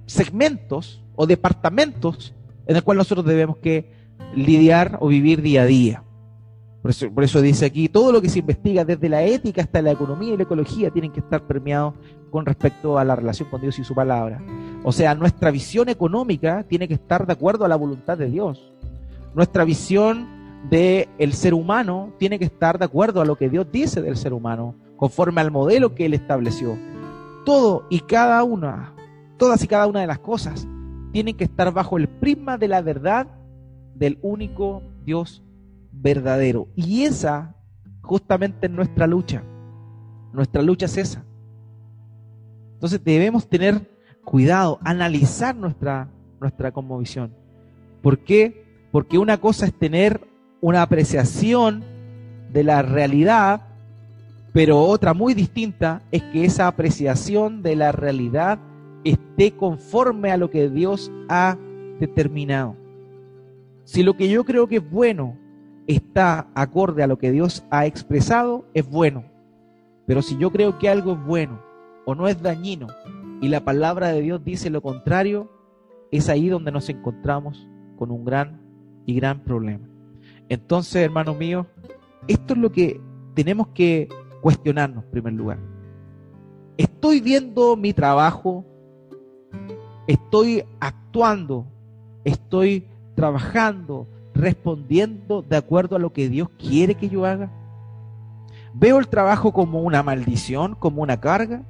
segmentos 0.05 1.01
o 1.15 1.25
departamentos 1.25 2.33
en 2.67 2.75
el 2.75 2.83
cual 2.83 2.97
nosotros 2.97 3.25
debemos 3.25 3.57
que 3.57 3.94
lidiar 4.35 4.97
o 5.01 5.07
vivir 5.07 5.41
día 5.41 5.63
a 5.63 5.65
día. 5.65 6.03
Por 7.15 7.23
eso, 7.23 7.41
dice 7.41 7.65
aquí, 7.65 7.89
todo 7.89 8.11
lo 8.11 8.21
que 8.21 8.29
se 8.29 8.39
investiga 8.39 8.85
desde 8.85 9.09
la 9.09 9.23
ética 9.23 9.63
hasta 9.63 9.81
la 9.81 9.89
economía 9.89 10.35
y 10.35 10.37
la 10.37 10.43
ecología 10.43 10.91
tienen 10.91 11.11
que 11.11 11.19
estar 11.19 11.41
permeados 11.47 11.95
con 12.29 12.45
respecto 12.45 12.99
a 12.99 13.03
la 13.03 13.15
relación 13.15 13.49
con 13.49 13.59
Dios 13.59 13.79
y 13.79 13.83
su 13.83 13.95
palabra. 13.95 14.39
O 14.83 14.91
sea, 14.91 15.15
nuestra 15.15 15.49
visión 15.49 15.89
económica 15.89 16.63
tiene 16.67 16.87
que 16.87 16.93
estar 16.93 17.25
de 17.25 17.33
acuerdo 17.33 17.65
a 17.65 17.67
la 17.67 17.75
voluntad 17.75 18.19
de 18.19 18.29
Dios. 18.29 18.71
Nuestra 19.33 19.63
visión 19.63 20.27
del 20.69 21.09
el 21.17 21.33
ser 21.33 21.55
humano 21.55 22.13
tiene 22.19 22.37
que 22.37 22.45
estar 22.45 22.77
de 22.77 22.85
acuerdo 22.85 23.19
a 23.19 23.25
lo 23.25 23.35
que 23.35 23.49
Dios 23.49 23.65
dice 23.71 24.03
del 24.03 24.15
ser 24.15 24.33
humano, 24.33 24.75
conforme 24.95 25.41
al 25.41 25.49
modelo 25.49 25.95
que 25.95 26.05
Él 26.05 26.13
estableció. 26.13 26.77
Todo 27.45 27.87
y 27.89 28.01
cada 28.01 28.43
una, 28.43 28.93
todas 29.37 29.63
y 29.63 29.67
cada 29.67 29.87
una 29.87 30.01
de 30.01 30.07
las 30.07 30.19
cosas 30.19 30.67
tienen 31.11 31.35
que 31.35 31.45
estar 31.45 31.73
bajo 31.73 31.97
el 31.97 32.07
prisma 32.07 32.59
de 32.59 32.67
la 32.67 32.83
verdad 32.83 33.27
del 33.95 34.19
único 34.21 34.83
Dios 35.03 35.43
verdadero. 35.91 36.67
Y 36.75 37.03
esa 37.03 37.55
justamente 38.01 38.67
es 38.67 38.71
nuestra 38.71 39.07
lucha. 39.07 39.43
Nuestra 40.33 40.61
lucha 40.61 40.85
es 40.85 40.97
esa. 40.97 41.25
Entonces 42.73 43.03
debemos 43.03 43.47
tener 43.47 43.89
cuidado, 44.23 44.79
analizar 44.83 45.55
nuestra, 45.55 46.09
nuestra 46.39 46.71
conmovisión. 46.71 47.33
¿Por 48.01 48.19
qué? 48.19 48.65
Porque 48.91 49.17
una 49.17 49.37
cosa 49.37 49.65
es 49.65 49.73
tener 49.73 50.21
una 50.61 50.81
apreciación 50.81 51.83
de 52.51 52.63
la 52.63 52.81
realidad, 52.81 53.61
pero 54.53 54.81
otra 54.81 55.13
muy 55.13 55.33
distinta 55.33 56.01
es 56.11 56.21
que 56.23 56.45
esa 56.45 56.67
apreciación 56.67 57.61
de 57.61 57.75
la 57.75 57.91
realidad 57.91 58.59
esté 59.03 59.51
conforme 59.51 60.31
a 60.31 60.37
lo 60.37 60.49
que 60.49 60.69
Dios 60.69 61.11
ha 61.29 61.57
determinado. 61.99 62.84
Si 63.85 64.01
lo 64.01 64.17
que 64.17 64.27
yo 64.29 64.43
creo 64.43 64.67
que 64.67 64.77
es 64.77 64.91
bueno 64.91 65.37
está 65.87 66.47
acorde 66.55 67.03
a 67.03 67.07
lo 67.07 67.19
que 67.19 67.31
Dios 67.31 67.63
ha 67.69 67.85
expresado, 67.85 68.65
es 68.73 68.89
bueno. 68.89 69.23
Pero 70.07 70.23
si 70.23 70.37
yo 70.37 70.51
creo 70.51 70.79
que 70.79 70.89
algo 70.89 71.13
es 71.13 71.23
bueno 71.25 71.61
o 72.05 72.15
no 72.15 72.27
es 72.27 72.41
dañino 72.41 72.87
y 73.41 73.47
la 73.47 73.63
palabra 73.63 74.09
de 74.09 74.21
Dios 74.21 74.43
dice 74.43 74.71
lo 74.71 74.81
contrario, 74.81 75.51
es 76.11 76.29
ahí 76.29 76.49
donde 76.49 76.71
nos 76.71 76.89
encontramos 76.89 77.67
con 77.95 78.09
un 78.09 78.25
gran 78.25 78.59
y 79.05 79.13
gran 79.15 79.41
problema. 79.41 79.87
Entonces, 80.49 81.03
hermanos 81.03 81.37
míos, 81.37 81.67
esto 82.27 82.53
es 82.53 82.59
lo 82.59 82.71
que 82.71 82.99
tenemos 83.35 83.67
que 83.69 84.09
cuestionarnos 84.41 85.03
en 85.03 85.11
primer 85.11 85.33
lugar. 85.33 85.59
¿Estoy 86.77 87.21
viendo 87.21 87.75
mi 87.75 87.93
trabajo? 87.93 88.65
¿Estoy 90.07 90.63
actuando? 90.79 91.67
¿Estoy 92.23 92.87
trabajando? 93.15 94.07
¿Respondiendo 94.33 95.41
de 95.41 95.55
acuerdo 95.55 95.95
a 95.95 95.99
lo 95.99 96.11
que 96.11 96.29
Dios 96.29 96.49
quiere 96.59 96.95
que 96.95 97.09
yo 97.09 97.25
haga? 97.25 97.49
¿Veo 98.73 98.99
el 98.99 99.07
trabajo 99.07 99.53
como 99.53 99.81
una 99.81 100.03
maldición, 100.03 100.75
como 100.75 101.01
una 101.01 101.19
carga? 101.19 101.63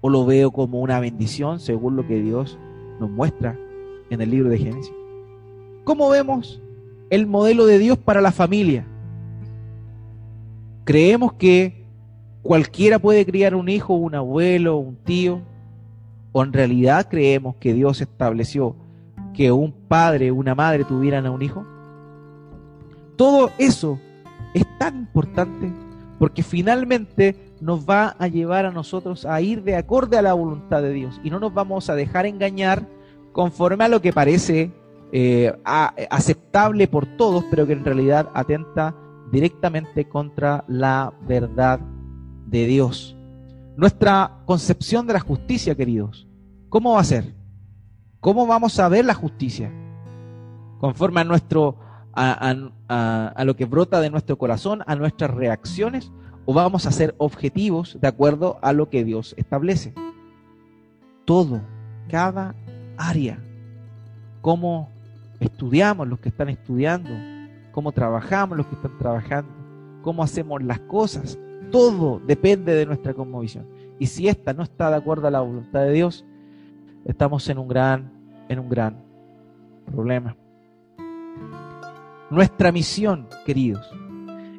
¿O 0.00 0.08
lo 0.08 0.24
veo 0.24 0.52
como 0.52 0.80
una 0.80 1.00
bendición 1.00 1.58
según 1.58 1.96
lo 1.96 2.06
que 2.06 2.22
Dios 2.22 2.58
nos 3.00 3.10
muestra 3.10 3.58
en 4.10 4.20
el 4.20 4.30
libro 4.30 4.48
de 4.48 4.58
Génesis? 4.58 4.92
¿Cómo 5.84 6.08
vemos 6.08 6.60
el 7.10 7.26
modelo 7.26 7.66
de 7.66 7.78
Dios 7.78 7.98
para 7.98 8.20
la 8.20 8.32
familia. 8.32 8.84
Creemos 10.84 11.34
que 11.34 11.84
cualquiera 12.42 12.98
puede 12.98 13.24
criar 13.26 13.54
un 13.54 13.68
hijo, 13.68 13.94
un 13.94 14.14
abuelo, 14.14 14.76
un 14.76 14.96
tío, 14.96 15.40
o 16.32 16.42
en 16.42 16.52
realidad 16.52 17.08
creemos 17.08 17.56
que 17.56 17.74
Dios 17.74 18.00
estableció 18.00 18.76
que 19.34 19.52
un 19.52 19.72
padre, 19.88 20.30
una 20.30 20.54
madre 20.54 20.84
tuvieran 20.84 21.26
a 21.26 21.30
un 21.30 21.42
hijo. 21.42 21.66
Todo 23.16 23.50
eso 23.58 23.98
es 24.54 24.64
tan 24.78 24.96
importante 24.98 25.72
porque 26.18 26.42
finalmente 26.42 27.54
nos 27.60 27.88
va 27.88 28.14
a 28.18 28.28
llevar 28.28 28.66
a 28.66 28.70
nosotros 28.70 29.24
a 29.24 29.40
ir 29.40 29.62
de 29.62 29.76
acorde 29.76 30.16
a 30.16 30.22
la 30.22 30.34
voluntad 30.34 30.82
de 30.82 30.92
Dios 30.92 31.20
y 31.24 31.30
no 31.30 31.40
nos 31.40 31.52
vamos 31.52 31.90
a 31.90 31.94
dejar 31.94 32.26
engañar 32.26 32.86
conforme 33.32 33.84
a 33.84 33.88
lo 33.88 34.00
que 34.00 34.12
parece 34.12 34.72
eh, 35.12 35.52
aceptable 35.64 36.86
por 36.88 37.06
todos, 37.06 37.44
pero 37.50 37.66
que 37.66 37.72
en 37.72 37.84
realidad 37.84 38.28
atenta 38.34 38.94
directamente 39.32 40.08
contra 40.08 40.64
la 40.68 41.12
verdad 41.26 41.80
de 42.46 42.66
Dios. 42.66 43.16
Nuestra 43.76 44.42
concepción 44.44 45.06
de 45.06 45.12
la 45.12 45.20
justicia, 45.20 45.74
queridos, 45.74 46.26
¿cómo 46.68 46.94
va 46.94 47.00
a 47.00 47.04
ser? 47.04 47.37
¿Cómo 48.20 48.46
vamos 48.46 48.78
a 48.80 48.88
ver 48.88 49.04
la 49.04 49.14
justicia? 49.14 49.70
Conforme 50.80 51.20
a 51.20 51.24
nuestro 51.24 51.76
a, 52.12 52.54
a, 53.36 53.44
lo 53.44 53.54
que 53.54 53.64
brota 53.64 54.00
de 54.00 54.10
nuestro 54.10 54.36
corazón, 54.38 54.82
a 54.86 54.96
nuestras 54.96 55.30
reacciones, 55.30 56.10
o 56.46 56.54
vamos 56.54 56.86
a 56.86 56.90
ser 56.90 57.14
objetivos 57.18 57.98
de 58.00 58.08
acuerdo 58.08 58.58
a 58.62 58.72
lo 58.72 58.88
que 58.88 59.04
Dios 59.04 59.34
establece. 59.36 59.94
Todo, 61.24 61.60
cada 62.08 62.54
área, 62.96 63.38
cómo 64.40 64.88
estudiamos 65.38 66.08
los 66.08 66.18
que 66.18 66.30
están 66.30 66.48
estudiando, 66.48 67.10
cómo 67.70 67.92
trabajamos 67.92 68.56
los 68.56 68.66
que 68.66 68.74
están 68.74 68.98
trabajando, 68.98 69.52
cómo 70.02 70.22
hacemos 70.22 70.62
las 70.62 70.80
cosas. 70.80 71.38
Todo 71.70 72.20
depende 72.26 72.74
de 72.74 72.86
nuestra 72.86 73.14
conmovisión. 73.14 73.66
Y 74.00 74.06
si 74.06 74.26
esta 74.26 74.54
no 74.54 74.62
está 74.62 74.90
de 74.90 74.96
acuerdo 74.96 75.28
a 75.28 75.30
la 75.30 75.40
voluntad 75.40 75.80
de 75.80 75.92
Dios, 75.92 76.24
estamos 77.08 77.48
en 77.48 77.58
un 77.58 77.66
gran, 77.66 78.12
en 78.48 78.58
un 78.58 78.68
gran 78.68 79.02
problema. 79.86 80.36
Nuestra 82.30 82.70
misión, 82.70 83.26
queridos, 83.46 83.90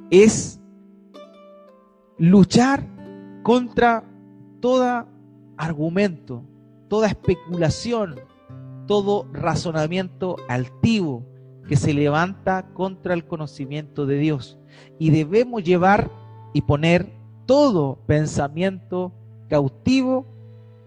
es 0.09 0.59
luchar 2.17 2.83
contra 3.43 4.03
todo 4.59 5.05
argumento, 5.55 6.43
toda 6.87 7.07
especulación, 7.07 8.15
todo 8.87 9.27
razonamiento 9.31 10.35
altivo 10.49 11.23
que 11.67 11.75
se 11.75 11.93
levanta 11.93 12.73
contra 12.73 13.13
el 13.13 13.27
conocimiento 13.27 14.07
de 14.07 14.17
Dios. 14.17 14.57
Y 14.97 15.11
debemos 15.11 15.63
llevar 15.63 16.09
y 16.53 16.63
poner 16.63 17.13
todo 17.45 17.99
pensamiento 18.07 19.13
cautivo 19.47 20.38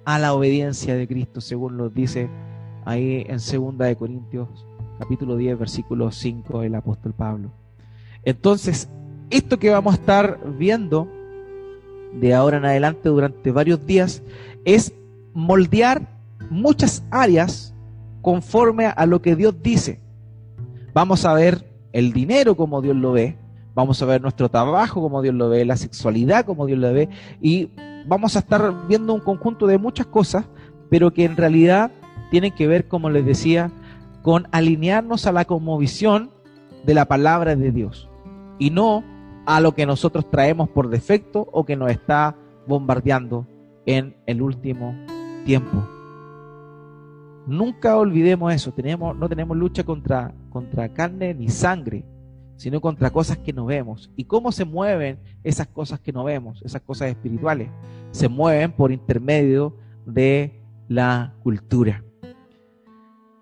a 0.05 0.19
la 0.19 0.35
obediencia 0.35 0.97
de 0.97 1.07
Cristo, 1.07 1.41
según 1.41 1.77
lo 1.77 1.89
dice 1.89 2.29
ahí 2.85 3.25
en 3.29 3.39
2 3.39 3.79
de 3.79 3.97
Corintios 3.97 4.67
capítulo 4.99 5.37
10 5.37 5.59
versículo 5.59 6.11
5 6.13 6.63
el 6.63 6.75
apóstol 6.75 7.13
Pablo. 7.13 7.51
Entonces, 8.25 8.89
esto 9.31 9.59
que 9.59 9.71
vamos 9.71 9.95
a 9.95 9.97
estar 9.97 10.39
viendo 10.59 11.09
de 12.13 12.35
ahora 12.35 12.59
en 12.59 12.65
adelante 12.65 13.09
durante 13.09 13.51
varios 13.51 13.85
días 13.85 14.23
es 14.65 14.93
moldear 15.35 16.07
muchas 16.51 17.03
áreas 17.11 17.75
conforme 18.21 18.87
a 18.87 19.07
lo 19.07 19.21
que 19.23 19.35
Dios 19.35 19.61
dice. 19.63 19.99
Vamos 20.95 21.25
a 21.25 21.33
ver 21.33 21.65
el 21.93 22.13
dinero 22.13 22.55
como 22.55 22.81
Dios 22.81 22.97
lo 22.97 23.13
ve, 23.13 23.37
vamos 23.75 24.01
a 24.03 24.07
ver 24.07 24.23
nuestro 24.23 24.49
trabajo 24.49 25.01
como 25.01 25.21
Dios 25.23 25.35
lo 25.35 25.49
ve, 25.49 25.65
la 25.65 25.77
sexualidad 25.77 26.45
como 26.45 26.67
Dios 26.67 26.79
lo 26.79 26.93
ve, 26.93 27.09
y 27.41 27.71
vamos 28.07 28.37
a 28.37 28.41
estar 28.41 28.87
viendo 28.89 29.15
un 29.15 29.21
conjunto 29.21 29.67
de 29.67 29.79
muchas 29.79 30.07
cosas, 30.07 30.45
pero 30.91 31.13
que 31.13 31.25
en 31.25 31.37
realidad 31.37 31.91
tienen 32.31 32.53
que 32.53 32.67
ver, 32.67 32.89
como 32.89 33.11
les 33.11 33.25
decía, 33.25 33.71
con 34.23 34.47
alinearnos 34.53 35.27
a 35.27 35.33
la 35.33 35.45
conmovisión 35.45 36.31
de 36.85 36.95
la 36.95 37.07
palabra 37.07 37.57
de 37.57 37.73
Dios 37.73 38.09
y 38.59 38.71
no 38.71 39.05
a 39.47 39.61
lo 39.61 39.75
que 39.75 39.87
nosotros 39.87 40.31
traemos 40.31 40.69
por 40.69 40.89
defecto 40.89 41.49
o 41.53 41.65
que 41.65 41.77
nos 41.77 41.91
está 41.91 42.37
bombardeando 42.67 43.47
en 43.87 44.17
el 44.27 44.43
último 44.43 44.95
tiempo. 45.45 45.87
Nunca 47.47 47.97
olvidemos 47.97 48.55
eso, 48.55 48.73
tenemos, 48.73 49.17
no 49.17 49.29
tenemos 49.29 49.57
lucha 49.57 49.83
contra, 49.83 50.33
contra 50.51 50.89
carne 50.91 51.35
ni 51.35 51.49
sangre, 51.49 52.05
sino 52.63 52.81
contra 52.81 53.11
cosas 53.11 53.39
que 53.39 53.53
no 53.53 53.65
vemos. 53.65 54.09
¿Y 54.15 54.23
cómo 54.23 54.53
se 54.53 54.65
mueven 54.65 55.19
esas 55.43 55.67
cosas 55.67 55.99
que 55.99 56.13
no 56.13 56.23
vemos, 56.23 56.63
esas 56.63 56.81
cosas 56.81 57.09
espirituales? 57.09 57.69
Se 58.13 58.29
mueven 58.29 58.71
por 58.71 58.93
intermedio 58.93 59.75
de 60.07 60.61
la 60.87 61.35
cultura. 61.43 62.05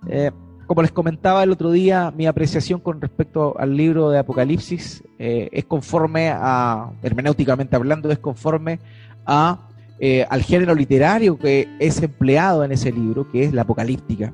Eh, 0.08 0.30
como 0.66 0.80
les 0.80 0.90
comentaba 0.90 1.42
el 1.42 1.50
otro 1.50 1.70
día, 1.70 2.10
mi 2.16 2.26
apreciación 2.26 2.80
con 2.80 2.98
respecto 2.98 3.54
al 3.58 3.76
libro 3.76 4.08
de 4.08 4.20
Apocalipsis 4.20 5.04
eh, 5.18 5.50
es 5.52 5.66
conforme 5.66 6.30
a, 6.30 6.90
hermenéuticamente 7.02 7.76
hablando, 7.76 8.10
es 8.10 8.18
conforme 8.18 8.78
a 9.26 9.68
eh, 9.98 10.24
al 10.30 10.40
género 10.40 10.74
literario 10.74 11.38
que 11.38 11.68
es 11.78 12.02
empleado 12.02 12.64
en 12.64 12.72
ese 12.72 12.90
libro, 12.90 13.30
que 13.30 13.44
es 13.44 13.52
la 13.52 13.62
apocalíptica. 13.62 14.32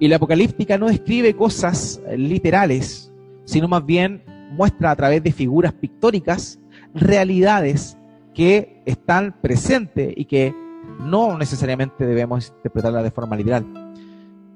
Y 0.00 0.08
la 0.08 0.16
apocalíptica 0.16 0.78
no 0.78 0.88
describe 0.88 1.36
cosas 1.36 2.00
literales, 2.16 3.11
sino 3.44 3.68
más 3.68 3.84
bien 3.84 4.24
muestra 4.52 4.90
a 4.90 4.96
través 4.96 5.22
de 5.22 5.32
figuras 5.32 5.72
pictóricas 5.72 6.60
realidades 6.94 7.96
que 8.34 8.82
están 8.86 9.34
presentes 9.40 10.12
y 10.16 10.24
que 10.24 10.54
no 11.00 11.38
necesariamente 11.38 12.06
debemos 12.06 12.48
interpretarlas 12.48 13.04
de 13.04 13.10
forma 13.10 13.36
literal. 13.36 13.64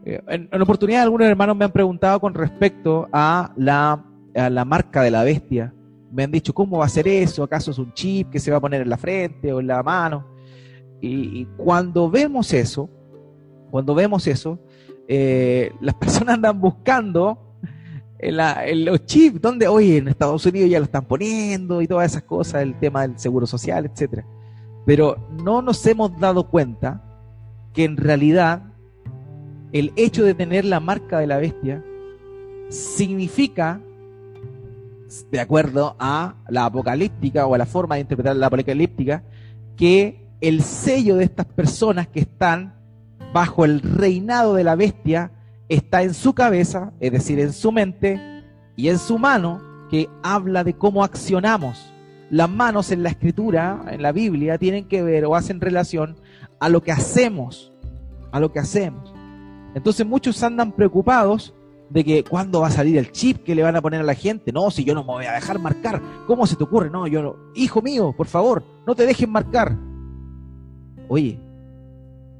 Eh, 0.05 0.21
en, 0.29 0.49
en, 0.53 0.63
oportunidad, 0.63 1.03
algunos 1.03 1.27
hermanos 1.27 1.57
me 1.57 1.65
han 1.65 1.73
preguntado 1.73 2.21
con 2.21 2.35
respecto 2.35 3.09
a 3.13 3.53
la, 3.57 4.05
a 4.35 4.51
la 4.51 4.65
marca 4.65 5.03
de 5.03 5.11
la 5.11 5.25
bestia. 5.25 5.75
Me 6.13 6.25
han 6.25 6.31
dicho, 6.31 6.55
¿cómo 6.55 6.79
va 6.79 6.87
a 6.87 6.89
ser 6.89 7.09
eso? 7.09 7.43
¿Acaso 7.43 7.71
es 7.71 7.79
un 7.79 7.93
chip 7.93 8.31
que 8.31 8.39
se 8.39 8.51
va 8.51 8.59
a 8.59 8.61
poner 8.61 8.83
en 8.83 8.89
la 8.89 8.97
frente 8.97 9.53
o 9.53 9.61
en 9.61 9.67
la 9.67 9.83
mano? 9.83 10.25
Y, 11.01 11.45
cuando 11.57 12.11
vemos 12.11 12.53
eso, 12.53 12.89
cuando 13.71 13.95
vemos 13.95 14.27
eso, 14.27 14.59
eh, 15.09 15.73
las 15.81 15.95
personas 15.95 16.35
andan 16.35 16.61
buscando 16.61 17.46
en, 18.19 18.85
los 18.85 19.05
chips, 19.07 19.41
donde, 19.41 19.69
oye, 19.69 19.99
en 19.99 20.09
Estados 20.09 20.45
Unidos 20.47 20.71
ya 20.71 20.79
lo 20.79 20.85
están 20.85 21.05
poniendo 21.05 21.83
y 21.83 21.87
todas 21.87 22.11
esas 22.11 22.23
cosas, 22.23 22.63
el 22.63 22.79
tema 22.79 23.03
del 23.03 23.19
seguro 23.19 23.47
social, 23.47 23.87
etcétera. 23.87 24.25
Pero 24.85 25.17
no 25.43 25.63
nos 25.63 25.85
hemos 25.87 26.19
dado 26.19 26.49
cuenta 26.49 27.03
que 27.73 27.85
en 27.85 27.97
realidad 27.97 28.63
el 29.73 29.93
hecho 29.97 30.25
de 30.25 30.35
tener 30.35 30.65
la 30.65 30.81
marca 30.81 31.19
de 31.19 31.27
la 31.27 31.39
bestia 31.39 31.85
significa, 32.69 33.81
de 35.31 35.41
acuerdo 35.41 35.97
a 35.99 36.37
la 36.49 36.65
apocalíptica 36.65 37.47
o 37.47 37.55
a 37.55 37.59
la 37.59 37.67
forma 37.67 37.97
de 37.97 38.03
interpretar 38.03 38.37
la 38.37 38.47
apocalíptica, 38.47 39.25
que 39.77 40.27
el 40.41 40.63
sello 40.63 41.17
de 41.17 41.25
estas 41.25 41.47
personas 41.47 42.09
que 42.09 42.21
están 42.21 42.75
bajo 43.33 43.65
el 43.65 43.81
reinado 43.81 44.55
de 44.55 44.65
la 44.65 44.77
bestia 44.77 45.33
está 45.69 46.03
en 46.03 46.15
su 46.15 46.35
cabeza, 46.35 46.93
es 47.01 47.13
decir, 47.13 47.41
en 47.41 47.53
su 47.53 47.73
mente 47.73 48.45
y 48.77 48.89
en 48.89 48.99
su 48.99 49.19
mano, 49.19 49.61
que 49.91 50.09
habla 50.23 50.65
de 50.65 50.75
cómo 50.75 51.05
accionamos. 51.05 51.93
Las 52.31 52.51
manos 52.51 52.91
en 52.91 53.03
la 53.03 53.11
escritura, 53.11 53.85
en 53.91 54.03
la 54.03 54.13
Biblia, 54.13 54.59
tienen 54.59 54.89
que 54.89 55.03
ver 55.03 55.25
o 55.25 55.37
hacen 55.37 55.61
relación 55.61 56.17
a 56.59 56.69
lo 56.69 56.83
que 56.83 56.93
hacemos, 56.93 57.73
a 58.33 58.41
lo 58.41 58.53
que 58.53 58.59
hacemos. 58.59 59.15
Entonces 59.75 60.07
muchos 60.07 60.43
andan 60.43 60.73
preocupados 60.73 61.55
de 61.91 62.05
que 62.05 62.25
cuándo 62.25 62.61
va 62.61 62.69
a 62.69 62.73
salir 62.73 62.99
el 62.99 63.13
chip 63.13 63.45
que 63.45 63.55
le 63.55 63.63
van 63.63 63.77
a 63.77 63.83
poner 63.83 64.01
a 64.01 64.05
la 64.05 64.15
gente. 64.15 64.53
No, 64.53 64.71
si 64.71 64.85
yo 64.85 64.95
no 64.95 65.03
me 65.03 65.13
voy 65.13 65.27
a 65.27 65.33
dejar 65.33 65.59
marcar. 65.59 66.03
¿Cómo 66.27 66.47
se 66.47 66.57
te 66.57 66.65
ocurre? 66.65 66.91
No, 66.91 67.07
yo 67.07 67.23
no. 67.23 67.37
Hijo 67.55 67.83
mío, 67.83 68.13
por 68.17 68.27
favor, 68.27 68.65
no 68.87 68.95
te 68.95 69.07
dejen 69.07 69.31
marcar. 69.31 69.77
Oye, 71.09 71.39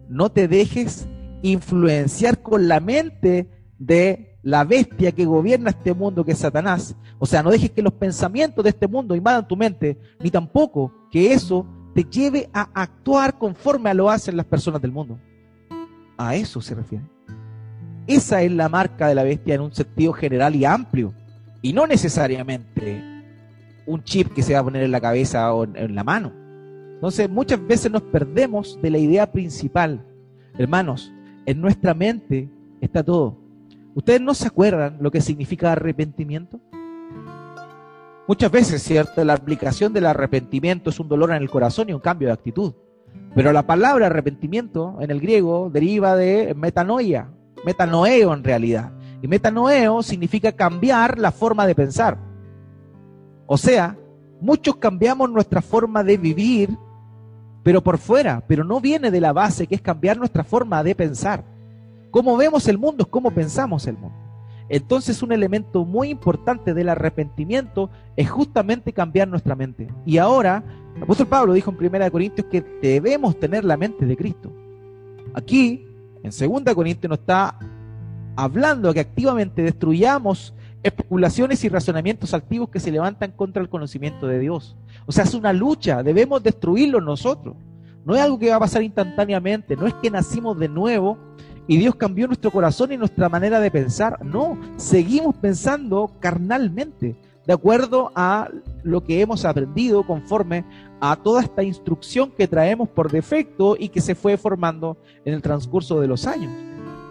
no 0.09 0.31
te 0.31 0.49
dejes 0.49 1.07
influenciar 1.43 2.43
con 2.43 2.69
la 2.69 2.81
mente 2.81 3.49
de 3.79 4.39
la 4.43 4.65
bestia 4.65 5.13
que 5.13 5.25
gobierna 5.25 5.71
este 5.71 5.93
mundo, 5.93 6.25
que 6.25 6.33
es 6.33 6.39
Satanás. 6.39 6.97
O 7.19 7.27
sea, 7.27 7.43
no 7.43 7.51
dejes 7.51 7.71
que 7.71 7.83
los 7.83 7.93
pensamientos 7.93 8.63
de 8.63 8.71
este 8.71 8.87
mundo 8.87 9.15
invadan 9.15 9.49
tu 9.49 9.57
mente, 9.57 9.99
ni 10.21 10.31
tampoco 10.31 10.93
que 11.11 11.33
eso 11.33 11.67
te 11.95 12.05
lleve 12.05 12.49
a 12.53 12.69
actuar 12.75 13.39
conforme 13.39 13.91
a 13.91 13.95
lo 13.95 14.11
hacen 14.11 14.37
las 14.37 14.47
personas 14.47 14.81
del 14.81 14.93
mundo. 14.93 15.19
A 16.17 16.37
eso 16.37 16.61
se 16.61 16.75
refiere. 16.75 17.05
Esa 18.07 18.43
es 18.43 18.53
la 18.53 18.69
marca 18.69 19.09
de 19.09 19.15
la 19.15 19.25
bestia 19.25 19.57
en 19.57 19.63
un 19.63 19.75
sentido 19.75 20.13
general 20.13 20.55
y 20.55 20.65
amplio. 20.65 21.13
Y 21.61 21.73
no 21.73 21.87
necesariamente 21.87 23.03
un 23.87 24.05
chip 24.05 24.33
que 24.33 24.43
se 24.43 24.55
va 24.55 24.61
a 24.61 24.65
poner 24.65 24.85
en 24.85 24.93
la 24.93 25.01
cabeza 25.01 25.53
o 25.53 25.65
en 25.65 25.95
la 25.95 26.05
mano. 26.05 26.33
Entonces 26.95 27.29
muchas 27.29 27.67
veces 27.67 27.91
nos 27.91 28.03
perdemos 28.03 28.79
de 28.81 28.91
la 28.91 28.99
idea 28.99 29.33
principal. 29.33 30.05
Hermanos, 30.57 31.13
en 31.47 31.61
nuestra 31.61 31.95
mente 31.95 32.51
está 32.81 33.03
todo. 33.03 33.39
¿Ustedes 33.95 34.21
no 34.21 34.35
se 34.35 34.49
acuerdan 34.49 34.99
lo 35.01 35.11
que 35.11 35.21
significa 35.21 35.73
arrepentimiento? 35.73 36.61
Muchas 38.29 38.51
veces, 38.51 38.83
¿cierto? 38.83 39.25
La 39.25 39.35
aplicación 39.35 39.93
del 39.93 40.07
arrepentimiento 40.07 40.91
es 40.91 40.99
un 40.99 41.09
dolor 41.09 41.31
en 41.31 41.37
el 41.37 41.49
corazón 41.49 41.89
y 41.89 41.93
un 41.93 42.01
cambio 42.01 42.29
de 42.29 42.35
actitud. 42.35 42.75
Pero 43.35 43.53
la 43.53 43.67
palabra 43.67 44.07
arrepentimiento 44.07 44.97
en 45.01 45.11
el 45.11 45.21
griego 45.21 45.71
deriva 45.73 46.17
de 46.17 46.55
metanoia, 46.57 47.31
metanoeo 47.65 48.35
en 48.35 48.43
realidad. 48.43 48.93
Y 49.23 49.29
metanoeo 49.29 50.03
significa 50.03 50.53
cambiar 50.53 51.19
la 51.19 51.31
forma 51.31 51.67
de 51.67 51.75
pensar. 51.75 52.19
O 53.47 53.57
sea, 53.57 53.97
muchos 54.41 54.77
cambiamos 54.77 55.31
nuestra 55.31 55.63
forma 55.63 56.03
de 56.03 56.17
vivir 56.17 56.77
pero 57.67 57.83
por 57.83 57.99
fuera, 57.99 58.45
pero 58.47 58.63
no 58.63 58.81
viene 58.81 59.11
de 59.11 59.21
la 59.21 59.33
base 59.33 59.67
que 59.67 59.75
es 59.75 59.81
cambiar 59.81 60.17
nuestra 60.19 60.45
forma 60.45 60.85
de 60.85 60.95
pensar. 60.95 61.43
Cómo 62.13 62.37
vemos 62.37 62.69
el 62.69 62.79
mundo 62.79 63.03
es 63.03 63.09
cómo 63.09 63.33
pensamos 63.33 63.89
el 63.89 63.99
mundo. 63.99 64.17
Entonces 64.69 65.21
un 65.21 65.33
elemento 65.33 65.85
muy 65.85 66.11
importante 66.11 66.75
del 66.75 66.89
arrepentimiento 66.89 67.91
es 68.15 68.31
justamente 68.31 68.93
cambiar 68.93 69.27
nuestra 69.27 69.57
mente. 69.57 69.89
Y 70.05 70.19
ahora, 70.19 70.63
el 70.95 71.03
apóstol 71.03 71.27
Pablo 71.27 71.55
dijo 71.55 71.75
en 71.77 71.93
1 71.93 72.13
Corintios 72.13 72.47
que 72.49 72.65
debemos 72.81 73.37
tener 73.41 73.65
la 73.65 73.77
mente 73.77 74.07
de 74.07 74.17
Cristo. 74.17 74.53
Aquí, 75.35 75.89
en 76.23 76.31
2 76.31 76.73
Corintios 76.73 77.11
nos 77.11 77.19
está 77.19 77.59
hablando 78.37 78.95
que 78.95 79.01
activamente 79.01 79.63
destruyamos 79.63 80.55
especulaciones 80.85 81.65
y 81.65 81.69
razonamientos 81.69 82.33
activos 82.33 82.69
que 82.69 82.79
se 82.79 82.93
levantan 82.93 83.33
contra 83.33 83.61
el 83.61 83.69
conocimiento 83.69 84.29
de 84.29 84.39
Dios. 84.39 84.77
O 85.07 85.13
sea, 85.13 85.25
es 85.25 85.35
una 85.35 85.53
lucha, 85.53 86.03
debemos 86.03 86.43
destruirlo 86.43 87.01
nosotros. 87.01 87.57
No 88.05 88.15
es 88.15 88.21
algo 88.21 88.39
que 88.39 88.51
va 88.51 88.57
a 88.57 88.61
pasar 88.61 88.83
instantáneamente, 88.83 89.77
no 89.77 89.87
es 89.87 89.95
que 89.95 90.11
nacimos 90.11 90.59
de 90.59 90.69
nuevo 90.69 91.19
y 91.67 91.77
Dios 91.77 91.97
cambió 91.97 92.27
nuestro 92.27 92.51
corazón 92.51 92.93
y 92.93 92.97
nuestra 92.97 93.29
manera 93.29 93.59
de 93.61 93.71
pensar. 93.71 94.25
No, 94.25 94.59
seguimos 94.77 95.35
pensando 95.37 96.13
carnalmente, 96.21 97.17
de 97.47 97.53
acuerdo 97.53 98.13
a 98.15 98.49
lo 98.83 99.03
que 99.03 99.21
hemos 99.21 99.45
aprendido 99.45 100.05
conforme 100.07 100.65
a 101.01 101.17
toda 101.17 101.43
esta 101.43 101.63
instrucción 101.63 102.31
que 102.31 102.49
traemos 102.49 102.89
por 102.89 103.11
defecto 103.11 103.77
y 103.79 103.89
que 103.89 104.01
se 104.01 104.15
fue 104.15 104.37
formando 104.37 104.97
en 105.25 105.35
el 105.35 105.43
transcurso 105.43 106.01
de 106.01 106.09
los 106.09 106.27
años 106.27 106.53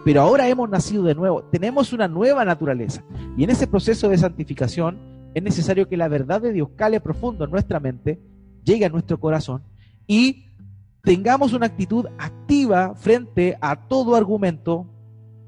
pero 0.06 0.20
ahora 0.20 0.48
hemos 0.48 0.70
nacido 0.70 1.02
de 1.02 1.16
nuevo, 1.16 1.42
tenemos 1.50 1.92
una 1.92 2.06
nueva 2.06 2.44
naturaleza. 2.44 3.02
Y 3.36 3.42
en 3.42 3.50
ese 3.50 3.66
proceso 3.66 4.08
de 4.08 4.16
santificación 4.16 5.15
es 5.36 5.42
necesario 5.42 5.86
que 5.86 5.98
la 5.98 6.08
verdad 6.08 6.40
de 6.40 6.50
Dios 6.50 6.70
cale 6.76 6.98
profundo 6.98 7.44
en 7.44 7.50
nuestra 7.50 7.78
mente, 7.78 8.18
llegue 8.64 8.86
a 8.86 8.88
nuestro 8.88 9.20
corazón 9.20 9.62
y 10.06 10.46
tengamos 11.02 11.52
una 11.52 11.66
actitud 11.66 12.06
activa 12.16 12.94
frente 12.94 13.58
a 13.60 13.86
todo 13.86 14.16
argumento 14.16 14.86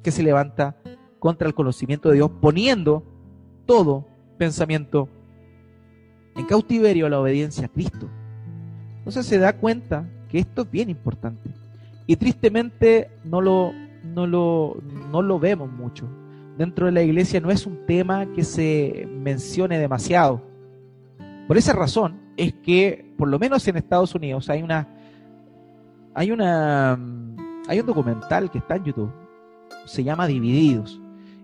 que 0.02 0.10
se 0.10 0.22
levanta 0.22 0.76
contra 1.18 1.48
el 1.48 1.54
conocimiento 1.54 2.10
de 2.10 2.16
Dios, 2.16 2.30
poniendo 2.38 3.02
todo 3.64 4.06
pensamiento 4.36 5.08
en 6.36 6.44
cautiverio 6.44 7.06
a 7.06 7.08
la 7.08 7.20
obediencia 7.20 7.64
a 7.64 7.68
Cristo. 7.70 8.10
Entonces 8.98 9.24
se 9.24 9.38
da 9.38 9.56
cuenta 9.56 10.06
que 10.28 10.38
esto 10.38 10.62
es 10.62 10.70
bien 10.70 10.90
importante. 10.90 11.48
Y 12.06 12.16
tristemente 12.16 13.10
no 13.24 13.40
lo 13.40 13.72
no 14.04 14.26
lo, 14.26 14.76
no 15.10 15.22
lo 15.22 15.38
vemos 15.38 15.72
mucho. 15.72 16.06
Dentro 16.58 16.86
de 16.86 16.92
la 16.92 17.02
iglesia 17.02 17.40
no 17.40 17.52
es 17.52 17.66
un 17.66 17.86
tema 17.86 18.26
que 18.32 18.42
se 18.42 19.08
mencione 19.08 19.78
demasiado. 19.78 20.42
Por 21.46 21.56
esa 21.56 21.72
razón 21.72 22.20
es 22.36 22.52
que, 22.52 23.14
por 23.16 23.28
lo 23.28 23.38
menos 23.38 23.66
en 23.68 23.76
Estados 23.76 24.12
Unidos, 24.12 24.50
hay 24.50 24.64
una. 24.64 24.88
Hay 26.14 26.32
una. 26.32 26.98
Hay 27.68 27.78
un 27.78 27.86
documental 27.86 28.50
que 28.50 28.58
está 28.58 28.74
en 28.74 28.84
YouTube. 28.84 29.12
Se 29.84 30.02
llama 30.02 30.26
Divididos. 30.26 31.00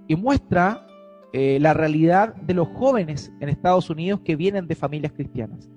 Y 0.08 0.16
muestra 0.16 0.84
eh, 1.32 1.58
la 1.60 1.74
realidad 1.74 2.34
de 2.34 2.54
los 2.54 2.66
jóvenes 2.74 3.32
en 3.38 3.48
Estados 3.48 3.88
Unidos 3.90 4.20
que 4.24 4.34
vienen 4.34 4.66
de 4.66 4.74
familias 4.74 5.12
cristianas. 5.12 5.70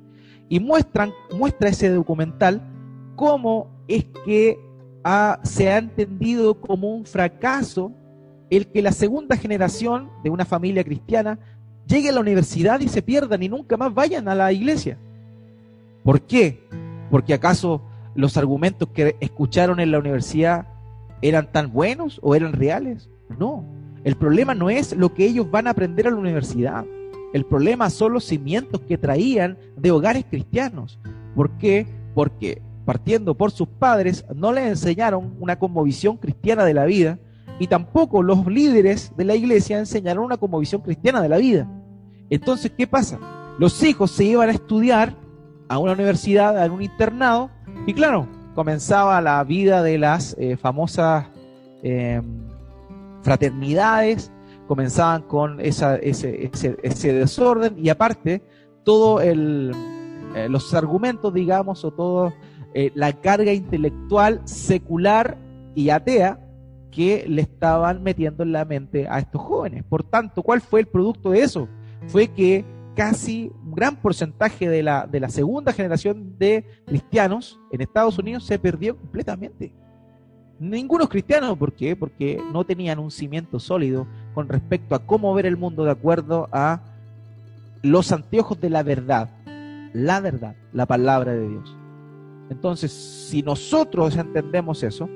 Y 0.49 0.59
muestran, 0.59 1.11
muestra 1.37 1.69
ese 1.69 1.91
documental 1.91 2.59
cómo 3.15 3.69
es 3.87 4.03
que 4.25 4.57
se 5.43 5.71
ha 5.71 5.77
entendido 5.77 6.59
como 6.59 6.89
un 6.89 7.05
fracaso 7.05 7.93
el 8.49 8.67
que 8.67 8.81
la 8.81 8.91
segunda 8.91 9.37
generación 9.37 10.09
de 10.23 10.29
una 10.29 10.45
familia 10.45 10.83
cristiana 10.83 11.39
lleguen 11.87 12.11
a 12.11 12.15
la 12.15 12.21
universidad 12.21 12.79
y 12.79 12.87
se 12.87 13.01
pierdan 13.01 13.43
y 13.43 13.49
nunca 13.49 13.77
más 13.77 13.93
vayan 13.93 14.27
a 14.27 14.35
la 14.35 14.51
iglesia. 14.51 14.97
¿Por 16.03 16.21
qué? 16.21 16.63
Porque 17.09 17.33
acaso 17.33 17.81
los 18.15 18.37
argumentos 18.37 18.89
que 18.89 19.15
escucharon 19.19 19.79
en 19.79 19.91
la 19.91 19.99
universidad 19.99 20.67
eran 21.21 21.51
tan 21.51 21.71
buenos 21.71 22.19
o 22.23 22.35
eran 22.35 22.53
reales? 22.53 23.09
No. 23.37 23.65
El 24.03 24.15
problema 24.15 24.55
no 24.55 24.69
es 24.69 24.95
lo 24.95 25.13
que 25.13 25.25
ellos 25.25 25.49
van 25.49 25.67
a 25.67 25.71
aprender 25.71 26.07
a 26.07 26.11
la 26.11 26.17
universidad. 26.17 26.85
El 27.33 27.45
problema 27.45 27.89
son 27.89 28.13
los 28.13 28.23
cimientos 28.23 28.81
que 28.81 28.97
traían 28.97 29.57
de 29.75 29.91
hogares 29.91 30.25
cristianos. 30.29 30.99
¿Por 31.35 31.51
qué? 31.57 31.85
Porque 32.15 32.61
partiendo 32.85 33.35
por 33.35 33.51
sus 33.51 33.67
padres 33.67 34.25
no 34.33 34.53
les 34.53 34.65
enseñaron 34.65 35.35
una 35.39 35.59
conmovisión 35.59 36.15
cristiana 36.17 36.63
de 36.63 36.73
la 36.73 36.85
vida 36.85 37.19
y 37.59 37.67
tampoco 37.67 38.21
los 38.21 38.45
líderes 38.45 39.13
de 39.15 39.25
la 39.25 39.35
iglesia 39.35 39.79
enseñaron 39.79 40.25
una 40.25 40.37
conmovisión 40.37 40.81
cristiana 40.81 41.21
de 41.21 41.29
la 41.29 41.37
vida. 41.37 41.67
Entonces, 42.29 42.71
¿qué 42.77 42.87
pasa? 42.87 43.19
Los 43.57 43.81
hijos 43.83 44.11
se 44.11 44.25
iban 44.25 44.49
a 44.49 44.51
estudiar 44.51 45.15
a 45.67 45.79
una 45.79 45.93
universidad, 45.93 46.61
a 46.61 46.71
un 46.71 46.81
internado, 46.81 47.49
y 47.85 47.93
claro, 47.93 48.27
comenzaba 48.53 49.21
la 49.21 49.43
vida 49.43 49.81
de 49.81 49.97
las 49.97 50.35
eh, 50.39 50.57
famosas 50.57 51.27
eh, 51.83 52.21
fraternidades, 53.21 54.31
comenzaban 54.67 55.23
con 55.23 55.59
esa, 55.59 55.95
ese, 55.95 57.13
desorden 57.13 57.75
y 57.77 57.89
aparte 57.89 58.43
todos 58.83 59.21
eh, 59.23 59.35
los 60.49 60.73
argumentos, 60.73 61.33
digamos, 61.33 61.83
o 61.85 61.91
toda 61.91 62.33
la 62.93 63.11
carga 63.13 63.53
intelectual 63.53 64.41
secular 64.45 65.35
y 65.73 65.89
atea 65.89 66.46
que 66.97 67.25
le 67.27 67.43
estaban 67.43 68.01
metiendo 68.01 68.41
en 68.41 68.51
la 68.51 68.65
mente 68.65 69.07
a 69.07 69.19
estos 69.19 69.39
jóvenes. 69.39 69.83
Por 69.83 70.01
tanto, 70.01 70.41
¿cuál 70.41 70.61
fue 70.61 70.79
el 70.79 70.87
producto 70.87 71.29
de 71.29 71.41
eso? 71.41 71.67
Fue 72.07 72.27
que 72.27 72.65
casi 72.95 73.51
un 73.63 73.75
gran 73.75 73.97
porcentaje 73.97 74.67
de 74.67 74.81
la, 74.81 75.05
de 75.05 75.19
la 75.19 75.29
segunda 75.29 75.73
generación 75.73 76.39
de 76.39 76.65
cristianos 76.87 77.59
en 77.71 77.81
Estados 77.81 78.17
Unidos 78.17 78.45
se 78.45 78.57
perdió 78.57 78.97
completamente. 78.97 79.71
Ninguno 80.59 81.07
cristiano, 81.07 81.55
¿por 81.55 81.73
qué? 81.73 81.95
Porque 81.95 82.41
no 82.51 82.63
tenían 82.63 82.97
un 82.97 83.11
cimiento 83.11 83.59
sólido 83.59 84.07
con 84.33 84.49
respecto 84.49 84.95
a 84.95 85.05
cómo 85.05 85.35
ver 85.35 85.45
el 85.45 85.55
mundo 85.55 85.83
de 85.83 85.91
acuerdo 85.91 86.49
a 86.51 86.81
los 87.83 88.11
anteojos 88.11 88.59
de 88.59 88.71
la 88.71 88.81
verdad, 88.81 89.29
la 89.93 90.19
verdad, 90.19 90.55
la 90.73 90.87
palabra 90.87 91.33
de 91.33 91.47
Dios. 91.47 91.77
Entonces, 92.49 92.91
si 92.91 93.43
nosotros 93.43 94.17
entendemos 94.17 94.81
eso, 94.81 95.07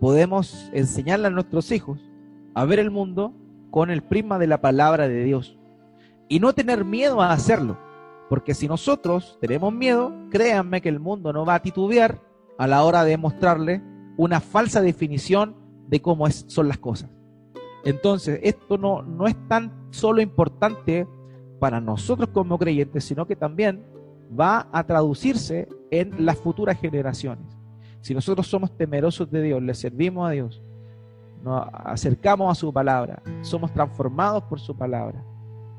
podemos 0.00 0.70
enseñarle 0.72 1.28
a 1.28 1.30
nuestros 1.30 1.70
hijos 1.72 2.00
a 2.54 2.64
ver 2.64 2.78
el 2.78 2.90
mundo 2.90 3.32
con 3.70 3.90
el 3.90 4.02
prisma 4.02 4.38
de 4.38 4.46
la 4.46 4.60
palabra 4.60 5.08
de 5.08 5.24
Dios 5.24 5.58
y 6.28 6.40
no 6.40 6.52
tener 6.52 6.84
miedo 6.84 7.20
a 7.22 7.32
hacerlo. 7.32 7.78
Porque 8.28 8.54
si 8.54 8.68
nosotros 8.68 9.38
tenemos 9.40 9.72
miedo, 9.72 10.12
créanme 10.30 10.80
que 10.80 10.88
el 10.88 11.00
mundo 11.00 11.32
no 11.32 11.46
va 11.46 11.54
a 11.54 11.62
titubear 11.62 12.20
a 12.58 12.66
la 12.66 12.84
hora 12.84 13.04
de 13.04 13.16
mostrarle 13.16 13.82
una 14.16 14.40
falsa 14.40 14.82
definición 14.82 15.56
de 15.88 16.02
cómo 16.02 16.26
es, 16.26 16.44
son 16.48 16.68
las 16.68 16.78
cosas. 16.78 17.10
Entonces, 17.84 18.40
esto 18.42 18.76
no, 18.76 19.02
no 19.02 19.26
es 19.26 19.36
tan 19.48 19.72
solo 19.90 20.20
importante 20.20 21.06
para 21.58 21.80
nosotros 21.80 22.28
como 22.32 22.58
creyentes, 22.58 23.04
sino 23.04 23.26
que 23.26 23.36
también 23.36 23.82
va 24.38 24.68
a 24.72 24.84
traducirse 24.84 25.68
en 25.90 26.26
las 26.26 26.36
futuras 26.38 26.78
generaciones. 26.78 27.57
Si 28.00 28.14
nosotros 28.14 28.46
somos 28.46 28.76
temerosos 28.76 29.30
de 29.30 29.42
Dios, 29.42 29.62
le 29.62 29.74
servimos 29.74 30.28
a 30.28 30.32
Dios, 30.32 30.62
nos 31.42 31.66
acercamos 31.72 32.50
a 32.50 32.54
su 32.54 32.72
palabra, 32.72 33.22
somos 33.42 33.72
transformados 33.72 34.44
por 34.44 34.60
su 34.60 34.76
palabra, 34.76 35.22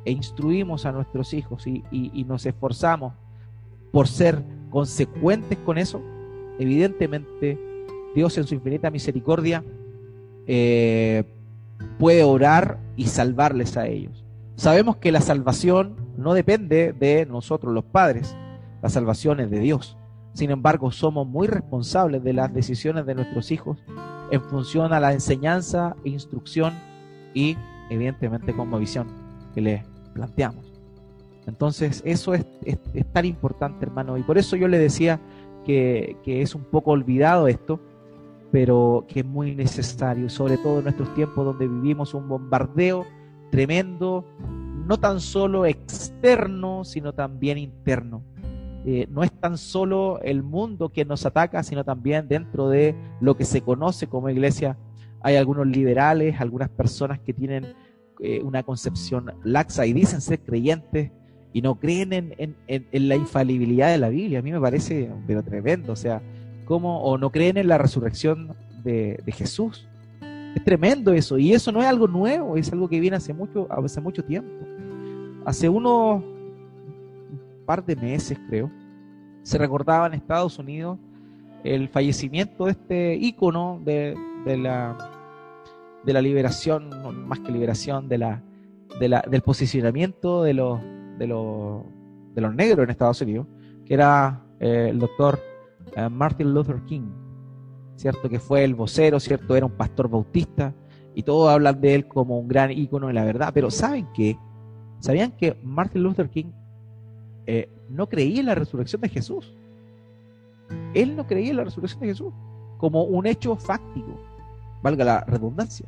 e 0.05 0.11
instruimos 0.11 0.86
a 0.86 0.91
nuestros 0.91 1.34
hijos 1.34 1.67
y, 1.67 2.24
nos 2.26 2.45
esforzamos 2.45 3.13
por 3.91 4.07
ser 4.07 4.43
consecuentes 4.70 5.57
con 5.59 5.78
eso, 5.78 6.01
evidentemente 6.59 7.57
Dios 8.15 8.38
en 8.38 8.45
su 8.45 8.55
infinita 8.55 8.89
misericordia 8.89 9.63
eh, 10.47 11.24
puede 11.97 12.24
orar 12.24 12.80
y 12.95 13.05
salvarles 13.05 13.78
a 13.78 13.88
ellos. 13.88 14.24
Sabemos 14.55 14.97
que 14.97 15.11
la 15.11 15.22
salvación 15.22 15.95
no 16.17 16.34
depende 16.34 16.93
de 16.93 17.26
nosotros 17.26 17.74
los 17.74 17.86
padres, 17.86 18.36
la 18.82 18.89
salvación 18.89 19.39
es 19.39 19.49
de 19.49 19.59
Dios. 19.59 19.99
Sin 20.34 20.51
embargo, 20.51 20.91
somos 20.91 21.27
muy 21.27 21.47
responsables 21.47 22.23
de 22.23 22.34
las 22.34 22.53
decisiones 22.53 23.05
de 23.05 23.15
nuestros 23.15 23.51
hijos 23.51 23.84
en 24.32 24.41
función 24.41 24.93
a 24.93 24.99
la 24.99 25.13
enseñanza, 25.13 25.95
instrucción 26.03 26.73
y 27.34 27.57
evidentemente 27.89 28.53
visión 28.80 29.07
que 29.53 29.61
les 29.61 29.84
planteamos. 30.13 30.71
Entonces, 31.47 32.01
eso 32.05 32.34
es, 32.34 32.45
tan 33.11 33.25
importante, 33.25 33.86
hermano, 33.86 34.17
y 34.17 34.23
por 34.23 34.38
eso 34.38 34.55
yo 34.55 34.67
le 34.67 34.77
decía 34.77 35.19
que, 35.65 36.17
es 36.25 36.53
un 36.53 36.63
poco 36.63 36.91
olvidado 36.91 37.47
esto, 37.47 37.80
pero 38.51 39.05
que 39.07 39.21
es 39.21 39.25
muy 39.25 39.55
necesario, 39.55 40.30
sobre 40.30 40.57
todo 40.57 40.80
en 40.80 40.86
nuestros 40.86 41.13
tiempos 41.15 41.45
donde 41.45 41.67
vivimos 41.67 42.13
un 42.13 42.27
bombardeo 42.27 43.05
tremendo, 43.51 44.25
no 44.86 44.97
tan 44.99 45.19
solo 45.19 45.65
externo, 45.65 46.84
sino 46.84 47.13
también 47.13 47.57
interno. 47.57 48.23
Eh, 48.91 49.07
no 49.11 49.21
es 49.21 49.31
tan 49.31 49.55
solo 49.55 50.19
el 50.23 50.41
mundo 50.41 50.89
que 50.89 51.05
nos 51.05 51.23
ataca, 51.23 51.61
sino 51.61 51.83
también 51.83 52.27
dentro 52.27 52.69
de 52.69 52.95
lo 53.21 53.37
que 53.37 53.45
se 53.45 53.61
conoce 53.61 54.07
como 54.07 54.31
iglesia. 54.31 54.79
Hay 55.21 55.35
algunos 55.35 55.67
liberales, 55.67 56.41
algunas 56.41 56.69
personas 56.69 57.19
que 57.19 57.31
tienen 57.31 57.75
eh, 58.19 58.41
una 58.41 58.63
concepción 58.63 59.31
laxa 59.43 59.85
y 59.85 59.93
dicen 59.93 60.21
ser 60.21 60.39
creyentes 60.39 61.11
y 61.53 61.61
no 61.61 61.79
creen 61.79 62.33
en, 62.35 63.07
la 63.07 63.15
infalibilidad 63.15 63.91
de 63.91 63.99
la 63.99 64.09
Biblia. 64.09 64.39
A 64.39 64.41
mí 64.41 64.51
me 64.51 64.59
parece 64.59 65.11
pero 65.27 65.43
tremendo, 65.43 65.93
o 65.93 65.95
sea, 65.95 66.23
¿cómo? 66.65 67.03
o 67.03 67.15
no 67.19 67.31
creen 67.31 67.57
en 67.57 67.67
la 67.67 67.77
resurrección 67.77 68.55
de, 68.83 69.21
Jesús. 69.27 69.87
Es 70.55 70.63
tremendo 70.63 71.13
eso, 71.13 71.37
y 71.37 71.53
eso 71.53 71.71
no 71.71 71.79
es 71.79 71.85
algo 71.85 72.07
nuevo, 72.07 72.57
es 72.57 72.73
algo 72.73 72.89
que 72.89 72.99
viene 72.99 73.17
hace 73.17 73.35
mucho, 73.35 73.67
hace 73.69 74.01
mucho 74.01 74.23
tiempo. 74.23 74.49
Hace 75.45 75.69
unos 75.69 76.23
par 77.67 77.85
de 77.85 77.95
meses, 77.95 78.35
creo, 78.49 78.71
se 79.43 79.57
recordaba 79.57 80.07
en 80.07 80.13
Estados 80.13 80.59
Unidos 80.59 80.97
el 81.63 81.89
fallecimiento 81.89 82.65
de 82.65 82.71
este 82.71 83.15
ícono 83.15 83.81
de, 83.83 84.15
de 84.45 84.57
la 84.57 84.97
de 86.03 86.13
la 86.13 86.21
liberación, 86.21 86.89
más 87.27 87.39
que 87.39 87.51
liberación, 87.51 88.07
de 88.07 88.17
la, 88.17 88.41
de 88.99 89.09
la, 89.09 89.23
del 89.29 89.41
posicionamiento 89.41 90.43
de 90.43 90.53
los, 90.53 90.79
de, 91.17 91.27
los, 91.27 91.83
de 92.33 92.41
los 92.41 92.55
negros 92.55 92.83
en 92.83 92.89
Estados 92.89 93.21
Unidos, 93.21 93.47
que 93.85 93.93
era 93.93 94.43
eh, 94.59 94.87
el 94.91 94.99
doctor 94.99 95.39
eh, 95.95 96.09
Martin 96.09 96.53
Luther 96.53 96.81
King, 96.85 97.09
¿cierto? 97.95 98.29
Que 98.29 98.39
fue 98.39 98.63
el 98.63 98.75
vocero, 98.75 99.19
¿cierto? 99.19 99.55
Era 99.55 99.65
un 99.65 99.73
pastor 99.73 100.09
bautista 100.09 100.73
y 101.13 101.23
todos 101.23 101.49
hablan 101.49 101.81
de 101.81 101.95
él 101.95 102.07
como 102.07 102.39
un 102.39 102.47
gran 102.47 102.71
ícono 102.71 103.07
de 103.07 103.13
la 103.13 103.25
verdad, 103.25 103.51
pero 103.53 103.69
¿saben 103.69 104.07
qué? 104.13 104.37
¿Sabían 104.99 105.31
que 105.31 105.57
Martin 105.63 106.03
Luther 106.03 106.29
King 106.29 106.51
eh, 107.45 107.69
no 107.89 108.07
creía 108.07 108.39
en 108.39 108.45
la 108.45 108.55
resurrección 108.55 109.01
de 109.01 109.09
Jesús? 109.09 109.53
Él 110.93 111.15
no 111.15 111.25
creía 111.25 111.51
en 111.51 111.57
la 111.57 111.63
resurrección 111.63 112.01
de 112.01 112.07
Jesús 112.07 112.33
como 112.77 113.03
un 113.03 113.25
hecho 113.25 113.55
fáctico 113.55 114.19
valga 114.81 115.03
la 115.03 115.21
redundancia. 115.21 115.85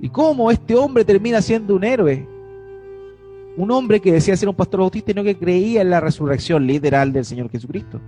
¿Y 0.00 0.08
cómo 0.08 0.50
este 0.50 0.74
hombre 0.74 1.04
termina 1.04 1.40
siendo 1.40 1.76
un 1.76 1.84
héroe? 1.84 2.26
Un 3.56 3.70
hombre 3.70 4.00
que 4.00 4.12
decía 4.12 4.36
ser 4.36 4.48
un 4.48 4.54
pastor 4.54 4.80
bautista 4.80 5.10
y 5.10 5.14
no 5.14 5.22
que 5.22 5.38
creía 5.38 5.82
en 5.82 5.90
la 5.90 6.00
resurrección 6.00 6.66
literal 6.66 7.12
del 7.12 7.24
Señor 7.24 7.50
Jesucristo. 7.50 8.00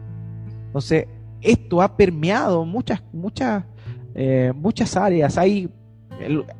Entonces, 0.66 1.06
esto 1.40 1.82
ha 1.82 1.96
permeado 1.96 2.64
muchas, 2.64 3.02
muchas, 3.12 3.64
eh, 4.14 4.52
muchas 4.56 4.96
áreas. 4.96 5.36
Hay, 5.38 5.68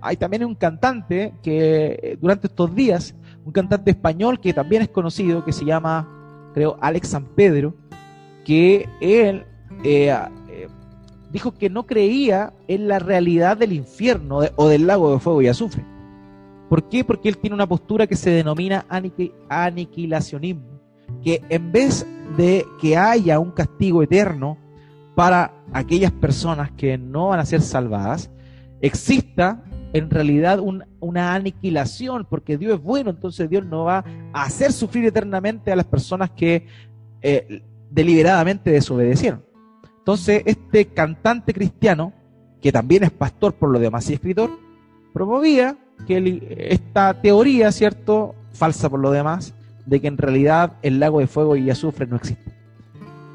hay 0.01 0.17
también 0.17 0.45
un 0.45 0.55
cantante 0.55 1.33
que 1.43 1.99
eh, 2.01 2.19
durante 2.21 2.47
estos 2.47 2.73
días, 2.75 3.15
un 3.45 3.53
cantante 3.53 3.91
español 3.91 4.41
que 4.41 4.53
también 4.53 4.83
es 4.83 4.89
conocido, 4.89 5.45
que 5.45 5.53
se 5.53 5.65
llama, 5.65 6.09
creo, 6.55 6.77
Alex 6.81 7.09
San 7.09 7.27
Pedro, 7.27 7.75
que 8.45 8.89
él 9.01 9.45
eh, 9.85 10.15
dijo 11.35 11.53
que 11.53 11.69
no 11.69 11.85
creía 11.85 12.53
en 12.69 12.87
la 12.87 13.01
realidad 13.01 13.57
del 13.57 13.73
infierno 13.73 14.41
o 14.55 14.69
del 14.69 14.87
lago 14.87 15.13
de 15.13 15.19
fuego 15.19 15.43
y 15.43 15.49
azufre. 15.49 15.85
¿Por 16.69 16.89
qué? 16.89 17.05
Porque 17.05 17.29
él 17.29 17.39
tiene 17.39 17.55
una 17.55 17.67
postura 17.67 18.07
que 18.07 18.17
se 18.17 18.31
denomina 18.31 18.87
aniquilacionismo, 19.49 20.81
que 21.23 21.43
en 21.49 21.73
vez 21.73 22.07
de 22.37 22.65
que 22.81 22.97
haya 22.97 23.41
un 23.41 23.51
castigo 23.51 24.03
eterno 24.03 24.59
para 25.15 25.53
aquellas 25.73 26.13
personas 26.13 26.71
que 26.73 26.97
no 26.97 27.29
van 27.29 27.41
a 27.41 27.47
ser 27.47 27.63
salvadas, 27.63 28.31
exista 28.81 29.64
en 29.95 30.11
realidad 30.11 30.59
una 30.59 31.35
aniquilación, 31.35 32.27
porque 32.29 32.59
Dios 32.59 32.75
es 32.75 32.83
bueno, 32.83 33.11
entonces 33.11 33.49
Dios 33.49 33.65
no 33.65 33.85
va 33.85 34.05
a 34.33 34.43
hacer 34.43 34.73
sufrir 34.73 35.07
eternamente 35.07 35.71
a 35.71 35.77
las 35.77 35.87
personas 35.87 36.31
que 36.31 36.67
eh, 37.23 37.63
deliberadamente 37.91 38.73
desobedecieron. 38.73 39.45
Entonces, 39.99 40.43
este 40.47 40.87
cantante 40.87 41.55
cristiano, 41.55 42.13
que 42.61 42.73
también 42.73 43.05
es 43.05 43.13
pastor 43.13 43.55
por 43.55 43.71
lo 43.71 43.79
demás 43.79 44.11
y 44.11 44.15
escritor, 44.15 44.51
promovía 45.13 45.79
que 46.09 46.43
esta 46.71 47.23
teoría, 47.23 47.71
¿cierto? 47.71 48.35
Falsa 48.53 48.91
por 48.91 48.99
lo 48.99 49.13
demás, 49.13 49.55
de 49.87 50.01
que 50.01 50.09
en 50.09 50.19
realidad 50.19 50.73
el 50.83 50.99
lago 50.99 51.21
de 51.21 51.29
fuego 51.29 51.55
y 51.55 51.71
azufre 51.71 52.09
no 52.09 52.17
existe. 52.17 52.53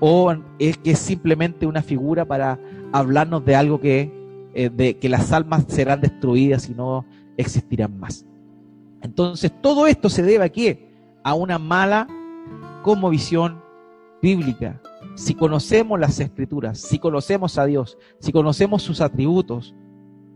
O 0.02 0.36
es 0.60 0.78
que 0.78 0.92
es 0.92 1.00
simplemente 1.00 1.66
una 1.66 1.82
figura 1.82 2.26
para 2.26 2.60
hablarnos 2.92 3.46
de 3.46 3.56
algo 3.56 3.80
que, 3.80 4.19
eh, 4.54 4.70
de, 4.70 4.98
que 4.98 5.10
las 5.10 5.32
almas 5.32 5.66
serán 5.68 6.02
destruidas 6.02 6.70
y 6.70 6.74
no 6.74 7.06
existirán 7.38 8.00
más. 8.00 8.26
Entonces, 9.02 9.52
todo 9.62 9.88
esto 9.88 10.10
se 10.10 10.24
debe 10.24 10.44
a? 10.44 11.20
A 11.24 11.34
una 11.34 11.60
mala 11.60 12.08
visión 13.10 13.62
bíblica. 14.22 14.82
Si 15.16 15.36
conocemos 15.36 16.00
las 16.00 16.20
escrituras, 16.20 16.80
si 16.80 17.00
conocemos 17.00 17.58
a 17.58 17.66
Dios, 17.66 17.98
si 18.20 18.32
conocemos 18.32 18.82
sus 18.82 19.02
atributos, 19.02 19.76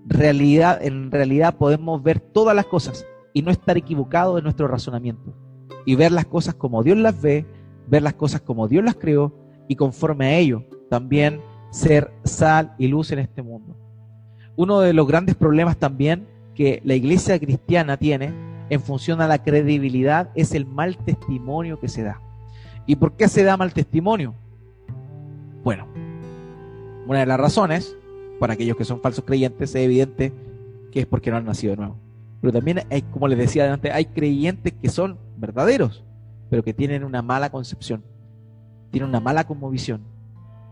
realidad, 0.05 0.83
en 0.83 1.11
realidad 1.11 1.55
podemos 1.57 2.03
ver 2.03 2.19
todas 2.19 2.55
las 2.55 2.65
cosas 2.65 3.05
y 3.33 3.41
no 3.41 3.51
estar 3.51 3.77
equivocados 3.77 4.37
en 4.37 4.43
nuestro 4.43 4.67
razonamiento. 4.67 5.33
Y 5.85 5.95
ver 5.95 6.11
las 6.11 6.25
cosas 6.25 6.55
como 6.55 6.83
Dios 6.83 6.97
las 6.97 7.21
ve, 7.21 7.45
ver 7.87 8.03
las 8.03 8.13
cosas 8.13 8.41
como 8.41 8.67
Dios 8.67 8.83
las 8.83 8.95
creó 8.95 9.33
y 9.67 9.75
conforme 9.75 10.25
a 10.25 10.37
ello 10.37 10.63
también 10.89 11.41
ser 11.71 12.13
sal 12.23 12.75
y 12.77 12.87
luz 12.87 13.11
en 13.11 13.19
este 13.19 13.41
mundo. 13.41 13.75
Uno 14.55 14.79
de 14.81 14.93
los 14.93 15.07
grandes 15.07 15.35
problemas 15.35 15.77
también 15.77 16.27
que 16.53 16.81
la 16.85 16.93
iglesia 16.93 17.39
cristiana 17.39 17.97
tiene 17.97 18.33
en 18.69 18.81
función 18.81 19.21
a 19.21 19.27
la 19.27 19.43
credibilidad 19.43 20.29
es 20.35 20.53
el 20.53 20.65
mal 20.65 20.97
testimonio 20.97 21.79
que 21.79 21.87
se 21.87 22.03
da. 22.03 22.21
¿Y 22.85 22.95
por 22.95 23.13
qué 23.13 23.27
se 23.27 23.43
da 23.43 23.57
mal 23.57 23.73
testimonio? 23.73 24.35
Bueno, 25.63 25.87
una 27.07 27.19
de 27.19 27.25
las 27.25 27.39
razones, 27.39 27.95
para 28.39 28.53
aquellos 28.53 28.77
que 28.77 28.85
son 28.85 29.01
falsos 29.01 29.25
creyentes, 29.25 29.69
es 29.71 29.75
evidente 29.75 30.33
que 30.91 31.01
es 31.01 31.05
porque 31.05 31.31
no 31.31 31.37
han 31.37 31.45
nacido 31.45 31.71
de 31.71 31.77
nuevo. 31.77 31.97
Pero 32.41 32.53
también 32.53 32.81
hay, 32.91 33.01
como 33.03 33.27
les 33.27 33.37
decía 33.37 33.71
antes, 33.71 33.91
hay 33.93 34.05
creyentes 34.05 34.73
que 34.73 34.89
son 34.89 35.17
verdaderos, 35.37 36.03
pero 36.49 36.63
que 36.63 36.73
tienen 36.73 37.03
una 37.03 37.21
mala 37.21 37.49
concepción, 37.49 38.03
tienen 38.91 39.09
una 39.09 39.21
mala 39.21 39.45
conmovisión 39.45 40.01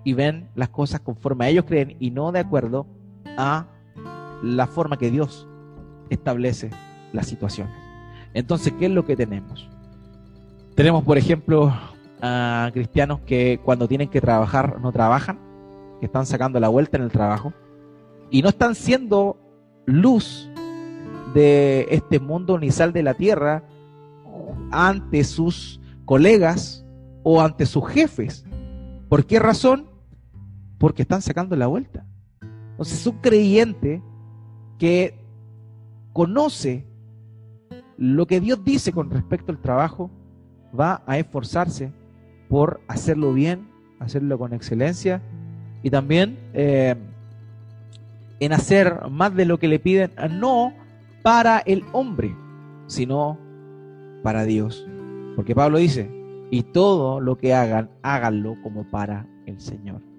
y 0.03 0.13
ven 0.13 0.49
las 0.55 0.69
cosas 0.69 0.99
conforme 0.99 1.45
a 1.45 1.49
ellos 1.49 1.65
creen 1.65 1.95
y 1.99 2.11
no 2.11 2.31
de 2.31 2.39
acuerdo 2.39 2.85
a 3.41 3.65
la 4.43 4.67
forma 4.67 4.97
que 4.97 5.09
Dios 5.09 5.47
establece 6.11 6.69
las 7.11 7.25
situaciones. 7.25 7.73
Entonces, 8.35 8.71
¿qué 8.77 8.85
es 8.85 8.91
lo 8.91 9.03
que 9.03 9.15
tenemos? 9.15 9.67
Tenemos, 10.75 11.03
por 11.03 11.17
ejemplo, 11.17 11.73
a 12.21 12.69
cristianos 12.71 13.19
que 13.21 13.59
cuando 13.65 13.87
tienen 13.87 14.09
que 14.09 14.21
trabajar 14.21 14.79
no 14.79 14.91
trabajan, 14.91 15.39
que 15.99 16.05
están 16.05 16.27
sacando 16.27 16.59
la 16.59 16.69
vuelta 16.69 16.97
en 16.97 17.03
el 17.03 17.11
trabajo 17.11 17.51
y 18.29 18.43
no 18.43 18.49
están 18.49 18.75
siendo 18.75 19.37
luz 19.85 20.49
de 21.33 21.87
este 21.89 22.19
mundo 22.19 22.59
ni 22.59 22.69
sal 22.69 22.93
de 22.93 23.03
la 23.03 23.15
tierra 23.15 23.63
ante 24.71 25.23
sus 25.23 25.81
colegas 26.05 26.85
o 27.23 27.41
ante 27.41 27.65
sus 27.65 27.87
jefes. 27.87 28.45
¿Por 29.09 29.25
qué 29.25 29.39
razón? 29.39 29.89
Porque 30.77 31.01
están 31.01 31.23
sacando 31.23 31.55
la 31.55 31.67
vuelta. 31.67 32.05
Entonces, 32.81 33.05
un 33.05 33.17
creyente 33.19 34.01
que 34.79 35.13
conoce 36.13 36.83
lo 37.95 38.25
que 38.25 38.39
Dios 38.39 38.63
dice 38.63 38.91
con 38.91 39.11
respecto 39.11 39.51
al 39.51 39.59
trabajo 39.59 40.09
va 40.77 41.03
a 41.05 41.19
esforzarse 41.19 41.91
por 42.49 42.81
hacerlo 42.87 43.33
bien, 43.33 43.67
hacerlo 43.99 44.39
con 44.39 44.51
excelencia 44.55 45.21
y 45.83 45.91
también 45.91 46.39
eh, 46.55 46.95
en 48.39 48.51
hacer 48.51 49.07
más 49.11 49.35
de 49.35 49.45
lo 49.45 49.59
que 49.59 49.67
le 49.67 49.77
piden, 49.77 50.09
no 50.39 50.73
para 51.21 51.59
el 51.59 51.83
hombre, 51.91 52.35
sino 52.87 53.37
para 54.23 54.43
Dios. 54.43 54.87
Porque 55.35 55.53
Pablo 55.53 55.77
dice, 55.77 56.09
y 56.49 56.63
todo 56.63 57.19
lo 57.19 57.37
que 57.37 57.53
hagan, 57.53 57.91
háganlo 58.01 58.55
como 58.63 58.89
para 58.89 59.27
el 59.45 59.61
Señor. 59.61 60.10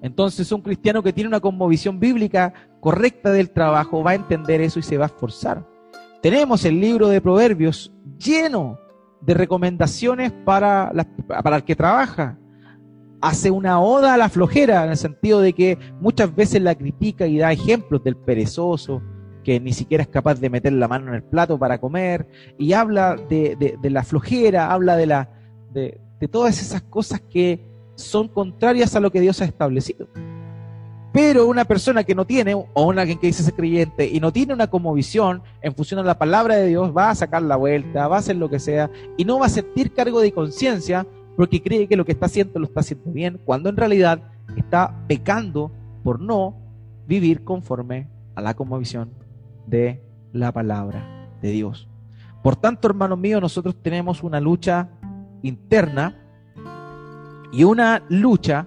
Entonces 0.00 0.50
un 0.52 0.62
cristiano 0.62 1.02
que 1.02 1.12
tiene 1.12 1.28
una 1.28 1.40
conmovisión 1.40 1.98
bíblica 1.98 2.52
correcta 2.80 3.32
del 3.32 3.50
trabajo 3.50 4.02
va 4.02 4.12
a 4.12 4.16
entender 4.16 4.60
eso 4.60 4.78
y 4.78 4.82
se 4.82 4.96
va 4.96 5.06
a 5.06 5.08
esforzar. 5.08 5.66
Tenemos 6.22 6.64
el 6.64 6.80
libro 6.80 7.08
de 7.08 7.20
Proverbios 7.20 7.92
lleno 8.18 8.78
de 9.20 9.34
recomendaciones 9.34 10.32
para, 10.32 10.92
para 11.42 11.56
el 11.56 11.64
que 11.64 11.76
trabaja. 11.76 12.38
Hace 13.20 13.50
una 13.50 13.80
oda 13.80 14.14
a 14.14 14.16
la 14.16 14.28
flojera, 14.28 14.84
en 14.84 14.90
el 14.90 14.96
sentido 14.96 15.40
de 15.40 15.52
que 15.52 15.78
muchas 16.00 16.34
veces 16.34 16.62
la 16.62 16.76
critica 16.76 17.26
y 17.26 17.38
da 17.38 17.50
ejemplos 17.50 18.02
del 18.04 18.16
perezoso, 18.16 19.02
que 19.42 19.58
ni 19.58 19.72
siquiera 19.72 20.02
es 20.02 20.08
capaz 20.08 20.38
de 20.38 20.50
meter 20.50 20.72
la 20.72 20.86
mano 20.86 21.08
en 21.08 21.14
el 21.14 21.24
plato 21.24 21.58
para 21.58 21.80
comer, 21.80 22.28
y 22.58 22.74
habla 22.74 23.16
de, 23.28 23.76
de, 23.80 23.90
la 23.90 24.04
flojera, 24.04 24.72
habla 24.72 24.96
de, 24.96 25.06
la, 25.06 25.30
de 25.72 26.28
todas 26.30 26.62
esas 26.62 26.82
cosas 26.82 27.20
que 27.20 27.67
son 27.98 28.28
contrarias 28.28 28.94
a 28.94 29.00
lo 29.00 29.10
que 29.10 29.20
Dios 29.20 29.40
ha 29.40 29.44
establecido. 29.44 30.08
Pero 31.12 31.46
una 31.46 31.64
persona 31.64 32.04
que 32.04 32.14
no 32.14 32.26
tiene, 32.26 32.54
o 32.54 32.86
una 32.86 33.06
que 33.06 33.18
dice 33.20 33.42
ser 33.42 33.54
creyente 33.54 34.06
y 34.06 34.20
no 34.20 34.32
tiene 34.32 34.52
una 34.52 34.68
como 34.68 34.92
visión 34.94 35.42
en 35.62 35.74
función 35.74 36.00
a 36.00 36.04
la 36.04 36.18
palabra 36.18 36.56
de 36.56 36.66
Dios, 36.66 36.96
va 36.96 37.10
a 37.10 37.14
sacar 37.14 37.42
la 37.42 37.56
vuelta, 37.56 38.08
va 38.08 38.16
a 38.16 38.18
hacer 38.20 38.36
lo 38.36 38.48
que 38.48 38.58
sea 38.58 38.90
y 39.16 39.24
no 39.24 39.38
va 39.38 39.46
a 39.46 39.50
sentir 39.50 39.92
cargo 39.92 40.20
de 40.20 40.32
conciencia 40.32 41.06
porque 41.36 41.62
cree 41.62 41.88
que 41.88 41.96
lo 41.96 42.04
que 42.04 42.12
está 42.12 42.26
haciendo 42.26 42.58
lo 42.58 42.66
está 42.66 42.80
haciendo 42.80 43.10
bien, 43.10 43.40
cuando 43.44 43.68
en 43.68 43.76
realidad 43.76 44.20
está 44.56 44.94
pecando 45.06 45.72
por 46.04 46.20
no 46.20 46.56
vivir 47.06 47.42
conforme 47.42 48.08
a 48.34 48.40
la 48.40 48.54
visión 48.78 49.10
de 49.66 50.02
la 50.32 50.52
palabra 50.52 51.30
de 51.42 51.50
Dios. 51.50 51.88
Por 52.42 52.56
tanto, 52.56 52.86
hermanos 52.86 53.18
míos, 53.18 53.40
nosotros 53.40 53.76
tenemos 53.82 54.22
una 54.22 54.40
lucha 54.40 54.88
interna 55.42 56.27
y 57.52 57.64
una 57.64 58.02
lucha 58.08 58.66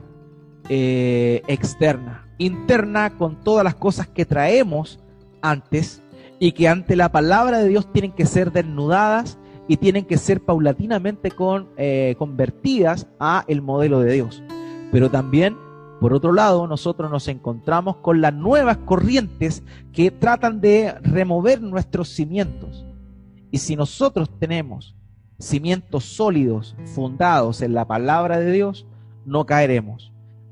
eh, 0.69 1.41
externa 1.47 2.21
interna 2.43 3.17
con 3.17 3.43
todas 3.43 3.63
las 3.63 3.75
cosas 3.75 4.07
que 4.07 4.25
traemos 4.25 4.99
antes 5.41 6.01
y 6.39 6.53
que 6.53 6.67
ante 6.67 6.95
la 6.95 7.11
palabra 7.11 7.59
de 7.59 7.67
Dios 7.67 7.91
tienen 7.93 8.13
que 8.13 8.25
ser 8.25 8.51
desnudadas 8.51 9.37
y 9.67 9.77
tienen 9.77 10.05
que 10.05 10.17
ser 10.17 10.41
paulatinamente 10.43 11.29
con, 11.29 11.69
eh, 11.77 12.15
convertidas 12.17 13.07
a 13.19 13.45
el 13.47 13.61
modelo 13.61 13.99
de 13.99 14.13
Dios. 14.13 14.41
Pero 14.91 15.11
también, 15.11 15.55
por 15.99 16.13
otro 16.13 16.33
lado, 16.33 16.67
nosotros 16.67 17.11
nos 17.11 17.27
encontramos 17.27 17.97
con 17.97 18.21
las 18.21 18.33
nuevas 18.33 18.77
corrientes 18.77 19.63
que 19.93 20.09
tratan 20.09 20.61
de 20.61 20.95
remover 21.03 21.61
nuestros 21.61 22.09
cimientos. 22.09 22.85
Y 23.51 23.59
si 23.59 23.75
nosotros 23.75 24.31
tenemos 24.39 24.95
cimientos 25.41 26.05
sólidos, 26.05 26.75
fundados 26.93 27.61
en 27.61 27.73
la 27.73 27.85
palabra 27.87 28.39
de 28.39 28.51
Dios, 28.51 28.85
no 29.25 29.45
caeremos. 29.45 30.11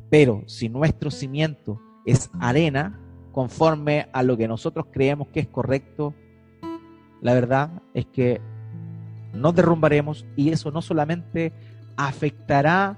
Pero 0.09 0.43
si 0.47 0.69
nuestro 0.69 1.11
cimiento 1.11 1.79
es 2.05 2.29
arena, 2.39 2.99
conforme 3.31 4.09
a 4.11 4.23
lo 4.23 4.35
que 4.35 4.47
nosotros 4.47 4.87
creemos 4.91 5.27
que 5.29 5.41
es 5.41 5.47
correcto, 5.47 6.13
la 7.21 7.33
verdad 7.33 7.81
es 7.93 8.05
que 8.07 8.41
nos 9.33 9.53
derrumbaremos 9.53 10.25
y 10.35 10.49
eso 10.49 10.71
no 10.71 10.81
solamente 10.81 11.53
afectará 11.95 12.97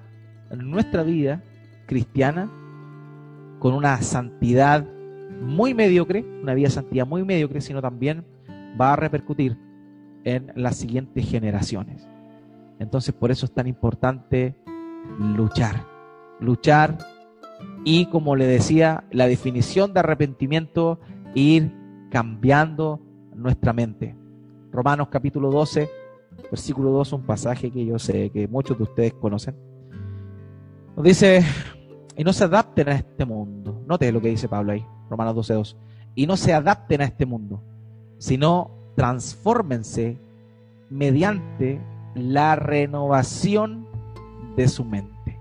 nuestra 0.56 1.04
vida 1.04 1.44
cristiana 1.88 2.50
con 3.60 3.74
una 3.74 4.02
santidad 4.02 4.88
muy 5.42 5.74
mediocre, 5.74 6.24
una 6.42 6.54
vida 6.54 6.70
santidad 6.70 7.06
muy 7.06 7.24
mediocre, 7.24 7.62
sino 7.62 7.82
también 7.82 8.26
va 8.80 8.94
a 8.94 8.96
repercutir 8.96 9.58
en 10.24 10.52
las 10.56 10.78
siguientes 10.78 11.28
generaciones. 11.30 12.08
Entonces 12.80 13.14
por 13.14 13.32
eso 13.32 13.46
es 13.46 13.54
tan 13.54 13.68
importante 13.68 14.56
luchar 15.20 15.92
luchar 16.42 16.98
y, 17.86 18.08
como 18.08 18.36
le 18.36 18.46
decía, 18.46 19.06
la 19.12 19.28
definición 19.28 19.94
de 19.94 20.02
arrepentimiento, 20.02 21.00
ir 21.34 21.72
cambiando 22.10 23.00
nuestra 23.34 23.72
mente. 23.72 24.16
Romanos 24.72 25.08
capítulo 25.10 25.52
12, 25.52 25.90
versículo 26.50 26.90
2, 26.92 27.14
un 27.14 27.26
pasaje 27.26 27.72
que 27.72 27.86
yo 27.86 27.98
sé 27.98 28.30
que 28.32 28.48
muchos 28.48 28.78
de 28.78 28.84
ustedes 28.84 29.14
conocen. 29.14 29.56
Nos 30.96 31.06
dice, 31.06 31.44
y 32.18 32.24
no 32.24 32.34
se 32.34 32.44
adapten 32.44 32.90
a 32.90 32.94
este 32.94 33.26
mundo. 33.26 33.84
Note 33.88 34.12
lo 34.12 34.22
que 34.22 34.30
dice 34.30 34.50
Pablo 34.50 34.74
ahí, 34.74 34.86
Romanos 35.10 35.36
12, 35.36 35.54
2. 35.54 35.78
Y 36.16 36.28
no 36.28 36.36
se 36.36 36.54
adapten 36.54 37.02
a 37.02 37.06
este 37.06 37.26
mundo, 37.26 37.64
sino 38.18 38.81
transfórmense 38.96 40.18
mediante 40.90 41.82
la 42.16 42.56
renovación 42.56 43.88
de 44.56 44.68
su 44.68 44.84
mente. 44.84 45.40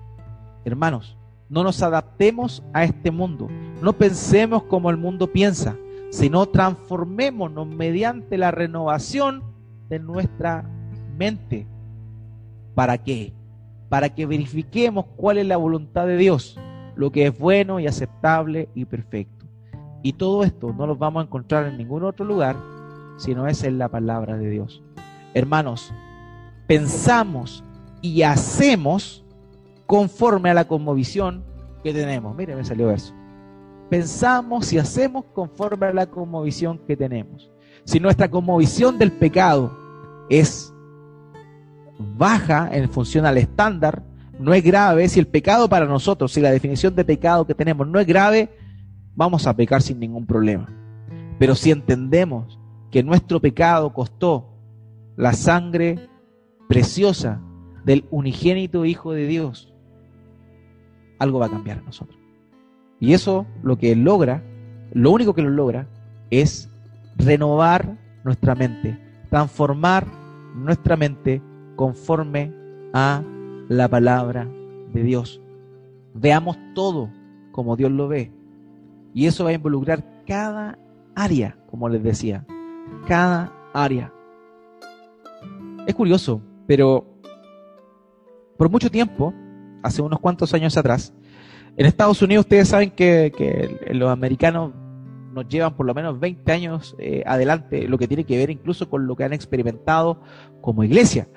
Hermanos, 0.64 1.16
no 1.48 1.64
nos 1.64 1.82
adaptemos 1.82 2.62
a 2.72 2.84
este 2.84 3.10
mundo, 3.10 3.48
no 3.82 3.92
pensemos 3.92 4.62
como 4.64 4.90
el 4.90 4.96
mundo 4.96 5.26
piensa, 5.26 5.76
sino 6.10 6.46
transformémonos 6.46 7.66
mediante 7.66 8.38
la 8.38 8.50
renovación 8.50 9.42
de 9.88 9.98
nuestra 9.98 10.64
mente. 11.16 11.66
¿Para 12.74 12.98
qué? 12.98 13.32
Para 13.88 14.08
que 14.08 14.26
verifiquemos 14.26 15.06
cuál 15.16 15.38
es 15.38 15.46
la 15.46 15.56
voluntad 15.56 16.06
de 16.06 16.16
Dios, 16.16 16.58
lo 16.94 17.10
que 17.10 17.26
es 17.26 17.38
bueno 17.38 17.80
y 17.80 17.86
aceptable 17.86 18.68
y 18.74 18.84
perfecto. 18.84 19.46
Y 20.02 20.12
todo 20.14 20.44
esto 20.44 20.72
no 20.72 20.86
lo 20.86 20.96
vamos 20.96 21.22
a 21.22 21.26
encontrar 21.26 21.66
en 21.66 21.78
ningún 21.78 22.04
otro 22.04 22.24
lugar, 22.24 22.56
sino 23.20 23.46
es 23.46 23.62
en 23.64 23.78
la 23.78 23.88
palabra 23.88 24.36
de 24.36 24.48
Dios. 24.48 24.82
Hermanos, 25.34 25.92
pensamos 26.66 27.62
y 28.00 28.22
hacemos 28.22 29.24
conforme 29.86 30.50
a 30.50 30.54
la 30.54 30.66
conmovisión 30.66 31.44
que 31.84 31.92
tenemos. 31.92 32.34
Mire, 32.34 32.56
me 32.56 32.64
salió 32.64 32.90
eso. 32.90 33.12
Pensamos 33.90 34.72
y 34.72 34.78
hacemos 34.78 35.26
conforme 35.34 35.86
a 35.86 35.92
la 35.92 36.06
conmovisión 36.06 36.78
que 36.86 36.96
tenemos. 36.96 37.50
Si 37.84 38.00
nuestra 38.00 38.30
conmovisión 38.30 38.98
del 38.98 39.12
pecado 39.12 39.76
es 40.30 40.72
baja 42.16 42.70
en 42.72 42.88
función 42.88 43.26
al 43.26 43.36
estándar, 43.36 44.02
no 44.38 44.54
es 44.54 44.64
grave, 44.64 45.08
si 45.08 45.20
el 45.20 45.26
pecado 45.26 45.68
para 45.68 45.84
nosotros, 45.84 46.32
si 46.32 46.40
la 46.40 46.50
definición 46.50 46.94
de 46.94 47.04
pecado 47.04 47.46
que 47.46 47.54
tenemos 47.54 47.86
no 47.86 48.00
es 48.00 48.06
grave, 48.06 48.48
vamos 49.14 49.46
a 49.46 49.54
pecar 49.54 49.82
sin 49.82 50.00
ningún 50.00 50.24
problema. 50.24 50.68
Pero 51.38 51.54
si 51.54 51.70
entendemos 51.70 52.59
que 52.90 53.02
nuestro 53.02 53.40
pecado 53.40 53.92
costó 53.92 54.48
la 55.16 55.32
sangre 55.32 56.08
preciosa 56.68 57.40
del 57.84 58.04
unigénito 58.10 58.84
Hijo 58.84 59.12
de 59.12 59.26
Dios, 59.26 59.72
algo 61.18 61.38
va 61.38 61.46
a 61.46 61.50
cambiar 61.50 61.78
en 61.78 61.86
nosotros. 61.86 62.18
Y 62.98 63.14
eso 63.14 63.46
lo 63.62 63.76
que 63.76 63.94
logra, 63.96 64.42
lo 64.92 65.10
único 65.10 65.34
que 65.34 65.42
lo 65.42 65.50
logra, 65.50 65.88
es 66.30 66.70
renovar 67.16 67.96
nuestra 68.24 68.54
mente, 68.54 68.98
transformar 69.30 70.06
nuestra 70.54 70.96
mente 70.96 71.42
conforme 71.76 72.52
a 72.92 73.22
la 73.68 73.88
palabra 73.88 74.48
de 74.92 75.02
Dios. 75.02 75.40
Veamos 76.14 76.58
todo 76.74 77.10
como 77.52 77.76
Dios 77.76 77.90
lo 77.90 78.08
ve. 78.08 78.32
Y 79.14 79.26
eso 79.26 79.44
va 79.44 79.50
a 79.50 79.54
involucrar 79.54 80.04
cada 80.26 80.78
área, 81.14 81.56
como 81.70 81.88
les 81.88 82.02
decía, 82.02 82.46
cada 83.06 83.52
área. 83.72 84.12
Es 85.86 85.94
curioso, 85.94 86.40
pero 86.66 87.06
por 88.56 88.70
mucho 88.70 88.90
tiempo, 88.90 89.32
hace 89.82 90.02
unos 90.02 90.20
cuantos 90.20 90.52
años 90.54 90.76
atrás, 90.76 91.14
en 91.76 91.86
Estados 91.86 92.20
Unidos 92.20 92.44
ustedes 92.44 92.68
saben 92.68 92.90
que, 92.90 93.78
los 93.92 94.10
americanos 94.10 94.72
nos 95.32 95.48
llevan 95.48 95.76
por 95.76 95.86
lo 95.86 95.94
menos 95.94 96.18
20 96.18 96.52
años 96.52 96.96
eh, 96.98 97.22
adelante, 97.24 97.86
lo 97.88 97.96
que 97.96 98.08
tiene 98.08 98.24
que 98.24 98.36
ver 98.36 98.50
incluso 98.50 98.90
con 98.90 99.06
lo 99.06 99.16
que 99.16 99.24
han 99.24 99.32
experimentado 99.32 100.20
como 100.60 100.84
iglesia. 100.84 101.28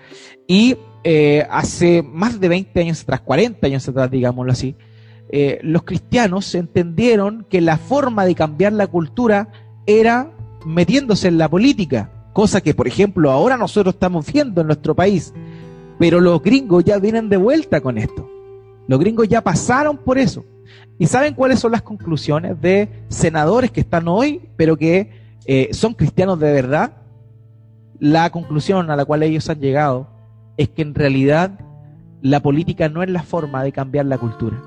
Y 0.48 0.78
eh, 1.04 1.48
hace 1.50 2.02
más 2.04 2.40
de 2.40 2.50
20 2.50 2.80
años 2.82 3.02
atrás, 3.04 3.22
40 3.22 3.68
años 3.68 3.88
atrás, 3.88 4.12
digámoslo 4.12 4.52
así, 4.52 4.76
eh, 5.30 5.60
los 5.64 5.84
cristianos 5.84 6.54
entendieron 6.56 7.46
que 7.50 7.62
la 7.62 7.78
forma 7.78 8.26
de 8.26 8.36
cambiar 8.36 8.74
la 8.74 8.88
cultura 8.88 9.50
era 9.86 10.32
metiéndose 10.66 11.28
en 11.28 11.38
la 11.38 11.50
política, 11.50 12.10
cosa 12.34 12.62
que, 12.62 12.74
por 12.74 12.88
ejemplo, 12.88 13.32
ahora 13.32 13.58
nosotros 13.58 13.96
estamos 13.96 14.32
viendo 14.32 14.62
en 14.62 14.68
nuestro 14.68 14.96
país, 14.96 15.34
pero 16.00 16.20
los 16.20 16.42
gringos 16.42 16.84
ya 16.84 16.98
vienen 16.98 17.30
de 17.30 17.38
vuelta 17.38 17.82
con 17.82 17.98
esto. 17.98 18.30
Los 18.88 19.00
gringos 19.00 19.28
ya 19.28 19.42
pasaron 19.42 19.98
por 19.98 20.18
eso. 20.18 20.44
¿Y 21.00 21.08
saben 21.08 21.34
cuáles 21.34 21.60
son 21.60 21.72
las 21.72 21.82
conclusiones 21.82 22.60
de 22.62 22.90
senadores 23.08 23.72
que 23.72 23.82
están 23.82 24.08
hoy, 24.08 24.50
pero 24.58 24.78
que 24.78 25.12
eh, 25.46 25.70
son 25.72 25.94
cristianos 25.94 26.40
de 26.40 26.52
verdad? 26.52 26.94
La 28.00 28.30
conclusión 28.32 28.90
a 28.90 28.96
la 28.96 29.06
cual 29.06 29.24
ellos 29.24 29.50
han 29.50 29.60
llegado 29.60 30.08
es 30.58 30.70
que 30.70 30.82
en 30.82 30.94
realidad 30.94 31.60
la 32.22 32.42
política 32.42 32.90
no 32.90 33.04
es 33.04 33.10
la 33.10 33.24
forma 33.24 33.64
de 33.64 33.72
cambiar 33.72 34.06
la 34.06 34.18
cultura. 34.18 34.62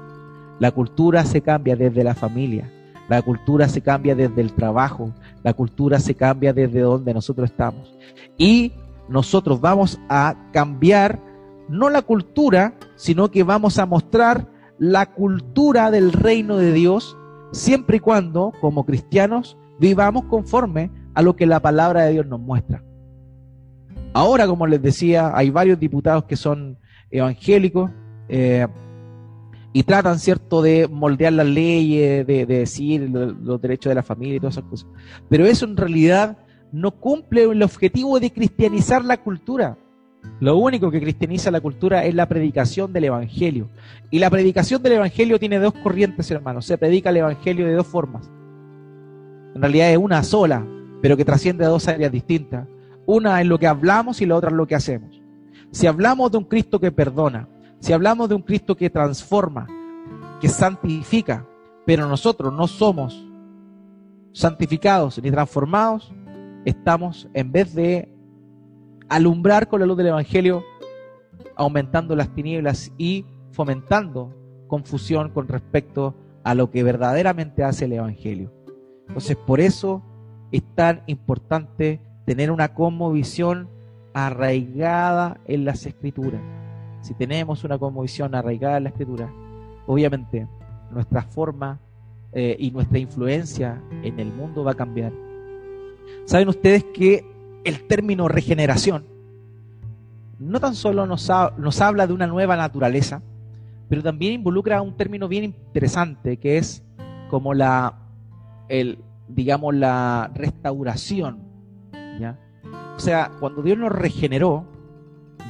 La 0.58 0.70
cultura 0.70 1.24
se 1.24 1.42
cambia 1.42 1.76
desde 1.76 2.02
la 2.04 2.14
familia, 2.14 2.70
la 3.08 3.22
cultura 3.22 3.68
se 3.68 3.80
cambia 3.80 4.14
desde 4.14 4.40
el 4.40 4.52
trabajo, 4.52 5.12
la 5.42 5.52
cultura 5.52 6.00
se 6.00 6.14
cambia 6.14 6.52
desde 6.52 6.80
donde 6.80 7.14
nosotros 7.14 7.50
estamos. 7.50 7.96
Y 8.36 8.72
nosotros 9.08 9.60
vamos 9.60 10.00
a 10.08 10.34
cambiar 10.52 11.20
no 11.68 11.90
la 11.90 12.02
cultura, 12.02 12.74
sino 12.96 13.30
que 13.30 13.42
vamos 13.42 13.78
a 13.78 13.86
mostrar 13.86 14.48
la 14.78 15.06
cultura 15.06 15.90
del 15.90 16.12
reino 16.12 16.56
de 16.56 16.72
Dios, 16.72 17.16
siempre 17.52 17.98
y 17.98 18.00
cuando, 18.00 18.52
como 18.60 18.84
cristianos, 18.84 19.56
vivamos 19.78 20.24
conforme 20.24 20.90
a 21.14 21.22
lo 21.22 21.36
que 21.36 21.46
la 21.46 21.60
palabra 21.60 22.04
de 22.04 22.12
Dios 22.12 22.26
nos 22.26 22.40
muestra. 22.40 22.82
Ahora, 24.12 24.46
como 24.46 24.66
les 24.66 24.80
decía, 24.82 25.32
hay 25.34 25.50
varios 25.50 25.78
diputados 25.78 26.24
que 26.24 26.36
son 26.36 26.78
evangélicos 27.10 27.90
eh, 28.28 28.66
y 29.76 29.82
tratan, 29.82 30.18
¿cierto?, 30.18 30.62
de 30.62 30.88
moldear 30.88 31.34
las 31.34 31.46
leyes, 31.46 32.26
de, 32.26 32.46
decir 32.46 33.10
los, 33.10 33.60
derechos 33.60 33.90
de 33.90 33.94
la 33.94 34.02
familia 34.02 34.36
y 34.36 34.40
todas 34.40 34.56
esas 34.56 34.70
cosas. 34.70 34.88
Pero 35.28 35.44
eso 35.44 35.66
en 35.66 35.76
realidad 35.76 36.38
no 36.72 36.92
cumple 36.92 37.42
el 37.42 37.62
objetivo 37.62 38.18
de 38.18 38.32
cristianizar 38.32 39.04
la 39.04 39.18
cultura. 39.18 39.76
Lo 40.40 40.56
único 40.56 40.90
que 40.90 40.98
cristianiza 40.98 41.50
la 41.50 41.60
cultura 41.60 42.06
es 42.06 42.14
la 42.14 42.26
predicación 42.26 42.90
del 42.94 43.04
Evangelio. 43.04 43.68
Y 44.10 44.18
la 44.18 44.30
predicación 44.30 44.82
del 44.82 44.94
Evangelio 44.94 45.38
tiene 45.38 45.58
dos 45.58 45.74
corrientes, 45.74 46.30
hermanos. 46.30 46.64
Se 46.64 46.78
predica 46.78 47.10
el 47.10 47.18
Evangelio 47.18 47.66
de 47.66 47.74
dos 47.74 47.86
formas. 47.86 48.30
En 49.54 49.60
realidad 49.60 49.90
es 49.90 49.98
una 49.98 50.22
sola, 50.22 50.66
pero 51.02 51.18
que 51.18 51.26
trasciende 51.26 51.66
a 51.66 51.68
dos 51.68 51.86
áreas 51.86 52.10
distintas. 52.10 52.66
Una 53.04 53.42
es 53.42 53.46
lo 53.46 53.58
que 53.58 53.66
hablamos 53.66 54.22
y 54.22 54.26
la 54.26 54.36
otra 54.36 54.48
es 54.48 54.56
lo 54.56 54.66
que 54.66 54.74
hacemos. 54.74 55.20
Si 55.70 55.86
hablamos 55.86 56.32
de 56.32 56.38
un 56.38 56.44
Cristo 56.44 56.80
que 56.80 56.92
perdona, 56.92 57.46
si 57.80 57.92
hablamos 57.92 58.28
de 58.28 58.34
un 58.34 58.42
Cristo 58.42 58.76
que 58.76 58.90
transforma, 58.90 59.66
que 60.40 60.48
santifica, 60.48 61.46
pero 61.84 62.08
nosotros 62.08 62.52
no 62.52 62.66
somos 62.66 63.26
santificados 64.32 65.20
ni 65.22 65.30
transformados, 65.30 66.12
estamos, 66.64 67.28
en 67.32 67.52
vez 67.52 67.74
de 67.74 68.12
alumbrar 69.08 69.68
con 69.68 69.80
la 69.80 69.86
luz 69.86 69.96
del 69.96 70.08
Evangelio, 70.08 70.64
aumentando 71.54 72.16
las 72.16 72.34
tinieblas 72.34 72.92
y 72.98 73.24
fomentando 73.52 74.34
confusión 74.66 75.30
con 75.30 75.48
respecto 75.48 76.14
a 76.44 76.54
lo 76.54 76.70
que 76.70 76.82
verdaderamente 76.82 77.64
hace 77.64 77.86
el 77.86 77.94
Evangelio. 77.94 78.52
Entonces, 79.08 79.36
por 79.36 79.60
eso 79.60 80.02
es 80.50 80.62
tan 80.74 81.02
importante 81.06 82.00
tener 82.24 82.50
una 82.50 82.74
conmovisión 82.74 83.68
arraigada 84.12 85.40
en 85.46 85.64
las 85.64 85.86
escrituras. 85.86 86.42
Si 87.06 87.14
tenemos 87.14 87.62
una 87.62 87.78
conmovisión 87.78 88.34
arraigada 88.34 88.78
en 88.78 88.82
la 88.82 88.88
escritura, 88.88 89.30
obviamente 89.86 90.48
nuestra 90.90 91.22
forma 91.22 91.78
eh, 92.32 92.56
y 92.58 92.72
nuestra 92.72 92.98
influencia 92.98 93.80
en 94.02 94.18
el 94.18 94.32
mundo 94.32 94.64
va 94.64 94.72
a 94.72 94.74
cambiar. 94.74 95.12
Saben 96.24 96.48
ustedes 96.48 96.82
que 96.82 97.24
el 97.62 97.86
término 97.86 98.26
regeneración 98.26 99.04
no 100.40 100.58
tan 100.58 100.74
solo 100.74 101.06
nos, 101.06 101.30
nos 101.56 101.80
habla 101.80 102.08
de 102.08 102.12
una 102.12 102.26
nueva 102.26 102.56
naturaleza, 102.56 103.22
pero 103.88 104.02
también 104.02 104.32
involucra 104.32 104.82
un 104.82 104.96
término 104.96 105.28
bien 105.28 105.44
interesante 105.44 106.38
que 106.38 106.58
es 106.58 106.82
como 107.30 107.54
la, 107.54 107.94
el, 108.68 108.98
digamos, 109.28 109.76
la 109.76 110.28
restauración 110.34 111.46
o 112.96 112.98
sea, 112.98 113.30
cuando 113.40 113.62
Dios 113.62 113.76
nos 113.76 113.92
regeneró, 113.92 114.64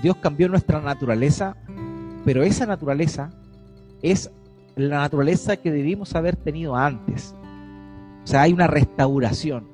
Dios 0.03 0.17
cambió 0.17 0.49
nuestra 0.49 0.81
naturaleza, 0.81 1.57
pero 2.25 2.43
esa 2.43 2.67
naturaleza 2.67 3.31
es 4.03 4.31
la 4.77 4.99
naturaleza 4.99 5.57
que 5.57 5.71
debimos 5.71 6.15
haber 6.15 6.37
tenido 6.37 6.77
antes. 6.77 7.35
O 8.25 8.27
sea, 8.27 8.43
hay 8.43 8.53
una 8.53 8.67
restauración. 8.67 9.69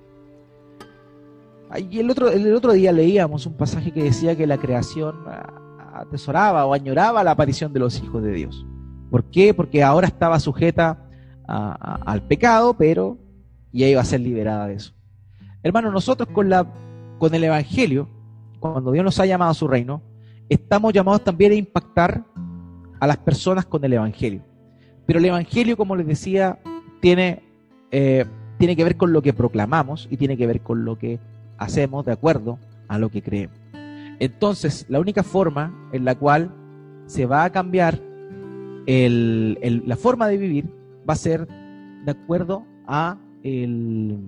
Y 1.90 1.98
el 1.98 2.10
otro, 2.10 2.30
el 2.30 2.54
otro 2.54 2.72
día 2.72 2.92
leíamos 2.92 3.46
un 3.46 3.54
pasaje 3.54 3.92
que 3.92 4.02
decía 4.02 4.36
que 4.36 4.46
la 4.46 4.58
creación 4.58 5.16
atesoraba 5.94 6.66
o 6.66 6.74
añoraba 6.74 7.24
la 7.24 7.30
aparición 7.30 7.72
de 7.72 7.80
los 7.80 8.02
hijos 8.02 8.22
de 8.22 8.32
Dios. 8.32 8.66
¿Por 9.10 9.24
qué? 9.24 9.54
Porque 9.54 9.82
ahora 9.82 10.06
estaba 10.06 10.38
sujeta 10.38 11.08
al 11.46 12.26
pecado, 12.26 12.74
pero 12.74 13.18
ya 13.72 13.88
iba 13.88 14.00
a 14.00 14.04
ser 14.04 14.20
liberada 14.20 14.66
de 14.66 14.74
eso. 14.74 14.92
Hermano, 15.62 15.90
nosotros 15.90 16.28
con, 16.32 16.48
la, 16.48 16.66
con 17.18 17.34
el 17.34 17.44
Evangelio, 17.44 18.08
cuando 18.60 18.92
Dios 18.92 19.04
nos 19.04 19.18
ha 19.20 19.26
llamado 19.26 19.50
a 19.50 19.54
su 19.54 19.66
reino, 19.66 20.02
estamos 20.48 20.92
llamados 20.92 21.24
también 21.24 21.52
a 21.52 21.56
impactar 21.56 22.24
a 23.00 23.06
las 23.06 23.16
personas 23.18 23.66
con 23.66 23.84
el 23.84 23.94
Evangelio. 23.94 24.42
Pero 25.06 25.18
el 25.18 25.24
Evangelio, 25.24 25.76
como 25.76 25.96
les 25.96 26.06
decía, 26.06 26.58
tiene, 27.00 27.42
eh, 27.90 28.24
tiene 28.58 28.76
que 28.76 28.84
ver 28.84 28.96
con 28.96 29.12
lo 29.12 29.22
que 29.22 29.32
proclamamos 29.32 30.06
y 30.10 30.16
tiene 30.16 30.36
que 30.36 30.46
ver 30.46 30.60
con 30.60 30.84
lo 30.84 30.98
que 30.98 31.18
hacemos 31.58 32.04
de 32.04 32.12
acuerdo 32.12 32.58
a 32.88 32.98
lo 32.98 33.08
que 33.08 33.22
creemos. 33.22 33.56
Entonces, 34.18 34.86
la 34.88 35.00
única 35.00 35.22
forma 35.22 35.88
en 35.92 36.04
la 36.04 36.14
cual 36.14 36.54
se 37.06 37.26
va 37.26 37.44
a 37.44 37.50
cambiar 37.50 38.00
la 38.86 39.96
forma 39.96 40.28
de 40.28 40.36
vivir 40.38 40.68
va 41.08 41.14
a 41.14 41.16
ser 41.16 41.46
de 42.04 42.10
acuerdo 42.10 42.64
a 42.86 43.16
el, 43.42 44.18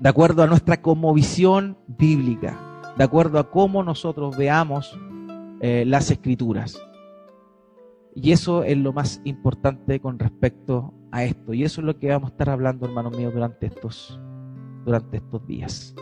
de 0.00 0.08
acuerdo 0.08 0.42
a 0.42 0.46
nuestra 0.46 0.80
visión 1.14 1.76
bíblica, 1.86 2.58
de 2.96 3.04
acuerdo 3.04 3.38
a 3.38 3.50
cómo 3.50 3.82
nosotros 3.82 4.36
veamos 4.36 4.98
eh, 5.60 5.84
las 5.86 6.10
escrituras. 6.10 6.80
Y 8.14 8.32
eso 8.32 8.62
es 8.62 8.78
lo 8.78 8.92
más 8.92 9.20
importante 9.24 10.00
con 10.00 10.18
respecto 10.18 10.94
a 11.10 11.24
esto. 11.24 11.52
Y 11.52 11.64
eso 11.64 11.80
es 11.80 11.86
lo 11.86 11.98
que 11.98 12.08
vamos 12.08 12.30
a 12.30 12.32
estar 12.32 12.50
hablando, 12.50 12.86
hermanos 12.86 13.16
míos, 13.16 13.34
durante 13.34 13.66
estos, 13.66 14.20
durante 14.84 15.16
estos 15.16 15.46
días. 15.46 15.94